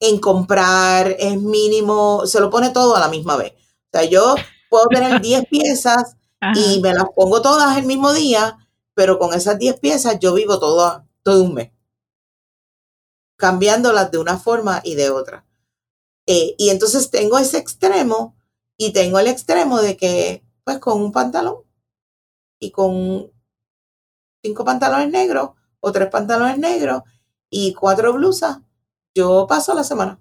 en 0.00 0.18
comprar, 0.18 1.14
es 1.18 1.40
mínimo, 1.40 2.26
se 2.26 2.40
lo 2.40 2.48
pone 2.48 2.70
todo 2.70 2.96
a 2.96 3.00
la 3.00 3.08
misma 3.08 3.36
vez. 3.36 3.52
O 3.52 3.98
sea, 3.98 4.04
yo 4.04 4.34
puedo 4.70 4.86
tener 4.86 5.20
10 5.20 5.46
piezas 5.46 6.16
y 6.54 6.80
me 6.80 6.94
las 6.94 7.04
pongo 7.14 7.42
todas 7.42 7.76
el 7.76 7.84
mismo 7.84 8.14
día, 8.14 8.56
pero 9.00 9.18
con 9.18 9.32
esas 9.32 9.58
10 9.58 9.80
piezas 9.80 10.18
yo 10.20 10.34
vivo 10.34 10.60
todo, 10.60 11.06
todo 11.22 11.44
un 11.44 11.54
mes, 11.54 11.72
cambiándolas 13.38 14.10
de 14.10 14.18
una 14.18 14.36
forma 14.36 14.82
y 14.84 14.94
de 14.94 15.08
otra. 15.08 15.46
Eh, 16.26 16.54
y 16.58 16.68
entonces 16.68 17.10
tengo 17.10 17.38
ese 17.38 17.56
extremo 17.56 18.36
y 18.76 18.92
tengo 18.92 19.18
el 19.18 19.28
extremo 19.28 19.80
de 19.80 19.96
que, 19.96 20.44
pues 20.64 20.80
con 20.80 21.00
un 21.00 21.12
pantalón 21.12 21.62
y 22.58 22.72
con 22.72 23.32
cinco 24.44 24.66
pantalones 24.66 25.08
negros 25.10 25.52
o 25.80 25.92
tres 25.92 26.10
pantalones 26.10 26.58
negros 26.58 27.02
y 27.48 27.72
cuatro 27.72 28.12
blusas, 28.12 28.58
yo 29.14 29.46
paso 29.48 29.72
la 29.72 29.82
semana. 29.82 30.20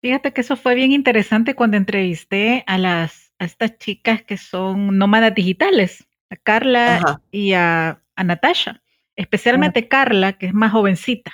Fíjate 0.00 0.32
que 0.32 0.42
eso 0.42 0.56
fue 0.56 0.76
bien 0.76 0.92
interesante 0.92 1.56
cuando 1.56 1.76
entrevisté 1.76 2.62
a 2.68 2.78
las 2.78 3.32
a 3.40 3.46
estas 3.46 3.78
chicas 3.78 4.22
que 4.22 4.36
son 4.36 4.96
nómadas 4.96 5.34
digitales, 5.34 6.06
a 6.30 6.36
Carla 6.36 7.22
y 7.30 7.52
a, 7.52 8.02
a 8.14 8.24
Natasha, 8.24 8.82
especialmente 9.16 9.88
Carla, 9.88 10.34
que 10.38 10.46
es 10.46 10.54
más 10.54 10.72
jovencita. 10.72 11.32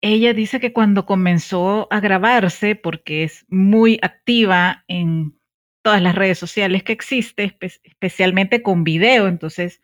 Ella 0.00 0.32
dice 0.32 0.60
que 0.60 0.72
cuando 0.72 1.06
comenzó 1.06 1.88
a 1.90 2.00
grabarse, 2.00 2.76
porque 2.76 3.24
es 3.24 3.44
muy 3.48 3.98
activa 4.00 4.84
en 4.86 5.38
todas 5.82 6.00
las 6.00 6.14
redes 6.14 6.38
sociales 6.38 6.84
que 6.84 6.92
existe, 6.92 7.56
especialmente 7.60 8.62
con 8.62 8.84
video, 8.84 9.26
entonces 9.26 9.80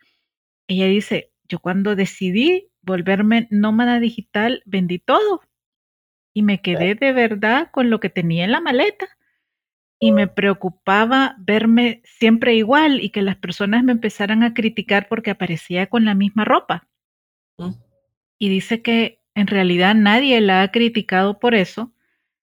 ella 0.67 0.87
dice, 0.87 1.33
yo 1.47 1.59
cuando 1.59 1.95
decidí 1.95 2.69
volverme 2.81 3.47
nómada 3.51 3.99
digital, 3.99 4.63
vendí 4.65 4.99
todo 4.99 5.41
y 6.33 6.43
me 6.43 6.61
quedé 6.61 6.95
de 6.95 7.11
verdad 7.11 7.69
con 7.71 7.89
lo 7.89 7.99
que 7.99 8.09
tenía 8.09 8.45
en 8.45 8.51
la 8.51 8.61
maleta 8.61 9.14
y 10.05 10.11
me 10.11 10.27
preocupaba 10.27 11.35
verme 11.39 12.03
siempre 12.03 12.53
igual 12.53 13.01
y 13.01 13.09
que 13.09 13.23
las 13.23 13.37
personas 13.37 13.83
me 13.83 13.91
empezaran 13.91 14.43
a 14.43 14.53
criticar 14.53 15.07
porque 15.07 15.31
aparecía 15.31 15.87
con 15.87 16.05
la 16.05 16.13
misma 16.13 16.45
ropa. 16.45 16.87
Mm. 17.57 17.71
Y 18.37 18.49
dice 18.49 18.83
que 18.83 19.23
en 19.33 19.47
realidad 19.47 19.95
nadie 19.95 20.39
la 20.41 20.61
ha 20.61 20.71
criticado 20.71 21.39
por 21.39 21.55
eso, 21.55 21.91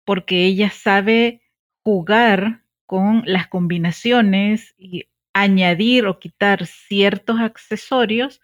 porque 0.06 0.46
ella 0.46 0.72
sabe 0.72 1.44
jugar 1.84 2.64
con 2.88 3.22
las 3.28 3.48
combinaciones 3.48 4.74
y 4.80 5.06
añadir 5.34 6.08
o 6.08 6.18
quitar 6.18 6.66
ciertos 6.66 7.40
accesorios. 7.40 8.42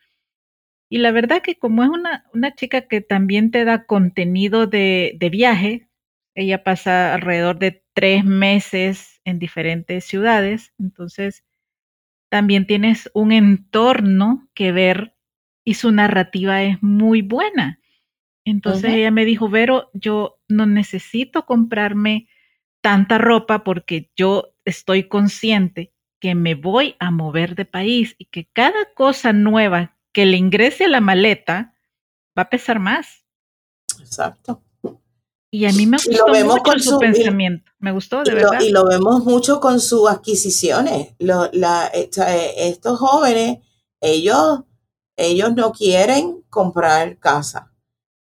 Y 0.89 0.99
la 0.99 1.09
verdad 1.09 1.41
que 1.41 1.57
como 1.57 1.83
es 1.83 1.89
una, 1.89 2.25
una 2.35 2.53
chica 2.53 2.87
que 2.87 3.01
también 3.01 3.49
te 3.49 3.65
da 3.65 3.87
contenido 3.87 4.67
de, 4.67 5.17
de 5.19 5.29
viaje, 5.31 5.87
ella 6.35 6.63
pasa 6.63 7.15
alrededor 7.15 7.57
de 7.57 7.83
tres 7.93 8.23
meses 8.23 9.21
en 9.25 9.39
diferentes 9.39 10.05
ciudades, 10.05 10.73
entonces 10.79 11.43
también 12.29 12.65
tienes 12.65 13.09
un 13.13 13.31
entorno 13.31 14.49
que 14.53 14.71
ver 14.71 15.15
y 15.63 15.75
su 15.75 15.91
narrativa 15.91 16.63
es 16.63 16.81
muy 16.81 17.21
buena. 17.21 17.79
Entonces 18.45 18.93
ella 18.93 19.11
me 19.11 19.25
dijo, 19.25 19.49
Vero, 19.49 19.91
yo 19.93 20.39
no 20.47 20.65
necesito 20.65 21.45
comprarme 21.45 22.27
tanta 22.81 23.17
ropa 23.17 23.63
porque 23.63 24.11
yo 24.15 24.55
estoy 24.65 25.07
consciente 25.07 25.93
que 26.19 26.35
me 26.35 26.55
voy 26.55 26.95
a 26.99 27.11
mover 27.11 27.55
de 27.55 27.65
país 27.65 28.15
y 28.17 28.25
que 28.25 28.47
cada 28.51 28.93
cosa 28.95 29.33
nueva 29.33 29.97
que 30.13 30.25
le 30.25 30.37
ingrese 30.37 30.85
a 30.85 30.89
la 30.89 31.01
maleta 31.01 31.75
va 32.37 32.43
a 32.43 32.49
pesar 32.49 32.79
más. 32.79 33.25
Exacto. 33.99 34.63
Y 35.51 35.65
a 35.65 35.71
mí 35.73 35.85
me 35.85 35.97
gustó 35.97 36.27
mucho 36.27 36.79
su, 36.79 36.97
pensamiento. 36.97 37.69
me 37.77 37.91
gustó, 37.91 38.23
de 38.23 38.33
verdad. 38.33 38.61
y 38.61 38.69
lo 38.69 38.87
vemos 38.87 39.25
mucho 39.25 39.59
con 39.59 39.81
sus 39.81 40.09
adquisiciones. 40.09 41.13
Eh, 41.19 42.53
estos 42.57 42.99
jóvenes, 42.99 43.59
ellos, 43.99 44.61
ellos 45.17 45.53
no 45.53 45.73
quieren 45.73 46.43
comprar 46.49 47.19
casa 47.19 47.71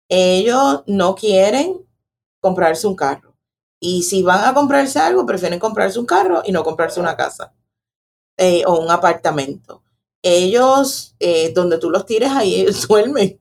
ellos 0.10 0.84
no 0.88 1.16
quieren 1.16 1.86
comprarse 2.40 2.88
un 2.88 2.96
carro. 2.96 3.36
Y 3.80 4.04
si 4.04 4.24
van 4.24 4.46
a 4.46 4.54
comprarse 4.54 5.00
algo, 5.00 5.26
prefieren 5.26 5.60
comprarse 5.60 6.00
un 6.00 6.06
carro 6.06 6.42
y 6.46 6.52
no 6.52 6.64
comprarse 6.64 7.00
una 7.00 7.16
casa 7.16 7.54
eh, 8.38 8.64
o 8.66 8.80
un 8.80 8.90
apartamento. 8.90 9.84
Ellos, 10.22 11.16
eh, 11.20 11.52
donde 11.54 11.78
tú 11.78 11.90
los 11.90 12.06
tires, 12.06 12.32
ahí 12.32 12.66
duermen. 12.88 13.40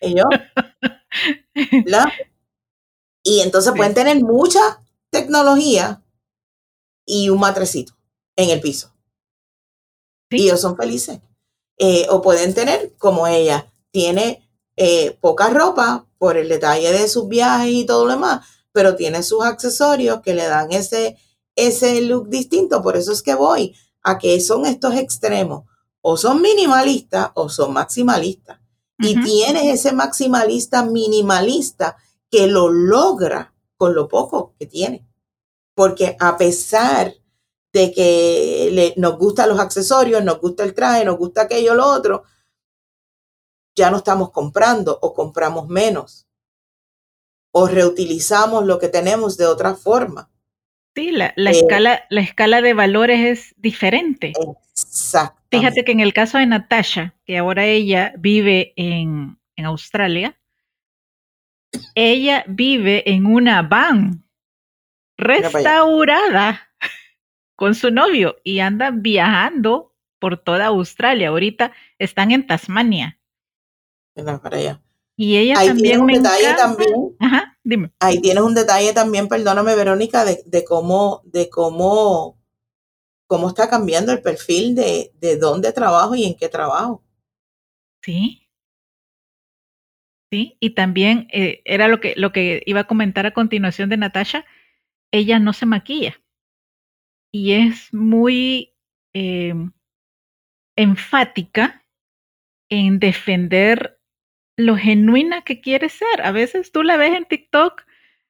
Ellos. 0.00 0.26
Y 3.22 3.40
entonces 3.40 3.72
pueden 3.76 3.94
tener 3.94 4.22
mucha 4.22 4.82
tecnología 5.10 6.02
y 7.06 7.28
un 7.28 7.40
matrecito 7.40 7.94
en 8.36 8.50
el 8.50 8.60
piso. 8.60 8.92
Y 10.30 10.44
ellos 10.44 10.60
son 10.60 10.76
felices. 10.76 11.20
Eh, 11.78 12.06
o 12.10 12.22
pueden 12.22 12.54
tener, 12.54 12.94
como 12.98 13.26
ella, 13.26 13.72
tiene 13.90 14.48
eh, 14.76 15.16
poca 15.20 15.50
ropa 15.50 16.06
por 16.18 16.36
el 16.36 16.48
detalle 16.48 16.90
de 16.92 17.08
sus 17.08 17.28
viajes 17.28 17.72
y 17.72 17.84
todo 17.84 18.06
lo 18.06 18.12
demás, 18.12 18.46
pero 18.72 18.96
tiene 18.96 19.22
sus 19.22 19.44
accesorios 19.44 20.20
que 20.22 20.34
le 20.34 20.46
dan 20.46 20.72
ese, 20.72 21.18
ese 21.56 22.00
look 22.02 22.28
distinto. 22.28 22.82
Por 22.82 22.96
eso 22.96 23.12
es 23.12 23.22
que 23.22 23.34
voy 23.34 23.76
a 24.02 24.18
que 24.18 24.40
son 24.40 24.66
estos 24.66 24.94
extremos. 24.94 25.64
O 26.00 26.16
son 26.16 26.42
minimalistas 26.42 27.30
o 27.34 27.48
son 27.48 27.72
maximalistas. 27.72 28.58
Y 28.98 29.20
tienes 29.22 29.64
ese 29.64 29.92
maximalista 29.92 30.84
minimalista 30.84 31.96
que 32.32 32.46
lo 32.46 32.70
logra 32.70 33.52
con 33.76 33.94
lo 33.94 34.08
poco 34.08 34.54
que 34.58 34.66
tiene. 34.66 35.06
Porque 35.74 36.16
a 36.18 36.38
pesar 36.38 37.12
de 37.72 37.92
que 37.92 38.94
nos 38.96 39.18
gustan 39.18 39.50
los 39.50 39.60
accesorios, 39.60 40.24
nos 40.24 40.40
gusta 40.40 40.64
el 40.64 40.74
traje, 40.74 41.04
nos 41.04 41.18
gusta 41.18 41.42
aquello, 41.42 41.74
lo 41.74 41.86
otro, 41.86 42.24
ya 43.76 43.90
no 43.90 43.98
estamos 43.98 44.30
comprando 44.30 44.98
o 45.00 45.14
compramos 45.14 45.68
menos 45.68 46.26
o 47.54 47.66
reutilizamos 47.66 48.64
lo 48.64 48.78
que 48.78 48.88
tenemos 48.88 49.36
de 49.36 49.46
otra 49.46 49.74
forma. 49.74 50.30
Sí, 50.94 51.10
la, 51.10 51.26
eh, 51.26 51.50
escala, 51.50 52.04
la 52.08 52.20
escala 52.22 52.62
de 52.62 52.72
valores 52.72 53.20
es 53.20 53.54
diferente. 53.58 54.32
Exacto. 54.70 55.40
Fíjate 55.50 55.84
que 55.84 55.92
en 55.92 56.00
el 56.00 56.14
caso 56.14 56.38
de 56.38 56.46
Natasha, 56.46 57.14
que 57.26 57.36
ahora 57.36 57.66
ella 57.66 58.14
vive 58.18 58.72
en, 58.76 59.38
en 59.56 59.66
Australia, 59.66 60.38
ella 61.94 62.44
vive 62.48 63.10
en 63.10 63.26
una 63.26 63.62
van 63.62 64.24
restaurada 65.16 66.68
con 67.56 67.74
su 67.74 67.90
novio 67.90 68.36
y 68.44 68.60
andan 68.60 69.02
viajando 69.02 69.94
por 70.18 70.38
toda 70.38 70.66
Australia. 70.66 71.28
Ahorita 71.28 71.72
están 71.98 72.30
en 72.30 72.46
Tasmania 72.46 73.18
para 74.14 74.56
allá. 74.56 74.82
Y 75.16 75.36
ella 75.36 75.58
Ahí 75.58 75.68
también 75.68 76.00
un 76.00 76.06
detalle 76.06 76.54
también. 76.56 77.16
Ajá, 77.20 77.58
dime. 77.62 77.92
Ahí 78.00 78.20
tienes 78.20 78.42
un 78.42 78.54
detalle 78.54 78.92
también, 78.92 79.28
perdóname, 79.28 79.74
Verónica, 79.74 80.24
de, 80.24 80.42
de 80.46 80.64
cómo, 80.64 81.22
de 81.24 81.50
cómo, 81.50 82.38
cómo 83.26 83.48
está 83.48 83.68
cambiando 83.68 84.12
el 84.12 84.22
perfil 84.22 84.74
de, 84.74 85.12
de 85.20 85.36
dónde 85.36 85.72
trabajo 85.72 86.14
y 86.14 86.24
en 86.24 86.36
qué 86.36 86.48
trabajo. 86.48 87.04
Sí. 88.02 88.41
Sí, 90.32 90.56
y 90.60 90.70
también 90.70 91.28
eh, 91.30 91.60
era 91.66 91.88
lo 91.88 92.00
que, 92.00 92.14
lo 92.16 92.32
que 92.32 92.62
iba 92.64 92.80
a 92.80 92.86
comentar 92.86 93.26
a 93.26 93.32
continuación 93.32 93.90
de 93.90 93.98
Natasha, 93.98 94.46
ella 95.12 95.38
no 95.38 95.52
se 95.52 95.66
maquilla. 95.66 96.22
y 97.32 97.52
es 97.52 97.92
muy 97.92 98.74
eh, 99.14 99.54
enfática 100.76 101.84
en 102.70 102.98
defender 102.98 104.00
lo 104.56 104.76
genuina 104.76 105.42
que 105.42 105.60
quiere 105.60 105.90
ser. 105.90 106.22
A 106.22 106.32
veces 106.32 106.72
tú 106.72 106.82
la 106.82 106.96
ves 106.96 107.14
en 107.14 107.26
TikTok 107.26 107.82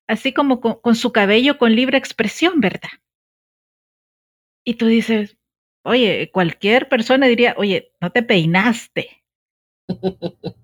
así 0.09 0.33
como 0.33 0.61
con, 0.61 0.97
su 0.97 1.13
cabello 1.13 1.57
con 1.57 1.77
libre 1.77 1.99
expresión, 1.99 2.61
¿verdad? 2.61 2.91
Y 4.65 4.75
tú 4.75 4.87
dices, 4.87 5.39
oye, 5.85 6.31
cualquier 6.33 6.89
persona 6.89 7.29
diría, 7.29 7.55
oye, 7.57 7.93
no 8.01 8.11
te 8.11 8.25
peinaste. 8.25 9.25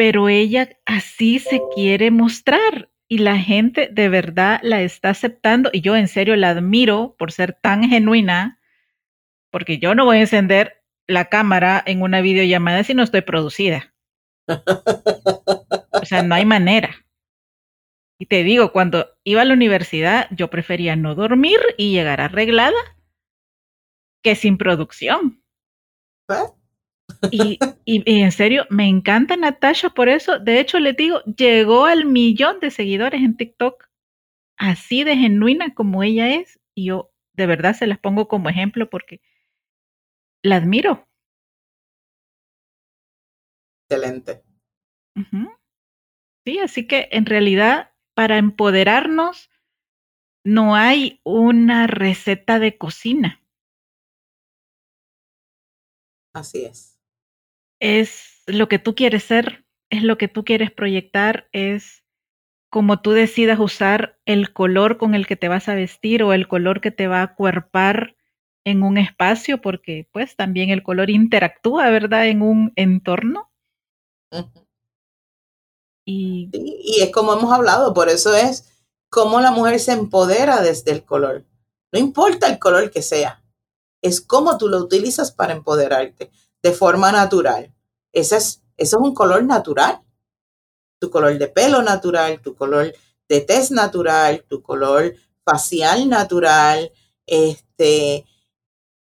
Pero 0.00 0.30
ella 0.30 0.66
así 0.86 1.38
se 1.40 1.60
quiere 1.74 2.10
mostrar 2.10 2.90
y 3.06 3.18
la 3.18 3.36
gente 3.36 3.86
de 3.92 4.08
verdad 4.08 4.58
la 4.62 4.80
está 4.80 5.10
aceptando 5.10 5.68
y 5.74 5.82
yo 5.82 5.94
en 5.94 6.08
serio 6.08 6.36
la 6.36 6.48
admiro 6.48 7.16
por 7.18 7.32
ser 7.32 7.52
tan 7.52 7.86
genuina, 7.86 8.58
porque 9.50 9.78
yo 9.78 9.94
no 9.94 10.06
voy 10.06 10.16
a 10.16 10.20
encender 10.22 10.82
la 11.06 11.26
cámara 11.26 11.82
en 11.84 12.00
una 12.00 12.22
videollamada 12.22 12.82
si 12.82 12.94
no 12.94 13.02
estoy 13.02 13.20
producida. 13.20 13.92
O 14.46 16.06
sea, 16.06 16.22
no 16.22 16.34
hay 16.34 16.46
manera. 16.46 17.04
Y 18.18 18.24
te 18.24 18.42
digo, 18.42 18.72
cuando 18.72 19.18
iba 19.22 19.42
a 19.42 19.44
la 19.44 19.52
universidad, 19.52 20.28
yo 20.30 20.48
prefería 20.48 20.96
no 20.96 21.14
dormir 21.14 21.60
y 21.76 21.92
llegar 21.92 22.22
arreglada 22.22 22.96
que 24.22 24.34
sin 24.34 24.56
producción. 24.56 25.44
Y, 27.30 27.58
y, 27.84 28.20
en 28.20 28.32
serio, 28.32 28.66
me 28.70 28.88
encanta 28.88 29.36
Natasha 29.36 29.90
por 29.90 30.08
eso. 30.08 30.38
De 30.38 30.60
hecho, 30.60 30.78
le 30.78 30.92
digo, 30.92 31.22
llegó 31.24 31.86
al 31.86 32.04
millón 32.04 32.60
de 32.60 32.70
seguidores 32.70 33.22
en 33.22 33.36
TikTok, 33.36 33.88
así 34.56 35.04
de 35.04 35.16
genuina 35.16 35.74
como 35.74 36.02
ella 36.02 36.34
es. 36.34 36.60
Y 36.74 36.86
yo 36.86 37.12
de 37.34 37.46
verdad 37.46 37.74
se 37.74 37.86
las 37.86 37.98
pongo 37.98 38.28
como 38.28 38.48
ejemplo 38.48 38.90
porque 38.90 39.20
la 40.42 40.56
admiro. 40.56 41.08
Excelente. 43.88 44.42
Sí, 46.44 46.58
así 46.58 46.86
que 46.86 47.08
en 47.12 47.26
realidad 47.26 47.92
para 48.14 48.38
empoderarnos 48.38 49.50
no 50.44 50.74
hay 50.74 51.20
una 51.24 51.86
receta 51.86 52.58
de 52.58 52.78
cocina. 52.78 53.42
Así 56.32 56.64
es. 56.64 56.99
Es 57.80 58.42
lo 58.46 58.68
que 58.68 58.78
tú 58.78 58.94
quieres 58.94 59.24
ser, 59.24 59.64
es 59.90 60.02
lo 60.02 60.18
que 60.18 60.28
tú 60.28 60.44
quieres 60.44 60.70
proyectar, 60.70 61.48
es 61.52 62.04
como 62.70 63.00
tú 63.00 63.10
decidas 63.10 63.58
usar 63.58 64.18
el 64.24 64.52
color 64.52 64.96
con 64.96 65.14
el 65.14 65.26
que 65.26 65.36
te 65.36 65.48
vas 65.48 65.68
a 65.68 65.74
vestir 65.74 66.22
o 66.22 66.32
el 66.32 66.46
color 66.46 66.80
que 66.80 66.92
te 66.92 67.08
va 67.08 67.22
a 67.22 67.34
cuerpar 67.34 68.16
en 68.64 68.82
un 68.82 68.98
espacio, 68.98 69.60
porque 69.60 70.08
pues 70.12 70.36
también 70.36 70.70
el 70.70 70.82
color 70.82 71.10
interactúa, 71.10 71.90
¿verdad? 71.90 72.28
En 72.28 72.42
un 72.42 72.72
entorno. 72.76 73.50
y... 76.06 76.48
y 76.52 77.02
es 77.02 77.10
como 77.10 77.32
hemos 77.32 77.52
hablado, 77.52 77.92
por 77.92 78.08
eso 78.08 78.34
es 78.34 78.70
cómo 79.10 79.40
la 79.40 79.50
mujer 79.50 79.80
se 79.80 79.92
empodera 79.92 80.62
desde 80.62 80.92
el 80.92 81.04
color. 81.04 81.44
No 81.92 81.98
importa 81.98 82.46
el 82.46 82.60
color 82.60 82.90
que 82.92 83.02
sea, 83.02 83.42
es 84.00 84.20
cómo 84.20 84.56
tú 84.58 84.68
lo 84.68 84.78
utilizas 84.78 85.32
para 85.32 85.52
empoderarte 85.52 86.30
de 86.62 86.72
forma 86.72 87.12
natural. 87.12 87.74
Ese 88.12 88.36
es, 88.36 88.62
eso 88.76 88.96
es 88.98 89.02
un 89.02 89.14
color 89.14 89.44
natural. 89.44 90.02
Tu 91.00 91.10
color 91.10 91.38
de 91.38 91.48
pelo 91.48 91.82
natural, 91.82 92.40
tu 92.42 92.54
color 92.54 92.92
de 93.28 93.40
tez 93.40 93.70
natural, 93.70 94.44
tu 94.48 94.62
color 94.62 95.14
facial 95.44 96.08
natural, 96.08 96.92
este, 97.26 98.26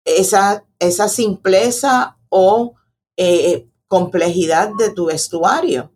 esa, 0.06 0.66
esa 0.80 1.08
simpleza 1.10 2.18
o 2.30 2.76
eh, 3.18 3.68
complejidad 3.88 4.72
de 4.78 4.92
tu 4.92 5.06
vestuario. 5.06 5.92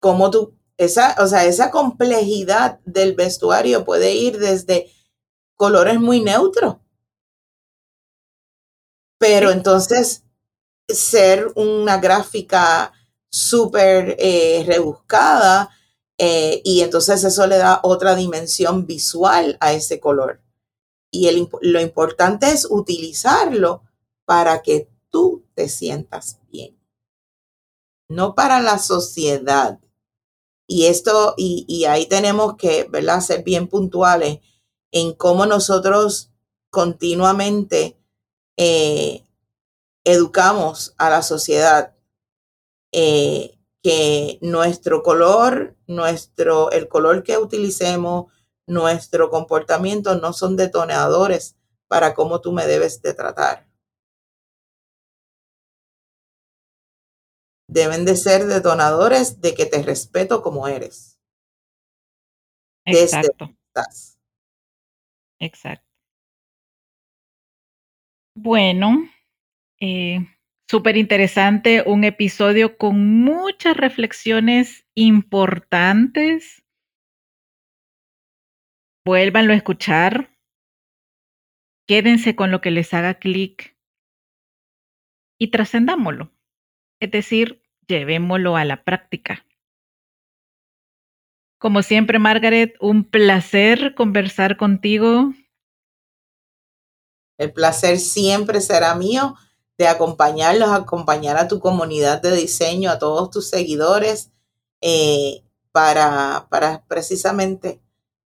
Como 0.00 0.30
tú, 0.30 0.54
esa, 0.76 1.16
o 1.20 1.26
sea, 1.26 1.44
esa 1.44 1.70
complejidad 1.70 2.80
del 2.84 3.14
vestuario 3.14 3.84
puede 3.84 4.14
ir 4.14 4.38
desde 4.38 4.90
colores 5.56 5.98
muy 6.00 6.20
neutros. 6.20 6.76
Pero 9.18 9.50
entonces 9.50 10.24
ser 10.88 11.52
una 11.54 11.98
gráfica 11.98 12.92
súper 13.30 14.16
eh, 14.18 14.64
rebuscada 14.66 15.70
eh, 16.18 16.60
y 16.64 16.82
entonces 16.82 17.24
eso 17.24 17.46
le 17.46 17.56
da 17.56 17.80
otra 17.82 18.14
dimensión 18.14 18.86
visual 18.86 19.56
a 19.60 19.72
ese 19.72 19.98
color. 19.98 20.40
Y 21.10 21.28
lo 21.62 21.80
importante 21.80 22.50
es 22.50 22.66
utilizarlo 22.70 23.82
para 24.24 24.62
que 24.62 24.88
tú 25.10 25.44
te 25.54 25.68
sientas 25.68 26.38
bien, 26.50 26.78
no 28.08 28.34
para 28.34 28.60
la 28.60 28.78
sociedad. 28.78 29.78
Y 30.66 30.86
esto, 30.86 31.34
y, 31.36 31.84
ahí 31.84 32.06
tenemos 32.06 32.56
que, 32.56 32.84
¿verdad?, 32.84 33.20
ser 33.20 33.42
bien 33.42 33.68
puntuales 33.68 34.38
en 34.90 35.12
cómo 35.14 35.44
nosotros 35.44 36.30
continuamente 36.70 37.98
eh, 38.56 39.26
educamos 40.04 40.94
a 40.98 41.10
la 41.10 41.22
sociedad 41.22 41.94
eh, 42.92 43.58
que 43.82 44.38
nuestro 44.42 45.02
color, 45.02 45.76
nuestro, 45.86 46.70
el 46.70 46.88
color 46.88 47.22
que 47.22 47.38
utilicemos, 47.38 48.32
nuestro 48.66 49.30
comportamiento 49.30 50.14
no 50.16 50.32
son 50.32 50.56
detonadores 50.56 51.56
para 51.88 52.14
cómo 52.14 52.40
tú 52.40 52.52
me 52.52 52.66
debes 52.66 53.02
de 53.02 53.14
tratar. 53.14 53.68
Deben 57.68 58.04
de 58.04 58.16
ser 58.16 58.46
detonadores 58.46 59.40
de 59.40 59.54
que 59.54 59.66
te 59.66 59.82
respeto 59.82 60.42
como 60.42 60.68
eres. 60.68 61.18
Exacto. 62.84 63.54
Exacto. 65.38 65.86
Bueno, 68.34 69.08
eh, 69.82 70.28
súper 70.70 70.96
interesante, 70.96 71.82
un 71.84 72.04
episodio 72.04 72.78
con 72.78 73.22
muchas 73.24 73.76
reflexiones 73.76 74.86
importantes 74.94 76.62
vuélvanlo 79.04 79.52
a 79.52 79.56
escuchar, 79.56 80.30
quédense 81.88 82.36
con 82.36 82.50
lo 82.52 82.60
que 82.60 82.70
les 82.70 82.94
haga 82.94 83.14
clic 83.14 83.76
y 85.36 85.50
trascendámoslo. 85.50 86.32
Es 87.00 87.10
decir, 87.10 87.62
llevémoslo 87.88 88.56
a 88.56 88.64
la 88.64 88.84
práctica. 88.84 89.44
Como 91.58 91.82
siempre, 91.82 92.20
Margaret, 92.20 92.76
un 92.80 93.02
placer 93.04 93.94
conversar 93.96 94.56
contigo. 94.56 95.34
El 97.36 97.52
placer 97.52 97.98
siempre 97.98 98.60
será 98.60 98.94
mío 98.94 99.36
de 99.82 99.88
acompañarlos, 99.88 100.68
acompañar 100.68 101.36
a 101.36 101.48
tu 101.48 101.58
comunidad 101.58 102.22
de 102.22 102.36
diseño, 102.36 102.88
a 102.88 103.00
todos 103.00 103.30
tus 103.30 103.50
seguidores, 103.50 104.30
eh, 104.80 105.42
para, 105.72 106.46
para 106.50 106.84
precisamente 106.86 107.80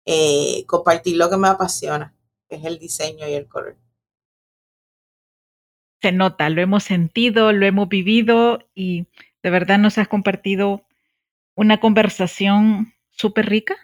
eh, 0.07 0.65
compartir 0.67 1.19
lo 1.19 1.29
que 1.29 1.37
me 1.37 1.49
apasiona, 1.49 2.15
que 2.49 2.57
es 2.57 2.65
el 2.65 2.79
diseño 2.79 3.29
y 3.29 3.35
el 3.35 3.49
color. 3.49 3.77
Se 6.01 6.11
nota, 6.11 6.49
lo 6.49 6.63
hemos 6.63 6.85
sentido, 6.85 7.53
lo 7.53 7.67
hemos 7.67 7.91
vivido 7.91 8.61
y 8.75 9.07
de 9.43 9.51
verdad 9.51 9.77
nos 9.77 9.99
has 9.99 10.09
compartido 10.09 10.87
una 11.55 11.81
conversación 11.81 12.95
súper 13.11 13.45
rica, 13.45 13.77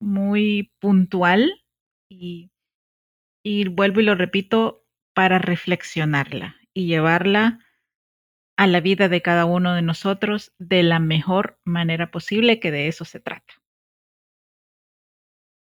muy 0.00 0.72
puntual 0.80 1.62
y, 2.08 2.50
y 3.44 3.68
vuelvo 3.68 4.00
y 4.00 4.04
lo 4.04 4.14
repito 4.14 4.82
para 5.12 5.38
reflexionarla 5.38 6.56
y 6.76 6.86
llevarla 6.86 7.58
a 8.58 8.66
la 8.66 8.80
vida 8.80 9.08
de 9.08 9.22
cada 9.22 9.46
uno 9.46 9.74
de 9.74 9.80
nosotros 9.80 10.52
de 10.58 10.82
la 10.82 10.98
mejor 10.98 11.58
manera 11.64 12.10
posible, 12.10 12.60
que 12.60 12.70
de 12.70 12.88
eso 12.88 13.06
se 13.06 13.18
trata. 13.18 13.54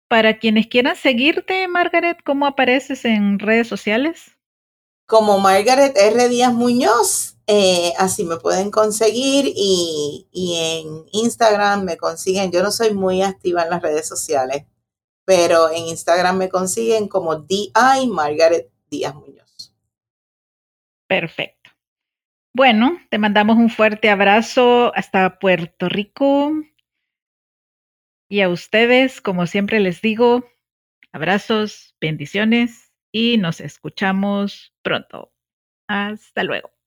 Para 0.06 0.38
quienes 0.38 0.66
quieran 0.66 0.96
seguirte, 0.96 1.66
Margaret, 1.66 2.18
¿cómo 2.24 2.46
apareces 2.46 3.06
en 3.06 3.38
redes 3.38 3.68
sociales? 3.68 4.36
Como 5.06 5.38
Margaret 5.38 5.96
R. 5.96 6.28
Díaz 6.28 6.52
Muñoz, 6.52 7.38
eh, 7.46 7.94
así 7.96 8.24
me 8.24 8.36
pueden 8.36 8.70
conseguir 8.70 9.50
y, 9.54 10.28
y, 10.30 10.56
en 10.56 11.06
Instagram 11.12 11.84
me 11.84 11.96
consiguen, 11.96 12.52
yo 12.52 12.62
no 12.62 12.70
soy 12.70 12.92
muy 12.92 13.22
activa 13.22 13.62
en 13.62 13.70
las 13.70 13.80
redes 13.80 14.06
sociales, 14.06 14.66
pero 15.24 15.70
en 15.70 15.86
Instagram 15.86 16.36
me 16.36 16.50
consiguen 16.50 17.08
como 17.08 17.36
DI 17.36 17.72
Margaret 18.10 18.70
Díaz 18.90 19.14
Muñoz. 19.14 19.37
Perfecto. 21.08 21.70
Bueno, 22.54 22.98
te 23.10 23.18
mandamos 23.18 23.56
un 23.58 23.70
fuerte 23.70 24.10
abrazo 24.10 24.92
hasta 24.96 25.38
Puerto 25.38 25.88
Rico. 25.88 26.52
Y 28.30 28.40
a 28.42 28.48
ustedes, 28.50 29.20
como 29.20 29.46
siempre 29.46 29.80
les 29.80 30.02
digo, 30.02 30.46
abrazos, 31.12 31.96
bendiciones 32.00 32.92
y 33.12 33.38
nos 33.38 33.60
escuchamos 33.60 34.74
pronto. 34.82 35.32
Hasta 35.88 36.44
luego. 36.44 36.77